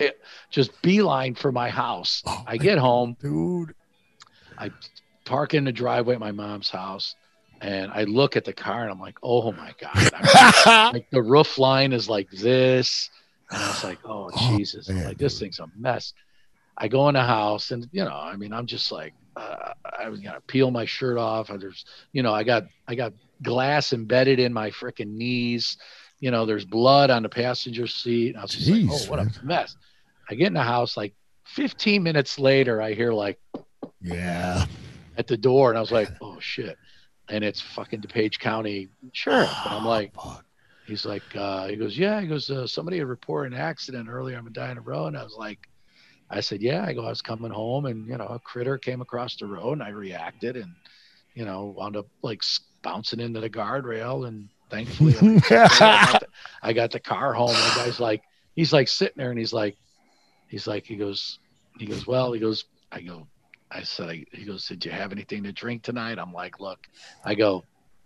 just 0.51 0.81
beeline 0.83 1.35
for 1.35 1.51
my 1.51 1.69
house. 1.71 2.23
Oh 2.27 2.45
I 2.47 2.57
get 2.57 2.79
home, 2.79 3.17
dude. 3.21 3.75
I 4.57 4.71
park 5.33 5.55
in 5.55 5.64
the 5.64 5.73
driveway 5.73 6.12
at 6.12 6.21
my 6.21 6.31
mom's 6.31 6.68
house, 6.68 7.16
and 7.62 7.90
I 7.90 8.05
look 8.05 8.37
at 8.37 8.45
the 8.45 8.53
car 8.53 8.83
and 8.83 8.90
I'm 8.90 9.01
like, 9.01 9.16
oh 9.23 9.51
my 9.53 9.73
God. 9.81 10.92
Like 10.92 11.09
the 11.11 11.23
roof 11.23 11.57
line 11.57 11.95
is 11.95 12.07
like 12.07 12.31
this. 12.31 13.09
And 13.51 13.62
I 13.62 13.68
was 13.68 13.85
like, 13.85 13.99
oh, 14.05 14.31
Oh, 14.35 14.57
Jesus. 14.57 14.90
Man, 14.90 15.05
like, 15.05 15.16
this 15.16 15.38
thing's 15.40 15.59
a 15.59 15.68
mess. 15.79 16.12
I 16.77 16.88
go 16.88 17.09
in 17.09 17.14
the 17.14 17.23
house 17.23 17.71
and, 17.71 17.88
you 17.92 18.05
know, 18.05 18.14
I 18.14 18.37
mean, 18.37 18.53
I'm 18.53 18.66
just 18.66 18.92
like, 18.92 19.14
uh, 19.37 19.73
I 19.99 20.11
was 20.11 20.21
going 20.21 20.35
to 20.35 20.40
peel 20.42 20.71
my 20.71 20.85
shirt 20.85 21.16
off. 21.16 21.49
There's, 21.49 21.87
you 22.12 22.23
know, 22.23 22.35
I 22.35 22.42
got, 22.42 22.64
I 22.87 22.95
got 22.95 23.14
glass 23.42 23.95
embedded 23.95 24.38
in 24.38 24.53
my 24.53 24.71
freaking 24.71 25.14
knees. 25.14 25.79
You 26.21 26.31
know, 26.31 26.45
there's 26.45 26.66
blood 26.66 27.09
on 27.09 27.23
the 27.23 27.31
passenger 27.31 27.87
seat. 27.87 28.31
And 28.31 28.38
I 28.38 28.42
was 28.42 28.51
just 28.51 28.68
like, 28.68 28.85
oh, 28.90 29.11
what 29.11 29.16
man. 29.16 29.33
a 29.40 29.47
mess. 29.47 29.77
I 30.29 30.35
get 30.35 30.49
in 30.49 30.55
the 30.55 30.62
house 30.62 30.97
like 30.97 31.14
15 31.45 32.03
minutes 32.03 32.38
later, 32.38 32.83
I 32.83 32.92
hear 32.92 33.12
like 33.12 33.38
yeah. 34.03 34.66
At 35.16 35.27
the 35.27 35.37
door 35.37 35.70
and 35.70 35.79
I 35.79 35.81
was 35.81 35.92
like, 35.92 36.09
oh 36.20 36.38
shit. 36.40 36.77
And 37.29 37.44
it's 37.44 37.61
fucking 37.61 38.01
DuPage 38.01 38.38
County 38.38 38.88
Sheriff. 39.12 39.51
And 39.64 39.75
I'm 39.75 39.85
like, 39.85 40.14
he's 40.87 41.05
like, 41.05 41.22
uh, 41.35 41.68
he 41.68 41.77
goes, 41.77 41.96
yeah. 41.96 42.20
He 42.20 42.27
goes, 42.27 42.51
uh, 42.51 42.66
somebody 42.66 42.98
had 42.98 43.07
reported 43.07 43.53
an 43.53 43.59
accident 43.61 44.09
earlier 44.09 44.38
on 44.38 44.44
Medinah 44.44 44.81
Road. 44.81 45.09
And 45.09 45.18
I 45.18 45.22
was 45.25 45.37
like, 45.37 45.59
I 46.31 46.40
said, 46.40 46.62
yeah. 46.62 46.85
I 46.85 46.92
go, 46.92 47.05
I 47.05 47.11
was 47.11 47.22
coming 47.22 47.51
home 47.51 47.87
and, 47.87 48.07
you 48.07 48.16
know, 48.16 48.27
a 48.27 48.38
critter 48.38 48.79
came 48.79 49.01
across 49.01 49.37
the 49.37 49.46
road 49.46 49.75
and 49.75 49.83
I 49.83 49.90
reacted 49.90 50.57
and, 50.57 50.75
you 51.35 51.44
know, 51.44 51.75
wound 51.77 51.96
up 51.96 52.07
like 52.22 52.42
bouncing 52.83 53.20
into 53.20 53.40
the 53.40 53.51
guardrail. 53.51 54.27
And 54.27 54.48
thankfully, 54.70 55.14
I 55.20 55.68
got, 55.79 56.20
the, 56.20 56.29
I 56.62 56.72
got 56.72 56.90
the 56.90 57.01
car 57.01 57.35
home. 57.35 57.51
And 57.51 57.57
the 57.57 57.85
guy's 57.85 58.01
like, 58.01 58.22
he's 58.57 58.72
like 58.72 58.88
sitting 58.88 59.16
there 59.16 59.31
and 59.31 59.38
he's 59.38 59.53
like, 59.53 59.77
he's 60.48 60.66
like, 60.66 60.87
he 60.87 60.96
goes, 60.96 61.38
he 61.79 61.87
goes, 61.87 62.07
well, 62.07 62.33
he 62.33 62.40
goes, 62.40 62.64
I 62.90 63.01
go, 63.01 63.27
I 63.74 63.82
said, 63.82 64.08
I, 64.08 64.24
he 64.32 64.44
goes, 64.44 64.66
did 64.66 64.85
you 64.85 64.90
have 64.90 65.12
anything 65.12 65.42
to 65.44 65.52
drink 65.52 65.82
tonight? 65.82 66.18
I'm 66.18 66.32
like, 66.32 66.61
look, 66.61 66.78
I 67.24 67.35
go, 67.35 67.64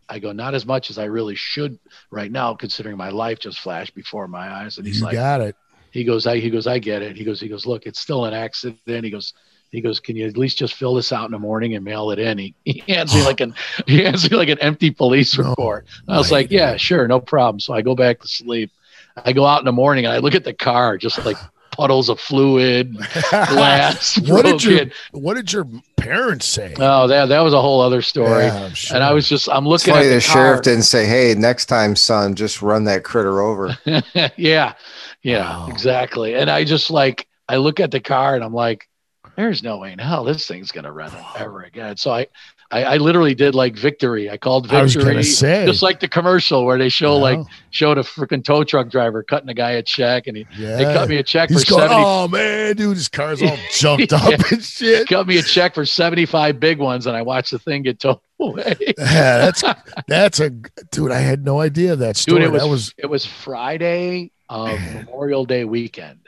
I 0.09 0.19
go, 0.19 0.33
not 0.33 0.55
as 0.55 0.65
much 0.65 0.91
as 0.91 0.99
I 0.99 1.05
really 1.05 1.35
should 1.35 1.79
right 2.11 2.31
now, 2.31 2.55
considering 2.55 2.97
my 2.97 3.11
life 3.11 3.39
just 3.41 3.61
flashed 3.61 3.95
before 3.95 4.29
my 4.29 4.49
eyes. 4.49 4.79
And 4.79 4.87
he's 4.87 5.01
you 5.01 5.07
like, 5.07 5.15
got 5.15 5.41
it. 5.41 5.57
he 5.91 6.05
goes, 6.05 6.27
I, 6.27 6.39
he 6.39 6.51
goes, 6.51 6.67
I 6.67 6.79
get 6.79 7.03
it. 7.03 7.17
He 7.17 7.25
goes, 7.25 7.41
he 7.41 7.49
goes, 7.49 7.67
look, 7.67 7.87
it's 7.87 7.99
still 7.99 8.25
an 8.25 8.35
accident. 8.35 9.05
He 9.05 9.11
goes, 9.11 9.35
he 9.71 9.81
goes, 9.81 9.99
can 9.99 10.15
you 10.15 10.27
at 10.27 10.37
least 10.37 10.59
just 10.59 10.75
fill 10.75 10.95
this 10.95 11.13
out 11.13 11.25
in 11.25 11.33
the 11.33 11.39
morning 11.39 11.75
and 11.75 11.85
mail 11.85 12.11
it 12.13 12.19
in? 12.19 12.39
He, 12.39 12.55
he 12.65 12.85
hands 12.87 13.15
me 13.15 13.25
like 13.25 13.41
an, 13.41 13.55
he 13.87 14.05
hands 14.05 14.31
me 14.31 14.37
like 14.37 14.49
an 14.49 14.61
empty 14.61 14.91
police 14.91 15.37
report. 15.37 15.87
I 16.09 16.17
was 16.17 16.31
like, 16.31 16.51
yeah, 16.51 16.77
sure. 16.77 17.09
No 17.09 17.21
problem. 17.21 17.59
So 17.61 17.75
I 17.75 17.83
go 17.83 17.95
back 17.95 18.21
to 18.21 18.29
sleep. 18.29 18.71
I 19.17 19.33
go 19.33 19.45
out 19.45 19.61
in 19.61 19.65
the 19.65 19.73
morning 19.73 20.05
and 20.05 20.15
I 20.15 20.19
look 20.19 20.35
at 20.35 20.45
the 20.45 20.53
car, 20.53 20.99
just 20.99 21.25
like 21.25 21.39
puddles 21.77 22.09
of 22.09 22.19
fluid, 22.19 22.97
glass 23.31 24.19
what 24.27 24.45
did 24.45 24.65
your. 24.65 24.87
What 25.13 25.35
did 25.35 25.53
your 25.53 25.67
parents 25.97 26.47
say? 26.47 26.75
Oh, 26.79 27.07
that, 27.09 27.27
that 27.27 27.41
was 27.41 27.53
a 27.53 27.61
whole 27.61 27.81
other 27.81 28.01
story. 28.03 28.45
Yeah, 28.45 28.69
sure. 28.71 28.97
And 28.97 29.05
I 29.05 29.13
was 29.13 29.29
just, 29.29 29.49
I'm 29.49 29.67
It's 29.67 29.87
looking 29.87 29.95
funny 29.95 30.07
at 30.07 30.09
the, 30.11 30.15
the, 30.17 30.21
sheriff 30.21 30.63
didn't 30.63 30.85
say, 30.85 31.07
"Hey, 31.07 31.35
next 31.35 31.67
time, 31.67 31.97
son, 31.97 32.35
just 32.35 32.63
run 32.63 32.85
that 32.85 33.05
critter 33.05 33.41
over." 33.41 33.77
yeah, 34.37 34.75
yeah, 35.23 35.59
Wow. 35.59 35.69
exactly. 35.69 36.35
And 36.35 36.51
I 36.51 36.65
just 36.65 36.91
like 36.91 37.27
I 37.49 37.57
look 37.57 37.81
at 37.81 37.91
the 37.91 38.01
car 38.01 38.35
and 38.35 38.45
I'm 38.45 38.55
like, 38.55 38.89
there's 39.37 39.63
no 39.63 39.79
way 39.79 39.93
in 39.93 39.99
hell 39.99 40.25
this 40.25 40.47
thing's 40.47 40.73
gonna 40.73 40.93
run 40.93 41.13
ever 41.37 41.63
again. 41.63 41.97
So 41.97 42.13
I, 42.13 42.27
I, 42.71 42.83
I 42.85 42.97
literally 42.97 43.35
did 43.35 43.55
like 43.55 43.77
victory. 43.77 44.29
I 44.29 44.37
called 44.37 44.73
I 44.73 44.83
was 44.83 44.95
victory, 44.95 45.23
say. 45.23 45.67
just 45.67 45.83
like 45.83 46.01
the 46.01 46.09
commercial 46.09 46.65
where 46.65 46.79
they 46.79 46.89
show 46.89 47.17
like 47.17 47.39
showed 47.71 47.97
a 47.99 48.03
freaking 48.03 48.43
tow 48.45 48.65
truck 48.65 48.89
driver 48.91 49.23
cutting 49.23 49.49
a 49.49 49.55
guy 49.55 49.73
a 49.73 49.83
check, 49.83 50.27
and 50.27 50.37
he 50.37 50.47
yeah. 50.59 50.77
they 50.77 50.85
cut 50.85 51.09
me 51.09 51.17
a 51.19 51.23
check 51.23 51.49
He's 51.49 51.65
for 51.65 51.71
going, 51.71 51.83
seventy. 51.89 52.03
oh 52.05 52.29
man, 52.29 52.75
dude, 52.77 52.97
his 52.97 53.09
car's 53.09 53.41
all 53.43 53.57
jumped 53.73 54.11
Yeah. 54.11 54.19
up 54.19 54.51
and 54.51 54.63
shit. 54.63 55.07
Cut 55.09 55.27
me 55.27 55.39
a 55.39 55.43
check 55.43 55.75
for 55.75 55.87
seventy 55.87 56.27
five 56.27 56.59
big 56.59 56.79
ones, 56.79 57.07
and 57.07 57.17
I 57.17 57.23
watched 57.23 57.53
the 57.53 57.59
thing 57.61 57.83
get 57.83 58.01
towed 58.01 58.19
away. 58.41 58.75
Yeah, 58.99 59.51
that's 59.51 59.65
that's 60.09 60.41
a 60.41 60.51
dude. 60.91 61.13
I 61.13 61.21
had 61.21 61.45
no 61.45 61.61
idea 61.61 61.95
that 61.97 62.17
story. 62.17 62.41
Dude, 62.41 62.49
it 62.49 62.53
was, 62.53 62.63
that 62.63 62.69
was 62.69 62.95
it 62.99 63.07
was 63.07 63.25
Friday 63.27 64.33
of. 64.49 64.79
Memorial 64.95 65.45
Day 65.45 65.65
weekend. 65.65 66.19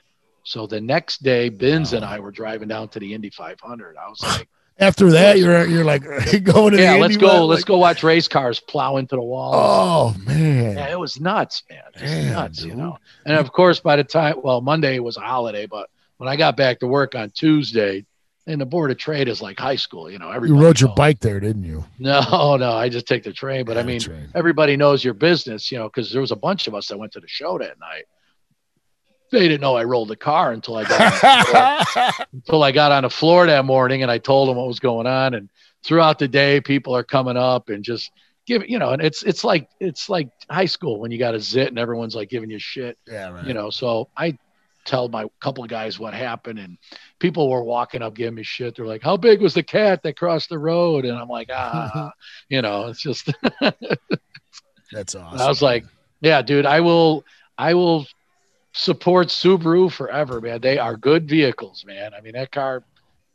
So 0.44 0.66
the 0.66 0.80
next 0.80 1.22
day, 1.22 1.50
Bins 1.50 1.92
and 1.92 2.04
I 2.04 2.20
were 2.20 2.30
driving 2.30 2.68
down 2.68 2.88
to 2.90 2.98
the 2.98 3.12
Indy 3.12 3.28
500. 3.28 3.96
I 3.96 4.08
was 4.08 4.22
like, 4.22 4.48
After 4.80 5.10
that, 5.10 5.38
you're 5.38 5.66
you're 5.66 5.84
like 5.84 6.02
going 6.44 6.72
to 6.72 6.80
yeah. 6.80 6.94
the 6.94 7.00
let's 7.00 7.16
go. 7.16 7.46
Let's 7.46 7.62
like, 7.62 7.66
go 7.66 7.78
watch 7.78 8.02
race 8.02 8.28
cars 8.28 8.60
plow 8.60 8.96
into 8.96 9.16
the 9.16 9.22
wall. 9.22 9.52
Oh 9.54 10.16
man, 10.20 10.76
Yeah, 10.76 10.92
it 10.92 10.98
was 10.98 11.20
nuts, 11.20 11.64
man. 11.68 11.82
Just 11.96 12.28
nuts, 12.30 12.64
you 12.64 12.74
know. 12.74 12.98
And 13.26 13.36
of 13.36 13.52
course, 13.52 13.80
by 13.80 13.96
the 13.96 14.04
time, 14.04 14.36
well, 14.42 14.60
Monday 14.60 15.00
was 15.00 15.16
a 15.16 15.20
holiday, 15.20 15.66
but 15.66 15.90
when 16.18 16.28
I 16.28 16.36
got 16.36 16.56
back 16.56 16.80
to 16.80 16.86
work 16.86 17.16
on 17.16 17.30
Tuesday, 17.30 18.06
and 18.48 18.60
the 18.60 18.66
board 18.66 18.90
of 18.90 18.96
trade 18.96 19.28
is 19.28 19.42
like 19.42 19.58
high 19.58 19.76
school, 19.76 20.10
you 20.10 20.18
know. 20.18 20.28
you 20.28 20.34
Everybody 20.34 20.64
rode 20.64 20.80
your 20.80 20.94
bike 20.94 21.20
there, 21.20 21.38
didn't 21.38 21.64
you? 21.64 21.84
No, 21.98 22.56
no, 22.56 22.72
I 22.72 22.88
just 22.88 23.06
take 23.06 23.22
the 23.22 23.32
train. 23.32 23.64
But 23.64 23.78
I 23.78 23.82
mean, 23.82 24.00
everybody 24.34 24.76
knows 24.76 25.04
your 25.04 25.14
business, 25.14 25.70
you 25.70 25.78
know, 25.78 25.88
because 25.88 26.10
there 26.10 26.20
was 26.20 26.30
a 26.30 26.36
bunch 26.36 26.66
of 26.66 26.74
us 26.74 26.88
that 26.88 26.98
went 26.98 27.12
to 27.12 27.20
the 27.20 27.28
show 27.28 27.58
that 27.58 27.78
night. 27.78 28.04
They 29.30 29.40
didn't 29.40 29.60
know 29.60 29.76
I 29.76 29.84
rolled 29.84 30.08
the 30.08 30.16
car 30.16 30.52
until 30.52 30.76
I 30.76 30.84
got 30.84 31.00
on 31.00 31.10
the 31.10 31.84
floor, 31.84 32.26
until 32.32 32.62
I 32.62 32.72
got 32.72 32.92
on 32.92 33.02
the 33.02 33.10
floor 33.10 33.46
that 33.46 33.64
morning, 33.64 34.02
and 34.02 34.10
I 34.10 34.18
told 34.18 34.48
them 34.48 34.56
what 34.56 34.66
was 34.66 34.80
going 34.80 35.06
on. 35.06 35.34
And 35.34 35.48
throughout 35.84 36.18
the 36.18 36.28
day, 36.28 36.60
people 36.60 36.96
are 36.96 37.04
coming 37.04 37.36
up 37.36 37.68
and 37.68 37.84
just 37.84 38.10
give 38.46 38.68
you 38.68 38.78
know, 38.78 38.90
and 38.90 39.02
it's 39.02 39.22
it's 39.22 39.44
like 39.44 39.68
it's 39.78 40.08
like 40.08 40.30
high 40.50 40.66
school 40.66 40.98
when 40.98 41.10
you 41.10 41.18
got 41.18 41.34
a 41.34 41.40
zit 41.40 41.68
and 41.68 41.78
everyone's 41.78 42.14
like 42.14 42.30
giving 42.30 42.50
you 42.50 42.58
shit 42.58 42.98
yeah, 43.06 43.30
right. 43.30 43.46
you 43.46 43.54
know 43.54 43.70
so 43.70 44.08
i 44.16 44.36
tell 44.84 45.08
my 45.08 45.26
couple 45.40 45.62
of 45.62 45.68
guys 45.68 45.98
what 45.98 46.14
happened 46.14 46.58
and 46.58 46.78
people 47.18 47.50
were 47.50 47.62
walking 47.62 48.00
up 48.00 48.14
giving 48.14 48.34
me 48.34 48.42
shit 48.42 48.74
they're 48.74 48.86
like 48.86 49.02
how 49.02 49.16
big 49.16 49.42
was 49.42 49.52
the 49.52 49.62
cat 49.62 50.02
that 50.02 50.16
crossed 50.16 50.48
the 50.48 50.58
road 50.58 51.04
and 51.04 51.16
i'm 51.16 51.28
like 51.28 51.50
ah 51.52 52.10
you 52.48 52.62
know 52.62 52.86
it's 52.86 53.02
just 53.02 53.30
That's 54.92 55.14
awesome. 55.14 55.40
i 55.40 55.46
was 55.46 55.60
like 55.60 55.84
yeah 56.22 56.40
dude 56.40 56.64
i 56.64 56.80
will 56.80 57.24
i 57.58 57.74
will 57.74 58.06
support 58.78 59.26
subaru 59.26 59.90
forever 59.90 60.40
man 60.40 60.60
they 60.60 60.78
are 60.78 60.96
good 60.96 61.28
vehicles 61.28 61.84
man 61.84 62.12
i 62.14 62.20
mean 62.20 62.34
that 62.34 62.52
car 62.52 62.84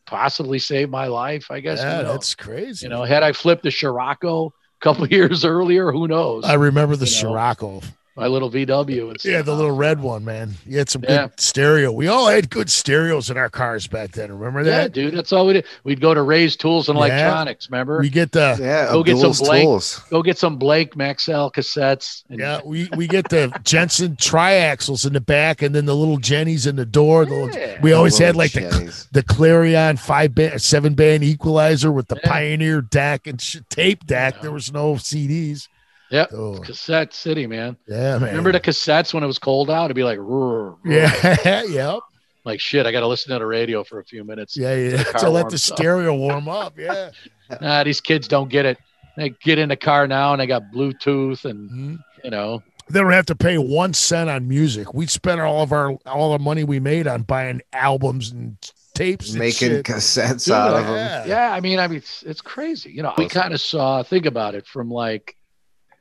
possibly 0.06 0.58
saved 0.58 0.90
my 0.90 1.08
life 1.08 1.52
i 1.52 1.60
guess 1.60 1.80
yeah, 1.80 1.98
who 1.98 2.04
knows? 2.04 2.14
that's 2.14 2.36
crazy. 2.36 2.86
you 2.86 2.90
know 2.90 3.04
had 3.04 3.24
i 3.24 3.34
flipped 3.34 3.62
the 3.62 3.70
Scirocco 3.70 4.48
a 4.48 4.52
couple 4.80 5.06
years 5.12 5.44
earlier 5.44 5.92
who 5.92 6.08
knows 6.08 6.46
I 6.46 6.54
remember 6.54 6.96
the 6.96 7.06
you 7.06 7.12
know, 7.12 7.30
Scirocco. 7.30 7.82
My 8.16 8.28
little 8.28 8.50
vw 8.52 9.10
and 9.10 9.26
Yeah, 9.26 9.42
the 9.42 9.56
little 9.56 9.72
red 9.72 10.00
one, 10.00 10.24
man. 10.24 10.54
You 10.68 10.78
had 10.78 10.90
some 10.90 11.02
good 11.02 11.32
stereo. 11.38 11.92
We 11.92 12.08
all 12.08 12.28
had 12.28 12.50
good 12.50 12.70
stereos 12.70 13.30
in 13.32 13.38
our 13.38 13.50
cars 13.50 13.88
back 13.88 14.12
then. 14.12 14.32
Remember 14.32 14.64
that? 14.64 14.82
Yeah, 14.82 14.88
dude, 15.06 15.16
that's 15.18 15.32
all 15.34 15.48
we 15.48 15.54
did. 15.54 15.66
We'd 15.84 16.00
go 16.00 16.14
to 16.14 16.22
Ray's 16.22 16.56
Tools 16.56 16.90
and 16.90 16.98
Yeah. 17.00 17.06
Electronics. 17.06 17.70
Remember? 17.72 18.00
We 18.00 18.10
get 18.10 18.32
the 18.32 18.56
Yeah, 18.60 18.92
Go 18.92 19.02
get 19.04 19.12
some 19.14 19.20
Abdul's 19.20 19.40
blank- 19.42 19.64
tools. 19.64 20.02
go 20.12 20.22
get 20.22 20.38
some 20.38 20.58
Blake 20.58 20.94
Maxell 20.96 21.52
cassettes. 21.52 22.24
And 22.30 22.40
yeah, 22.40 22.62
we, 22.64 22.88
we 22.96 23.08
get 23.08 23.30
the 23.30 23.52
Jensen 23.64 24.16
triaxles 24.16 25.08
in 25.08 25.14
the 25.14 25.22
back, 25.22 25.62
and 25.62 25.74
then 25.74 25.86
the 25.86 25.96
little 25.96 26.18
Jennies 26.18 26.68
in 26.68 26.76
the 26.76 26.86
door. 26.86 27.26
The 27.26 27.34
little- 27.34 27.76
we 27.82 27.94
always 27.94 28.18
had 28.20 28.36
Little 28.36 28.40
like 28.40 28.52
the 28.54 28.78
Jennies. 28.78 29.08
the 29.12 29.24
Clarion 29.24 29.98
five 29.98 30.36
band, 30.36 30.62
seven 30.62 30.94
band 30.94 31.24
equalizer 31.24 31.92
with 31.92 32.08
the 32.10 32.20
Yeah. 32.24 32.30
Pioneer 32.32 32.82
deck 32.82 33.26
and 33.28 33.42
sh- 33.42 33.58
tape 33.70 34.06
deck. 34.06 34.36
Yeah. 34.36 34.42
There 34.44 34.52
was 34.52 34.72
no 34.72 34.96
CDs. 34.96 35.68
Yep. 36.14 36.34
Oh, 36.34 36.60
cassette 36.60 37.14
city, 37.14 37.48
man. 37.48 37.76
yeah, 37.88 38.18
man. 38.20 38.30
Remember 38.30 38.52
the 38.52 38.60
cassettes 38.60 39.14
when 39.14 39.24
it 39.24 39.28
was 39.28 39.40
cold 39.40 39.70
out? 39.70 39.86
It'd 39.86 39.96
be 39.96 40.04
like, 40.04 40.20
"Roar, 40.20 40.78
roar." 40.78 40.78
Yeah, 40.86 41.64
yep. 41.68 42.00
like 42.46 42.60
shit. 42.60 42.86
I 42.86 42.92
got 42.92 43.00
to 43.02 43.08
listen 43.08 43.32
to 43.34 43.40
the 43.40 43.46
radio 43.46 43.84
for 43.84 44.00
a 44.00 44.04
few 44.06 44.24
minutes. 44.24 44.56
Yeah, 44.56 44.76
yeah. 44.76 44.98
The 45.04 45.04
To 45.20 45.30
let 45.30 45.42
the 45.42 45.44
warms 45.50 45.72
up. 45.72 45.78
stereo 45.78 46.16
warm 46.16 46.48
up. 46.48 46.78
Yeah. 46.78 47.10
Nah, 47.62 47.84
these 47.84 48.02
kids 48.02 48.28
don't 48.28 48.50
get 48.50 48.66
it. 48.66 48.78
They 49.18 49.30
get 49.30 49.60
in 49.60 49.70
the 49.70 49.76
car 49.76 50.08
now 50.08 50.32
and 50.32 50.42
they 50.42 50.48
got 50.48 50.64
Bluetooth 50.74 51.46
and 51.46 51.70
Mhm. 51.70 52.00
you 52.24 52.32
know, 52.32 52.64
They 52.90 53.00
don't 53.00 53.12
have 53.12 53.28
to 53.28 53.36
pay 53.36 53.58
one 53.60 53.94
cent 53.94 54.28
on 54.30 54.48
music. 54.48 54.94
We 54.94 55.06
spent 55.06 55.40
all 55.40 55.62
of 55.62 55.72
our 55.72 55.92
all 56.08 56.32
the 56.36 56.40
money 56.40 56.64
we 56.64 56.80
made 56.80 57.06
on 57.06 57.22
buying 57.24 57.62
albums 57.74 58.32
and 58.32 58.58
tapes, 58.96 59.32
and 59.32 59.40
Making 59.40 59.70
shit. 59.70 59.86
cassettes 59.86 60.46
Dude, 60.46 60.54
out 60.56 60.74
of 60.74 60.86
them. 60.88 60.96
yeah. 60.96 61.26
yeah. 61.26 61.52
I 61.54 61.60
mean, 61.60 61.80
I 61.80 61.88
mean, 61.88 61.98
it's, 61.98 62.24
it's 62.24 62.42
crazy. 62.42 62.92
You 62.92 63.04
know, 63.04 63.14
we 63.18 63.28
kind 63.28 63.54
of 63.54 63.62
saw. 63.62 64.02
Think 64.04 64.26
about 64.26 64.56
it 64.56 64.66
from 64.66 64.90
like 64.90 65.36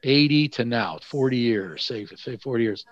eighty 0.03 0.49
to 0.51 0.65
now, 0.65 0.99
forty 1.03 1.39
years. 1.39 1.85
Say 1.85 2.07
say 2.17 2.37
forty 2.37 2.65
years. 2.65 2.85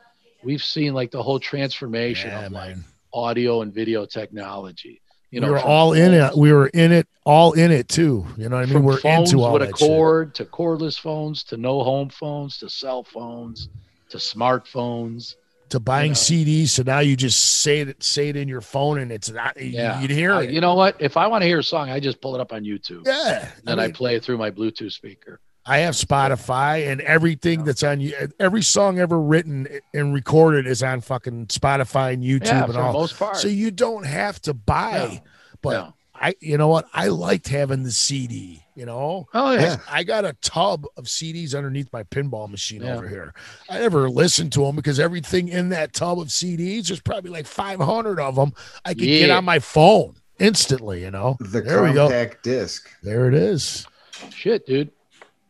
We've 0.42 0.62
seen 0.62 0.94
like 0.94 1.10
the 1.10 1.22
whole 1.22 1.38
transformation 1.40 2.30
Yeah, 2.30 2.46
of 2.46 2.52
like 2.52 2.76
audio 3.12 3.62
and 3.62 3.72
video 3.74 4.06
technology. 4.06 5.00
You 5.30 5.40
know, 5.40 5.46
we 5.46 5.52
were 5.52 5.58
all 5.60 5.92
in 5.92 6.12
it. 6.12 6.36
We 6.36 6.52
were 6.52 6.66
in 6.68 6.90
it, 6.92 7.06
all 7.24 7.52
in 7.52 7.70
it 7.70 7.88
too. 7.88 8.26
You 8.36 8.48
know 8.48 8.56
what 8.56 8.62
I 8.62 8.64
mean? 8.66 8.72
From 8.74 8.82
We're 8.84 8.98
phones 8.98 9.32
into 9.32 9.44
all 9.44 9.52
with 9.52 9.62
a 9.62 9.66
that 9.66 9.78
shit. 9.78 9.86
cord 9.88 10.34
to 10.36 10.44
cordless 10.44 10.98
phones 10.98 11.44
to 11.44 11.56
no 11.56 11.82
home 11.84 12.08
phones 12.08 12.56
to 12.58 12.68
cell 12.68 13.04
phones 13.04 13.68
to 14.08 14.18
smartphones. 14.18 15.36
to 15.68 15.78
buying 15.78 16.10
know. 16.12 16.16
CDs. 16.16 16.70
So 16.70 16.82
now 16.82 16.98
you 16.98 17.16
just 17.16 17.60
say 17.60 17.78
it, 17.80 18.02
say 18.02 18.28
it 18.28 18.36
in 18.36 18.48
your 18.48 18.60
phone, 18.60 18.98
and 18.98 19.12
it's 19.12 19.30
not. 19.30 19.60
Yeah, 19.60 20.00
you'd 20.00 20.10
hear 20.10 20.32
Uh, 20.32 20.40
it. 20.40 20.50
you 20.50 20.60
know 20.60 20.74
what? 20.74 20.96
If 20.98 21.16
I 21.16 21.28
want 21.28 21.42
to 21.42 21.46
hear 21.46 21.60
a 21.60 21.64
song, 21.64 21.90
I 21.90 22.00
just 22.00 22.20
pull 22.20 22.34
it 22.34 22.40
up 22.40 22.52
on 22.52 22.64
YouTube. 22.64 23.06
yeah. 23.06 23.50
And 23.66 23.78
I, 23.80 23.84
I, 23.84 23.86
mean, 23.86 23.94
play 23.94 24.16
it 24.16 24.24
through 24.24 24.38
my 24.38 24.50
Bluetooth 24.50 24.90
speaker. 24.92 25.38
I 25.70 25.78
have 25.78 25.94
Spotify, 25.94 26.90
and 26.90 27.00
everything 27.02 27.64
that's 27.64 27.82
on 27.82 28.00
you, 28.00 28.12
every 28.40 28.62
song 28.62 28.98
ever 28.98 29.20
written 29.20 29.68
and 29.94 30.12
recorded 30.12 30.66
is 30.66 30.82
on 30.82 31.00
fucking 31.00 31.46
Spotify 31.46 32.12
and 32.12 32.24
YouTube 32.24 32.46
yeah, 32.46 32.56
and 32.64 32.66
for 32.66 32.72
the 32.72 32.80
all. 32.80 32.92
most 32.92 33.18
part. 33.18 33.36
So 33.36 33.46
you 33.48 33.70
don't 33.70 34.04
have 34.04 34.40
to 34.42 34.54
buy. 34.54 35.10
Yeah. 35.12 35.18
But 35.62 35.70
Yeah. 35.70 35.90
I, 36.22 36.34
you 36.40 36.58
know 36.58 36.68
what? 36.68 36.86
I 36.92 37.06
liked 37.08 37.48
having 37.48 37.82
the 37.84 37.92
CD. 37.92 38.62
You 38.74 38.84
know, 38.86 39.26
Oh 39.32 39.52
yeah. 39.52 39.60
Yeah. 39.62 39.76
I 39.90 40.04
got 40.04 40.24
a 40.24 40.32
tub 40.42 40.86
of 40.96 41.04
CDs 41.04 41.54
underneath 41.54 41.90
my 41.92 42.02
pinball 42.02 42.48
machine 42.50 42.82
Yeah. 42.82 42.96
over 42.96 43.08
here. 43.08 43.32
I 43.68 43.78
never 43.78 44.08
listened 44.10 44.52
to 44.54 44.60
them 44.64 44.74
because 44.76 44.98
everything 44.98 45.48
in 45.48 45.68
that 45.70 45.92
tub 45.92 46.18
of 46.18 46.28
CDs, 46.28 46.88
there's 46.88 47.00
probably 47.00 47.30
like 47.30 47.46
500 47.46 48.18
of 48.20 48.34
them. 48.36 48.52
I 48.84 48.94
could 48.94 49.04
get 49.04 49.30
on 49.30 49.44
my 49.44 49.58
phone 49.60 50.16
instantly. 50.38 51.02
You 51.02 51.10
know, 51.10 51.36
The 51.40 51.60
there 51.60 51.82
we 51.82 51.92
go. 51.92 52.08
compact 52.08 52.42
disc. 52.42 52.88
There 53.02 53.28
it 53.28 53.34
is. 53.34 53.86
Shit, 54.34 54.66
dude. 54.66 54.90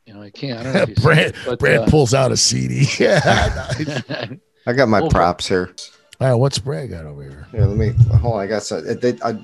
You 0.07 0.15
know, 0.15 0.23
I 0.23 0.31
can't. 0.31 0.59
I 0.59 0.63
don't 0.63 0.73
know 0.75 0.83
if 0.83 0.89
you 0.91 0.95
Brad, 0.97 1.19
it, 1.29 1.35
but, 1.47 1.59
Brad 1.59 1.81
uh, 1.81 1.87
pulls 1.87 2.15
out 2.15 2.33
a 2.33 2.37
CD. 2.37 2.87
yeah. 2.99 3.71
I 4.67 4.73
got 4.73 4.89
my 4.89 5.01
Oh. 5.01 5.09
props 5.09 5.47
here. 5.49 5.75
All 6.21 6.29
right, 6.29 6.35
what's 6.35 6.59
Brad 6.59 6.91
got 6.91 7.07
over 7.07 7.23
here? 7.23 7.47
Here, 7.51 7.65
let 7.65 7.77
me 7.77 7.91
hold 8.19 8.35
on. 8.35 8.41
I 8.41 8.47
got 8.47 8.63
some. 8.63 8.85
They, 8.85 9.17
I 9.25 9.39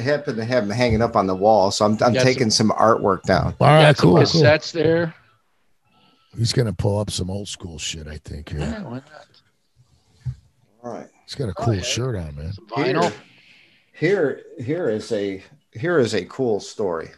happen 0.00 0.36
to 0.36 0.44
have 0.44 0.66
them 0.66 0.76
hanging 0.76 1.02
up 1.02 1.16
on 1.16 1.26
the 1.26 1.34
wall, 1.34 1.70
so 1.70 1.84
I'm, 1.84 1.98
I'm 2.02 2.14
taking 2.14 2.48
some 2.50 2.70
artwork 2.70 3.22
down. 3.24 3.54
All 3.60 3.66
right, 3.66 3.82
got 3.82 3.96
some 3.98 4.14
cool, 4.14 4.24
cool. 4.24 4.58
there. 4.72 5.14
He's 6.38 6.52
gonna 6.52 6.72
pull 6.72 6.98
up 7.00 7.10
some 7.10 7.28
old 7.28 7.48
school 7.48 7.76
shit. 7.78 8.06
I 8.06 8.18
think 8.18 8.50
here. 8.50 8.60
Yeah, 8.60 8.82
why 8.84 8.92
not? 8.94 9.26
All 10.82 10.92
right. 10.92 11.08
He's 11.26 11.34
got 11.34 11.48
a 11.48 11.54
Oh, 11.58 11.64
cool 11.64 11.74
yeah. 11.74 11.82
shirt 11.82 12.16
on, 12.16 12.34
man. 12.36 12.52
Some 12.52 12.66
vinyl. 12.68 13.12
Here, 13.92 14.42
here 14.58 14.88
is 14.88 15.12
a 15.12 15.42
here 15.72 15.98
is 15.98 16.14
a 16.14 16.24
cool 16.24 16.60
story. 16.60 17.10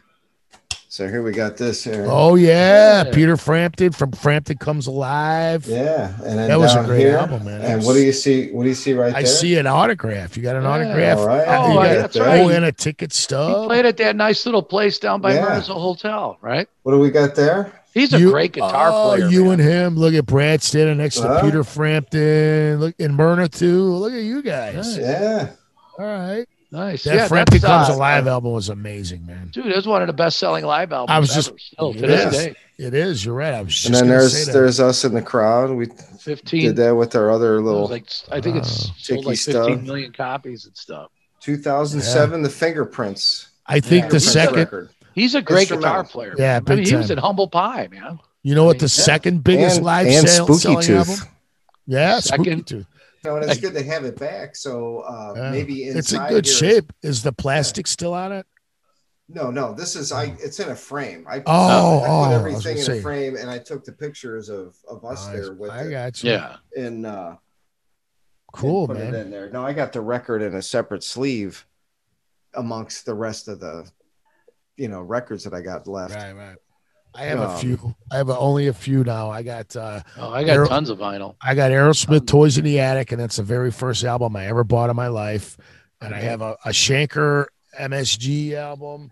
So 0.93 1.07
here 1.07 1.23
we 1.23 1.31
got 1.31 1.57
this 1.57 1.83
here. 1.83 2.05
Oh 2.07 2.35
yeah, 2.35 3.03
Yeah. 3.03 3.11
Peter 3.11 3.35
Frampton 3.35 3.93
from 3.93 4.11
Frampton 4.11 4.59
Comes 4.59 4.85
Alive. 4.85 5.65
Yeah, 5.65 6.13
and 6.23 6.37
then 6.37 6.47
That 6.49 6.59
was 6.59 6.75
a 6.75 6.83
great 6.83 6.99
here, 6.99 7.17
album, 7.17 7.45
man. 7.45 7.61
And 7.61 7.83
what 7.83 7.93
do 7.93 7.99
you 8.03 8.11
see? 8.11 8.51
What 8.51 8.61
do 8.61 8.69
you 8.69 8.75
see 8.75 8.93
right 8.93 9.07
I 9.07 9.11
there? 9.13 9.21
I 9.21 9.23
see 9.23 9.55
an 9.57 9.65
autograph. 9.65 10.37
You 10.37 10.43
got 10.43 10.55
an 10.55 10.61
Yeah. 10.61 10.69
autograph? 10.69 11.17
All 11.17 11.25
right. 11.25 11.45
Oh, 11.47 11.67
you 11.69 11.73
got- 11.77 11.97
that's 12.13 12.17
oh, 12.17 12.49
and 12.49 12.63
a 12.65 12.71
ticket 12.71 13.11
stub. 13.11 13.47
He 13.47 13.53
stub. 13.55 13.67
played 13.69 13.85
at 13.87 13.97
that 13.97 14.15
nice 14.15 14.45
little 14.45 14.61
place 14.61 14.99
down 14.99 15.19
by 15.19 15.33
Yeah. 15.33 15.41
Myrna's 15.45 15.67
Hotel, 15.67 16.37
right? 16.41 16.67
What 16.83 16.91
do 16.91 16.99
we 16.99 17.09
got 17.09 17.33
there? 17.33 17.71
He's 17.95 18.13
a 18.13 18.19
You- 18.19 18.29
great 18.29 18.51
guitar 18.51 18.91
oh, 18.93 19.07
player. 19.15 19.29
You 19.29 19.45
man. 19.45 19.53
and 19.53 19.61
him. 19.63 19.95
Look 19.97 20.13
at 20.13 20.27
Brad 20.27 20.61
standing 20.61 20.99
next 20.99 21.15
to 21.21 21.39
Peter 21.41 21.63
Frampton. 21.63 22.79
Look 22.79 22.93
and 22.99 23.15
Myrna 23.15 23.47
too. 23.47 23.81
Look 23.81 24.13
at 24.13 24.21
you 24.21 24.43
guys. 24.43 24.95
Yeah. 24.95 25.47
All 25.97 26.05
right. 26.05 26.45
Nice. 26.73 27.03
That 27.05 27.15
yeah, 27.15 27.27
Frampton 27.29 27.59
that's, 27.59 27.65
Comes 27.87 27.89
uh, 27.89 27.93
Alive 27.93 28.27
album 28.27 28.51
was 28.51 28.67
amazing, 28.69 29.25
man. 29.25 29.49
Dude, 29.53 29.67
it 29.67 29.75
was 29.75 29.87
one 29.87 30.01
of 30.01 30.07
the 30.07 30.13
best-selling 30.13 30.65
live 30.65 30.91
albums. 30.91 31.15
I 31.15 31.19
was 31.19 31.31
ever, 31.31 31.55
just- 31.57 31.67
still 31.73 31.93
to 31.93 31.99
It 31.99 32.07
this 32.07 32.25
is. 32.25 32.31
day. 32.45 32.55
It 32.77 32.93
is. 32.93 33.23
You're 33.23 33.35
right. 33.35 33.53
I 33.53 33.61
was 33.61 33.73
just 33.73 33.85
And 33.85 33.95
then 33.95 34.07
there's 34.09 34.33
say 34.35 34.45
that. 34.45 34.51
there's 34.51 34.79
us 34.79 35.05
in 35.05 35.13
the 35.13 35.21
crowd. 35.21 35.69
We 35.69 35.85
Fifteen. 36.19 36.63
did 36.63 36.75
that 36.77 36.95
with 36.95 37.15
our 37.15 37.29
other 37.31 37.61
little 37.61 37.87
like 37.87 38.07
I 38.31 38.41
think 38.41 38.57
it's 38.57 38.89
Uh, 38.89 38.93
sold 38.97 39.25
like 39.25 39.37
Tiki 39.37 39.51
fifteen 39.53 39.75
stuff. 39.77 39.81
million 39.85 40.11
copies 40.11 40.65
and 40.65 40.75
stuff. 40.75 41.11
2007, 41.41 42.41
the 42.41 42.49
fingerprints. 42.49 43.49
I 43.67 43.79
think 43.79 44.05
Yeah. 44.05 44.09
the 44.09 44.19
second. 44.19 44.55
record. 44.55 44.89
He's 45.13 45.35
a 45.35 45.41
great 45.41 45.69
guitar 45.69 46.03
player. 46.03 46.33
Yeah, 46.37 46.45
man. 46.45 46.55
I 46.55 46.59
big 46.61 46.77
mean, 46.79 46.87
he 46.87 46.95
was 46.95 47.07
time. 47.09 47.17
in 47.19 47.23
Humble 47.23 47.47
Pie, 47.47 47.87
man. 47.91 48.19
You 48.41 48.55
know 48.55 48.63
what? 48.65 48.77
I 48.77 48.79
The 48.79 48.83
yeah. 48.85 48.87
second 49.03 49.43
biggest 49.43 49.77
and, 49.77 49.85
live 49.85 50.07
and 50.07 50.27
sale, 50.27 50.45
Spooky 50.45 50.59
selling 50.59 50.81
Tooth. 50.81 51.09
album. 51.09 51.27
Yeah, 51.85 52.19
Spooky 52.19 52.43
Second. 52.43 52.67
Tooth. 52.67 52.85
No, 53.23 53.37
and 53.37 53.49
it's 53.49 53.59
good 53.59 53.73
to 53.73 53.83
have 53.83 54.03
it 54.05 54.17
back. 54.19 54.55
So 54.55 54.99
uh, 54.99 55.33
Yeah. 55.35 55.51
maybe 55.51 55.83
inside 55.87 55.97
It's 55.99 56.13
in 56.13 56.19
good 56.27 56.45
here 56.45 56.53
is- 56.53 56.57
shape. 56.57 56.93
Is 57.01 57.23
the 57.23 57.31
plastic 57.31 57.87
still 57.87 58.13
on 58.13 58.31
it? 58.31 58.45
No, 59.29 59.49
no, 59.49 59.73
this 59.73 59.95
is 59.95 60.11
I. 60.11 60.35
It's 60.39 60.59
in 60.59 60.69
a 60.69 60.75
frame. 60.75 61.25
I, 61.29 61.39
Oh, 61.39 61.43
I 61.45 61.47
oh, 61.47 61.99
put 61.99 62.07
I 62.09 62.27
was 62.27 62.33
everything 62.35 62.61
gonna 62.63 62.79
in 62.79 62.83
say. 62.85 62.99
a 62.99 63.01
frame, 63.01 63.35
and 63.37 63.49
I 63.49 63.57
took 63.57 63.85
the 63.85 63.93
pictures 63.93 64.49
of 64.49 64.75
of 64.87 65.05
us 65.05 65.25
Nice. 65.27 65.35
there 65.35 65.53
with 65.53 65.71
I 65.71 65.83
it, 65.83 65.91
got 65.91 66.23
you. 66.23 66.31
Yeah. 66.31 66.57
and 66.77 67.05
uh, 67.05 67.35
Cool, 68.51 68.81
and 68.81 68.87
put 68.89 68.97
man. 68.97 69.15
it 69.15 69.17
in 69.19 69.31
there. 69.31 69.49
No, 69.49 69.65
I 69.65 69.71
got 69.73 69.93
the 69.93 70.01
record 70.01 70.41
in 70.41 70.53
a 70.55 70.61
separate 70.61 71.03
sleeve 71.03 71.65
amongst 72.53 73.05
the 73.05 73.13
rest 73.15 73.47
of 73.47 73.59
the, 73.61 73.89
you 74.75 74.89
know, 74.89 75.01
records 75.01 75.45
that 75.45 75.53
I 75.53 75.61
got 75.61 75.87
left. 75.87 76.13
Right, 76.13 76.33
right. 76.33 76.57
I 77.15 77.23
have 77.25 77.39
a 77.39 77.49
Um, 77.49 77.57
few. 77.59 77.95
I 78.11 78.17
have 78.17 78.29
a, 78.29 78.37
only 78.37 78.67
a 78.67 78.73
few 78.73 79.03
now. 79.03 79.29
I 79.29 79.43
got 79.43 79.75
uh 79.75 80.01
Oh, 80.17 80.31
I 80.31 80.43
got 80.43 80.53
Aero- 80.53 80.67
tons 80.67 80.89
of 80.89 80.97
vinyl. 80.97 81.35
I 81.41 81.53
got 81.55 81.71
Aerosmith 81.71 82.21
Um, 82.21 82.25
Toys 82.25 82.57
in 82.57 82.65
the 82.65 82.79
Attic, 82.79 83.11
and 83.11 83.21
that's 83.21 83.35
the 83.35 83.43
very 83.43 83.71
first 83.71 84.03
album 84.03 84.35
I 84.35 84.47
ever 84.47 84.63
bought 84.63 84.89
in 84.89 84.95
my 84.95 85.07
life. 85.07 85.57
And 86.01 86.13
I 86.13 86.19
have 86.19 86.41
a, 86.41 86.57
a 86.65 86.69
Schenker 86.69 87.45
MSG 87.79 88.53
album, 88.55 89.11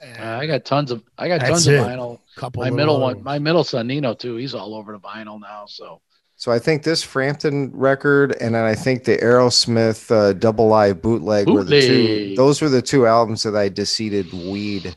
Uh, 0.00 0.22
I 0.22 0.46
got 0.46 0.64
tons 0.64 0.90
of 0.90 1.02
I 1.18 1.28
got 1.28 1.40
tons 1.40 1.66
it. 1.66 1.74
of 1.78 1.86
vinyl. 1.86 2.20
Couple 2.36 2.62
my 2.62 2.70
middle 2.70 3.00
one, 3.00 3.14
ones. 3.16 3.24
my 3.24 3.38
middle 3.38 3.64
son 3.64 3.86
Nino 3.86 4.12
too. 4.14 4.36
He's 4.36 4.54
all 4.54 4.74
over 4.74 4.92
the 4.92 4.98
vinyl 5.00 5.40
now. 5.40 5.64
So 5.66 6.00
so 6.38 6.52
I 6.52 6.58
think 6.58 6.82
this 6.82 7.02
Frampton 7.02 7.70
record, 7.72 8.36
and 8.42 8.54
then 8.54 8.62
I 8.64 8.74
think 8.74 9.04
the 9.04 9.16
Aerosmith 9.16 10.10
uh, 10.10 10.34
Double 10.34 10.68
Live 10.68 11.00
bootleg, 11.00 11.46
bootleg, 11.46 11.64
were 11.64 11.64
the 11.64 11.80
two. 11.80 12.34
Those 12.36 12.60
were 12.60 12.68
the 12.68 12.82
two 12.82 13.06
albums 13.06 13.42
that 13.44 13.56
I 13.56 13.70
deseated 13.70 14.30
weed 14.32 14.94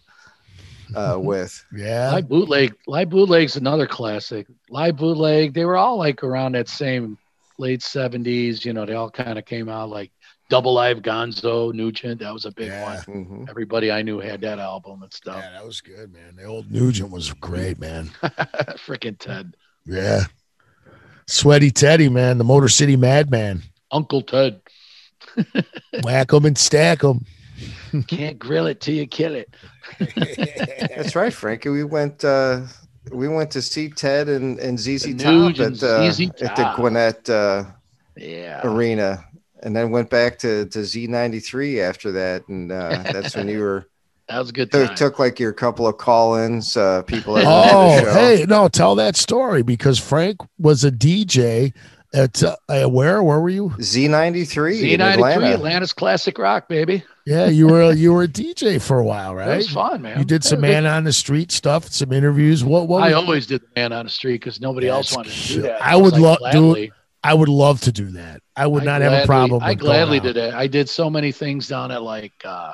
uh, 0.96 1.18
with. 1.20 1.64
Yeah, 1.76 2.12
live 2.12 2.30
bootleg. 2.30 2.76
Live 2.88 3.10
bootleg's 3.10 3.56
another 3.56 3.88
classic. 3.88 4.48
Live 4.70 4.98
bootleg. 4.98 5.54
They 5.54 5.66
were 5.66 5.78
all 5.78 5.98
like 5.98 6.24
around 6.24 6.54
that 6.54 6.70
same 6.70 7.18
late 7.58 7.82
seventies. 7.82 8.66
You 8.66 8.74
know, 8.74 8.86
they 8.86 8.94
all 8.94 9.10
kind 9.10 9.38
of 9.38 9.46
came 9.46 9.70
out 9.70 9.90
like 9.90 10.12
Double 10.50 10.74
Live 10.74 11.00
Gonzo 11.00 11.74
Nugent. 11.74 12.20
That 12.22 12.34
was 12.34 12.46
a 12.46 12.52
big 12.52 12.68
yeah. 12.68 12.84
one. 12.84 12.98
Mm-hmm. 12.98 13.46
Everybody 13.50 13.92
I 13.92 14.02
knew 14.02 14.20
had 14.20 14.42
that 14.42 14.60
album 14.60 15.04
and 15.04 15.14
stuff. 15.14 15.44
Yeah, 15.44 15.52
that 15.52 15.66
was 15.66 15.80
good, 15.80 16.12
man. 16.12 16.36
The 16.36 16.46
old 16.46 16.72
Nugent 16.72 17.12
was 17.12 17.32
great, 17.34 17.80
man. 17.80 18.08
Freaking 18.86 19.18
Ted. 19.18 19.56
Yeah. 19.86 20.24
Sweaty 21.28 21.70
Teddy, 21.70 22.10
man, 22.10 22.40
the 22.40 22.44
Motor 22.44 22.70
City 22.70 22.96
Madman. 22.96 23.62
Uncle 23.92 24.24
Ted. 24.24 24.62
Whack 25.36 25.46
Whack 26.04 26.34
'em 26.34 26.46
and 26.46 26.58
stack 26.58 27.00
stack 27.00 27.04
'em. 27.04 27.26
Can't 28.08 28.38
grill 28.38 28.68
it 28.68 28.82
till 28.82 28.96
you 28.96 29.08
kill 29.08 29.36
it. 29.36 29.54
That's 30.96 31.16
right, 31.16 31.34
Frankie. 31.34 31.70
We 31.70 31.84
went 31.84 32.24
uh 32.24 32.62
we 33.12 33.28
went 33.28 33.52
to 33.52 33.62
see 33.62 33.90
Ted 33.90 34.30
and, 34.30 34.60
and 34.60 34.80
ZZ 34.80 35.16
Top 35.16 35.60
at, 35.60 35.84
uh, 35.84 36.12
ZZ 36.12 36.30
at 36.42 36.56
the 36.56 36.74
Gwinnett 36.76 37.30
uh, 37.30 37.66
yeah. 38.16 38.62
arena 38.64 39.26
and 39.64 39.76
then 39.76 39.92
went 39.92 40.10
back 40.10 40.38
to, 40.40 40.66
to 40.68 40.80
Z93 40.80 41.82
after 41.82 42.12
that. 42.14 42.48
And 42.48 42.72
uh, 42.72 43.04
that's 43.12 43.36
when 43.36 43.48
you 43.48 43.60
were 43.60 43.88
that 44.28 44.40
was 44.40 44.50
a 44.50 44.54
good. 44.54 44.72
Time. 44.72 44.96
Took 44.96 45.20
like 45.20 45.40
your 45.40 45.54
couple 45.54 45.88
of 45.88 45.98
call-ins, 45.98 46.78
uh, 46.78 47.04
people. 47.04 47.36
oh, 47.38 48.14
hey, 48.14 48.46
no, 48.48 48.68
tell 48.68 48.96
that 48.96 49.16
story 49.16 49.64
because 49.64 50.00
Frank 50.00 50.38
was 50.58 50.84
a 50.84 50.92
DJ 50.92 51.74
at 52.14 52.44
uh, 52.44 52.88
where? 52.88 53.22
Where 53.22 53.40
were 53.40 53.50
you? 53.50 53.74
Z 53.82 54.08
ninety 54.08 54.46
three. 54.46 54.76
Z 54.76 54.98
ninety 54.98 55.22
three, 55.22 55.52
Atlanta's 55.52 55.94
classic 55.94 56.38
rock, 56.38 56.68
baby. 56.68 57.04
Yeah, 57.26 57.48
you 57.48 57.68
were 57.68 57.92
you 57.94 58.14
were 58.14 58.24
a 58.24 58.28
DJ 58.28 58.82
for 58.82 58.98
a 59.00 59.04
while, 59.04 59.36
right? 59.36 59.52
It 59.52 59.58
was 59.58 59.70
fun, 59.70 60.02
man. 60.02 60.18
You 60.18 60.26
did 60.26 60.44
some 60.44 60.62
man 60.62 60.86
on 60.86 61.04
the 61.04 61.14
street 61.14 61.52
stuff, 61.52 61.88
some 61.90 62.12
interviews. 62.12 62.64
What? 62.64 62.88
What? 62.88 63.04
I 63.04 63.14
always 63.14 63.46
did 63.46 63.62
the 63.62 63.68
man 63.76 63.94
on 63.94 64.06
the 64.06 64.12
street 64.12 64.34
because 64.34 64.60
nobody 64.60 64.88
That's 64.88 65.12
else 65.12 65.16
wanted 65.16 65.34
to 65.34 65.54
do 65.54 65.62
that. 65.64 65.84
I, 65.84 65.94
I 65.94 65.96
would 65.96 66.18
like, 66.18 66.42
love 66.42 66.52
do. 66.52 66.90
I 67.24 67.34
would 67.34 67.50
love 67.50 67.82
to 67.82 67.92
do 67.92 68.06
that. 68.12 68.42
I 68.56 68.66
would 68.66 68.84
I 68.84 68.86
not 68.86 69.00
gladly, 69.00 69.16
have 69.16 69.24
a 69.24 69.28
problem. 69.28 69.64
I 69.64 69.74
gladly 69.76 70.20
did 70.20 70.38
it. 70.38 70.54
I 70.54 70.68
did 70.68 70.90
so 70.90 71.10
many 71.10 71.32
things 71.32 71.68
down 71.68 71.92
at 71.92 72.02
like. 72.02 72.34
uh 72.44 72.74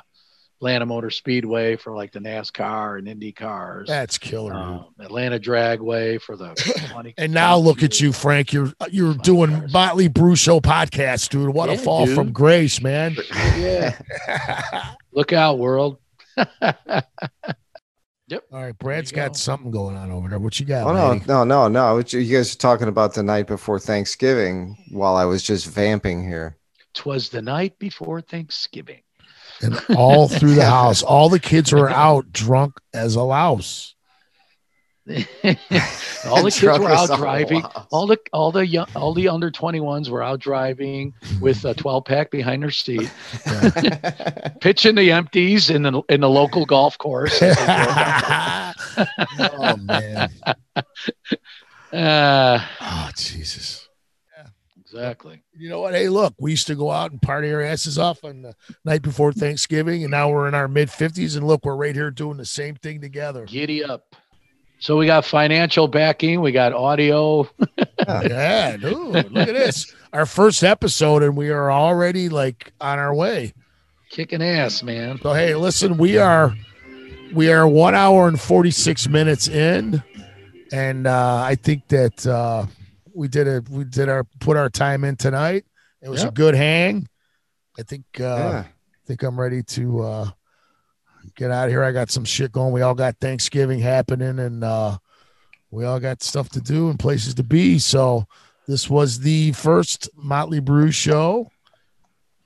Atlanta 0.58 0.86
Motor 0.86 1.10
Speedway 1.10 1.76
for 1.76 1.94
like 1.94 2.12
the 2.14 2.20
NASCAR 2.20 2.98
and 2.98 3.08
Indy 3.08 3.34
cars. 3.34 3.88
That's 3.90 4.18
killer. 4.18 4.54
Um, 4.54 4.86
Atlanta 5.00 5.38
Dragway 5.38 6.22
for 6.22 6.38
the. 6.38 7.14
and 7.18 7.34
now 7.34 7.58
look 7.58 7.84
at 7.84 8.00
you, 8.00 8.14
Frank. 8.14 8.54
You're 8.54 8.72
you're 8.90 9.16
doing 9.16 9.70
Motley 9.72 10.08
Brew 10.08 10.36
Show 10.36 10.62
podcast, 10.62 11.30
dude. 11.30 11.50
What 11.50 11.70
yeah, 11.70 11.76
a 11.76 11.78
fall 11.78 12.06
dude. 12.06 12.16
from 12.16 12.32
grace, 12.32 12.82
man. 12.82 13.18
Yeah. 13.58 13.98
look 15.12 15.34
out, 15.34 15.60
world. 15.60 15.98
Yep. 18.28 18.44
All 18.52 18.64
right, 18.64 18.76
Brad's 18.80 19.12
got 19.12 19.34
go. 19.34 19.34
something 19.34 19.70
going 19.70 19.96
on 19.96 20.12
over 20.12 20.30
there. 20.30 20.40
What 20.40 20.60
you 20.60 20.66
got? 20.66 20.88
Oh 20.88 20.94
no, 20.94 21.22
no, 21.28 21.44
no, 21.44 21.68
no! 21.68 22.04
You 22.08 22.36
guys 22.36 22.56
are 22.56 22.58
talking 22.58 22.88
about 22.88 23.14
the 23.14 23.22
night 23.22 23.46
before 23.46 23.78
Thanksgiving, 23.78 24.76
while 24.90 25.16
I 25.16 25.26
was 25.26 25.44
just 25.44 25.68
vamping 25.68 26.24
here. 26.24 26.58
Twas 26.96 27.30
the 27.30 27.44
night 27.44 27.78
before 27.78 28.22
Thanksgiving 28.22 29.02
and 29.62 29.80
all 29.96 30.28
through 30.28 30.56
the 30.56 30.66
house, 30.70 31.04
all 31.04 31.30
the 31.30 31.40
kids 31.40 31.72
were 31.72 31.90
out 31.90 32.32
drunk 32.32 32.80
as 32.94 33.16
a 33.16 33.24
louse. 33.24 33.94
all 35.08 36.44
the 36.44 36.52
kids 36.52 36.80
were 36.80 36.90
out 36.90 37.16
driving. 37.16 37.64
All 37.92 38.08
the 38.08 38.18
all 38.34 38.52
the 38.52 38.66
young, 38.66 38.88
all 38.96 39.14
the 39.14 39.30
under 39.30 39.52
twenty 39.52 39.80
ones 39.80 40.10
were 40.10 40.24
out 40.24 40.40
driving 40.40 41.14
with 41.40 41.64
a 41.64 41.76
twelve 41.76 42.06
pack 42.06 42.32
behind 42.32 42.64
their 42.64 42.72
seat, 42.72 43.12
pitching 44.62 44.96
the 44.96 45.12
empties 45.12 45.70
in 45.70 45.84
the 45.84 46.02
in 46.10 46.22
the 46.22 46.30
local 46.30 46.66
golf 46.66 46.98
course. 46.98 47.40
oh 47.40 49.78
man! 49.78 50.32
Uh, 51.94 52.66
oh 52.82 53.12
Jesus! 53.16 53.85
Exactly. 54.96 55.42
You 55.58 55.70
know 55.70 55.82
what? 55.82 55.94
Hey, 55.94 56.08
look, 56.08 56.34
we 56.40 56.52
used 56.52 56.68
to 56.68 56.76
go 56.76 56.90
out 56.90 57.12
and 57.12 57.22
party 57.22 57.54
our 57.54 57.62
asses 57.62 58.00
off 58.00 58.24
on 58.24 58.44
the 58.44 58.56
night 58.86 59.02
before 59.02 59.34
Thanksgiving, 59.34 60.04
and 60.04 60.12
now 60.12 60.30
we're 60.30 60.48
in 60.48 60.54
our 60.54 60.70
mid 60.70 60.88
50s, 60.88 61.36
and 61.36 61.46
look, 61.46 61.66
we're 61.66 61.76
right 61.76 61.94
here 61.94 62.12
doing 62.12 62.38
the 62.38 62.46
same 62.46 62.76
thing 62.76 63.02
together. 63.02 63.46
Giddy 63.46 63.84
up. 63.84 64.16
So 64.80 64.96
we 64.98 65.06
got 65.06 65.26
financial 65.26 65.90
backing, 65.90 66.40
we 66.40 66.54
got 66.54 66.72
audio. 66.72 67.50
yeah, 68.08 68.78
dude, 68.78 68.94
look 69.32 69.48
at 69.48 69.54
this. 69.54 69.94
Our 70.14 70.26
first 70.26 70.64
episode, 70.64 71.24
and 71.24 71.36
we 71.36 71.50
are 71.50 71.70
already 71.70 72.30
like 72.30 72.72
on 72.80 72.98
our 72.98 73.14
way. 73.14 73.54
Kicking 74.10 74.42
ass, 74.42 74.82
man. 74.82 75.20
So 75.22 75.34
hey, 75.34 75.56
listen, 75.56 75.98
we 75.98 76.18
are 76.18 76.56
we 77.34 77.52
are 77.52 77.68
one 77.68 77.96
hour 77.96 78.30
and 78.30 78.40
46 78.40 79.10
minutes 79.10 79.50
in, 79.50 80.02
and 80.72 81.06
uh, 81.06 81.42
I 81.44 81.56
think 81.56 81.90
that 81.90 82.26
uh 82.26 82.68
we 83.16 83.28
did 83.28 83.48
a 83.48 83.64
we 83.70 83.84
did 83.86 84.10
our 84.10 84.26
put 84.40 84.58
our 84.58 84.70
time 84.70 85.04
in 85.04 85.16
tonight. 85.16 85.66
It 86.02 86.10
was 86.10 86.24
yep. 86.24 86.32
a 86.32 86.36
good 86.36 86.56
hang. 86.56 87.08
I 87.80 87.84
think 87.84 88.04
uh 88.20 88.24
yeah. 88.24 88.64
I 88.68 89.08
think 89.08 89.24
I'm 89.24 89.40
ready 89.40 89.64
to 89.64 90.02
uh 90.02 90.30
get 91.36 91.52
out 91.52 91.66
of 91.66 91.72
here. 91.72 91.84
I 91.84 91.92
got 91.92 92.12
some 92.12 92.26
shit 92.26 92.52
going. 92.52 92.74
We 92.74 92.82
all 92.82 92.96
got 92.96 93.18
Thanksgiving 93.20 93.80
happening 93.80 94.40
and 94.40 94.64
uh 94.64 94.98
we 95.72 95.86
all 95.86 96.00
got 96.00 96.22
stuff 96.22 96.50
to 96.50 96.62
do 96.62 96.90
and 96.90 97.00
places 97.00 97.34
to 97.36 97.44
be. 97.44 97.80
So 97.80 98.28
this 98.68 98.90
was 98.90 99.20
the 99.20 99.52
first 99.54 100.10
Motley 100.16 100.60
Brew 100.60 100.92
show. 100.92 101.52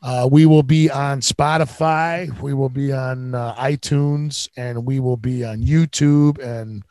Uh, 0.01 0.27
we 0.31 0.45
will 0.45 0.63
be 0.63 0.89
on 0.89 1.19
Spotify, 1.19 2.39
we 2.39 2.53
will 2.53 2.69
be 2.69 2.93
on 2.93 3.35
uh, 3.35 3.53
iTunes, 3.55 4.47
and 4.55 4.85
we 4.85 5.01
will 5.01 5.17
be 5.17 5.43
on 5.43 5.61
YouTube 5.61 6.39
and 6.41 6.83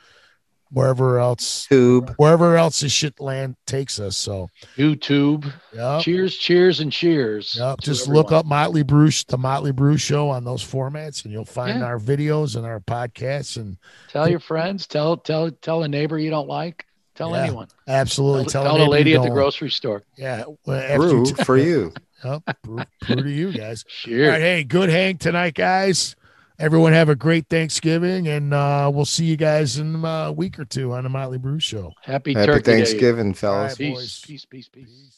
wherever 0.70 1.18
else 1.18 1.66
tube. 1.66 2.14
wherever 2.16 2.56
else 2.56 2.80
the 2.80 2.88
shit 2.88 3.18
land 3.20 3.56
takes 3.66 3.98
us 3.98 4.16
so. 4.16 4.48
Youtube. 4.76 5.50
Yeah 5.72 6.00
cheers 6.00 6.36
cheers 6.36 6.80
and 6.80 6.92
cheers 6.92 7.56
yep. 7.58 7.80
just 7.80 8.08
look 8.08 8.32
up 8.32 8.46
motley 8.46 8.82
bruce 8.82 9.24
the 9.24 9.38
motley 9.38 9.72
bruce 9.72 10.00
show 10.00 10.28
on 10.28 10.44
those 10.44 10.64
formats 10.64 11.24
and 11.24 11.32
you'll 11.32 11.44
find 11.44 11.80
yeah. 11.80 11.86
our 11.86 11.98
videos 11.98 12.56
and 12.56 12.66
our 12.66 12.80
podcasts 12.80 13.56
and 13.56 13.76
tell 14.08 14.28
your 14.28 14.40
friends. 14.40 14.86
Tell 14.86 15.16
tell 15.16 15.50
tell 15.50 15.82
a 15.82 15.88
neighbor 15.88 16.18
you 16.18 16.30
don't 16.30 16.48
like. 16.48 16.84
Tell 17.14 17.32
yeah, 17.32 17.44
anyone. 17.44 17.66
absolutely. 17.88 18.44
Tell, 18.44 18.64
tell, 18.64 18.76
tell 18.76 18.88
a 18.88 18.90
lady 18.90 19.14
at 19.14 19.22
the 19.22 19.30
grocery 19.30 19.70
store. 19.70 20.04
Yeah 20.16 20.44
brew 20.64 21.26
for 21.44 21.56
you. 21.56 21.92
Yep 22.24 22.42
brew, 22.62 22.82
brew 23.06 23.22
to 23.22 23.30
you 23.30 23.52
guys. 23.52 23.84
Sure 23.88 24.26
All 24.26 24.30
right, 24.32 24.40
hey 24.40 24.64
good 24.64 24.88
hang 24.88 25.18
tonight 25.18 25.54
guys 25.54 26.16
everyone 26.58 26.92
have 26.92 27.08
a 27.08 27.14
great 27.14 27.48
Thanksgiving, 27.48 28.26
and 28.28 28.52
uh, 28.52 28.90
we'll 28.92 29.04
see 29.04 29.24
you 29.24 29.36
guys 29.36 29.78
in 29.78 30.04
a 30.04 30.32
week 30.32 30.58
or 30.58 30.64
two 30.64 30.92
on 30.92 31.04
the 31.04 31.08
Motley 31.10 31.38
Brew 31.38 31.60
Show. 31.60 31.92
Happy, 32.02 32.34
Happy 32.34 32.60
Thanksgiving, 32.60 33.32
Day. 33.32 33.38
fellas. 33.38 33.72
Right, 33.72 33.94
peace, 33.94 34.24
peace, 34.26 34.44
peace, 34.44 34.68
peace. 34.68 35.14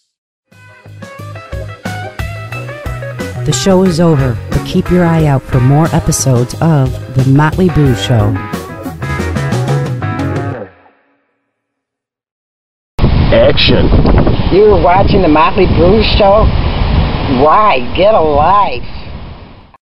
The 3.47 3.53
show 3.53 3.85
is 3.85 4.01
over, 4.01 4.39
but 4.51 4.67
keep 4.67 4.91
your 4.91 5.05
eye 5.05 5.25
out 5.27 5.43
for 5.43 5.61
more 5.61 5.87
episodes 5.95 6.55
of 6.61 6.93
The 7.15 7.25
Motley 7.31 7.71
Brew 7.71 7.95
Show. 7.95 8.35
Action. 13.33 13.87
You 14.53 14.63
were 14.65 14.83
watching 14.83 15.23
The 15.23 15.29
Motley 15.29 15.67
Brew 15.67 16.03
Show? 16.19 16.45
Why? 17.43 17.79
get 17.97 18.15
a 18.15 18.21
life. 18.21 18.83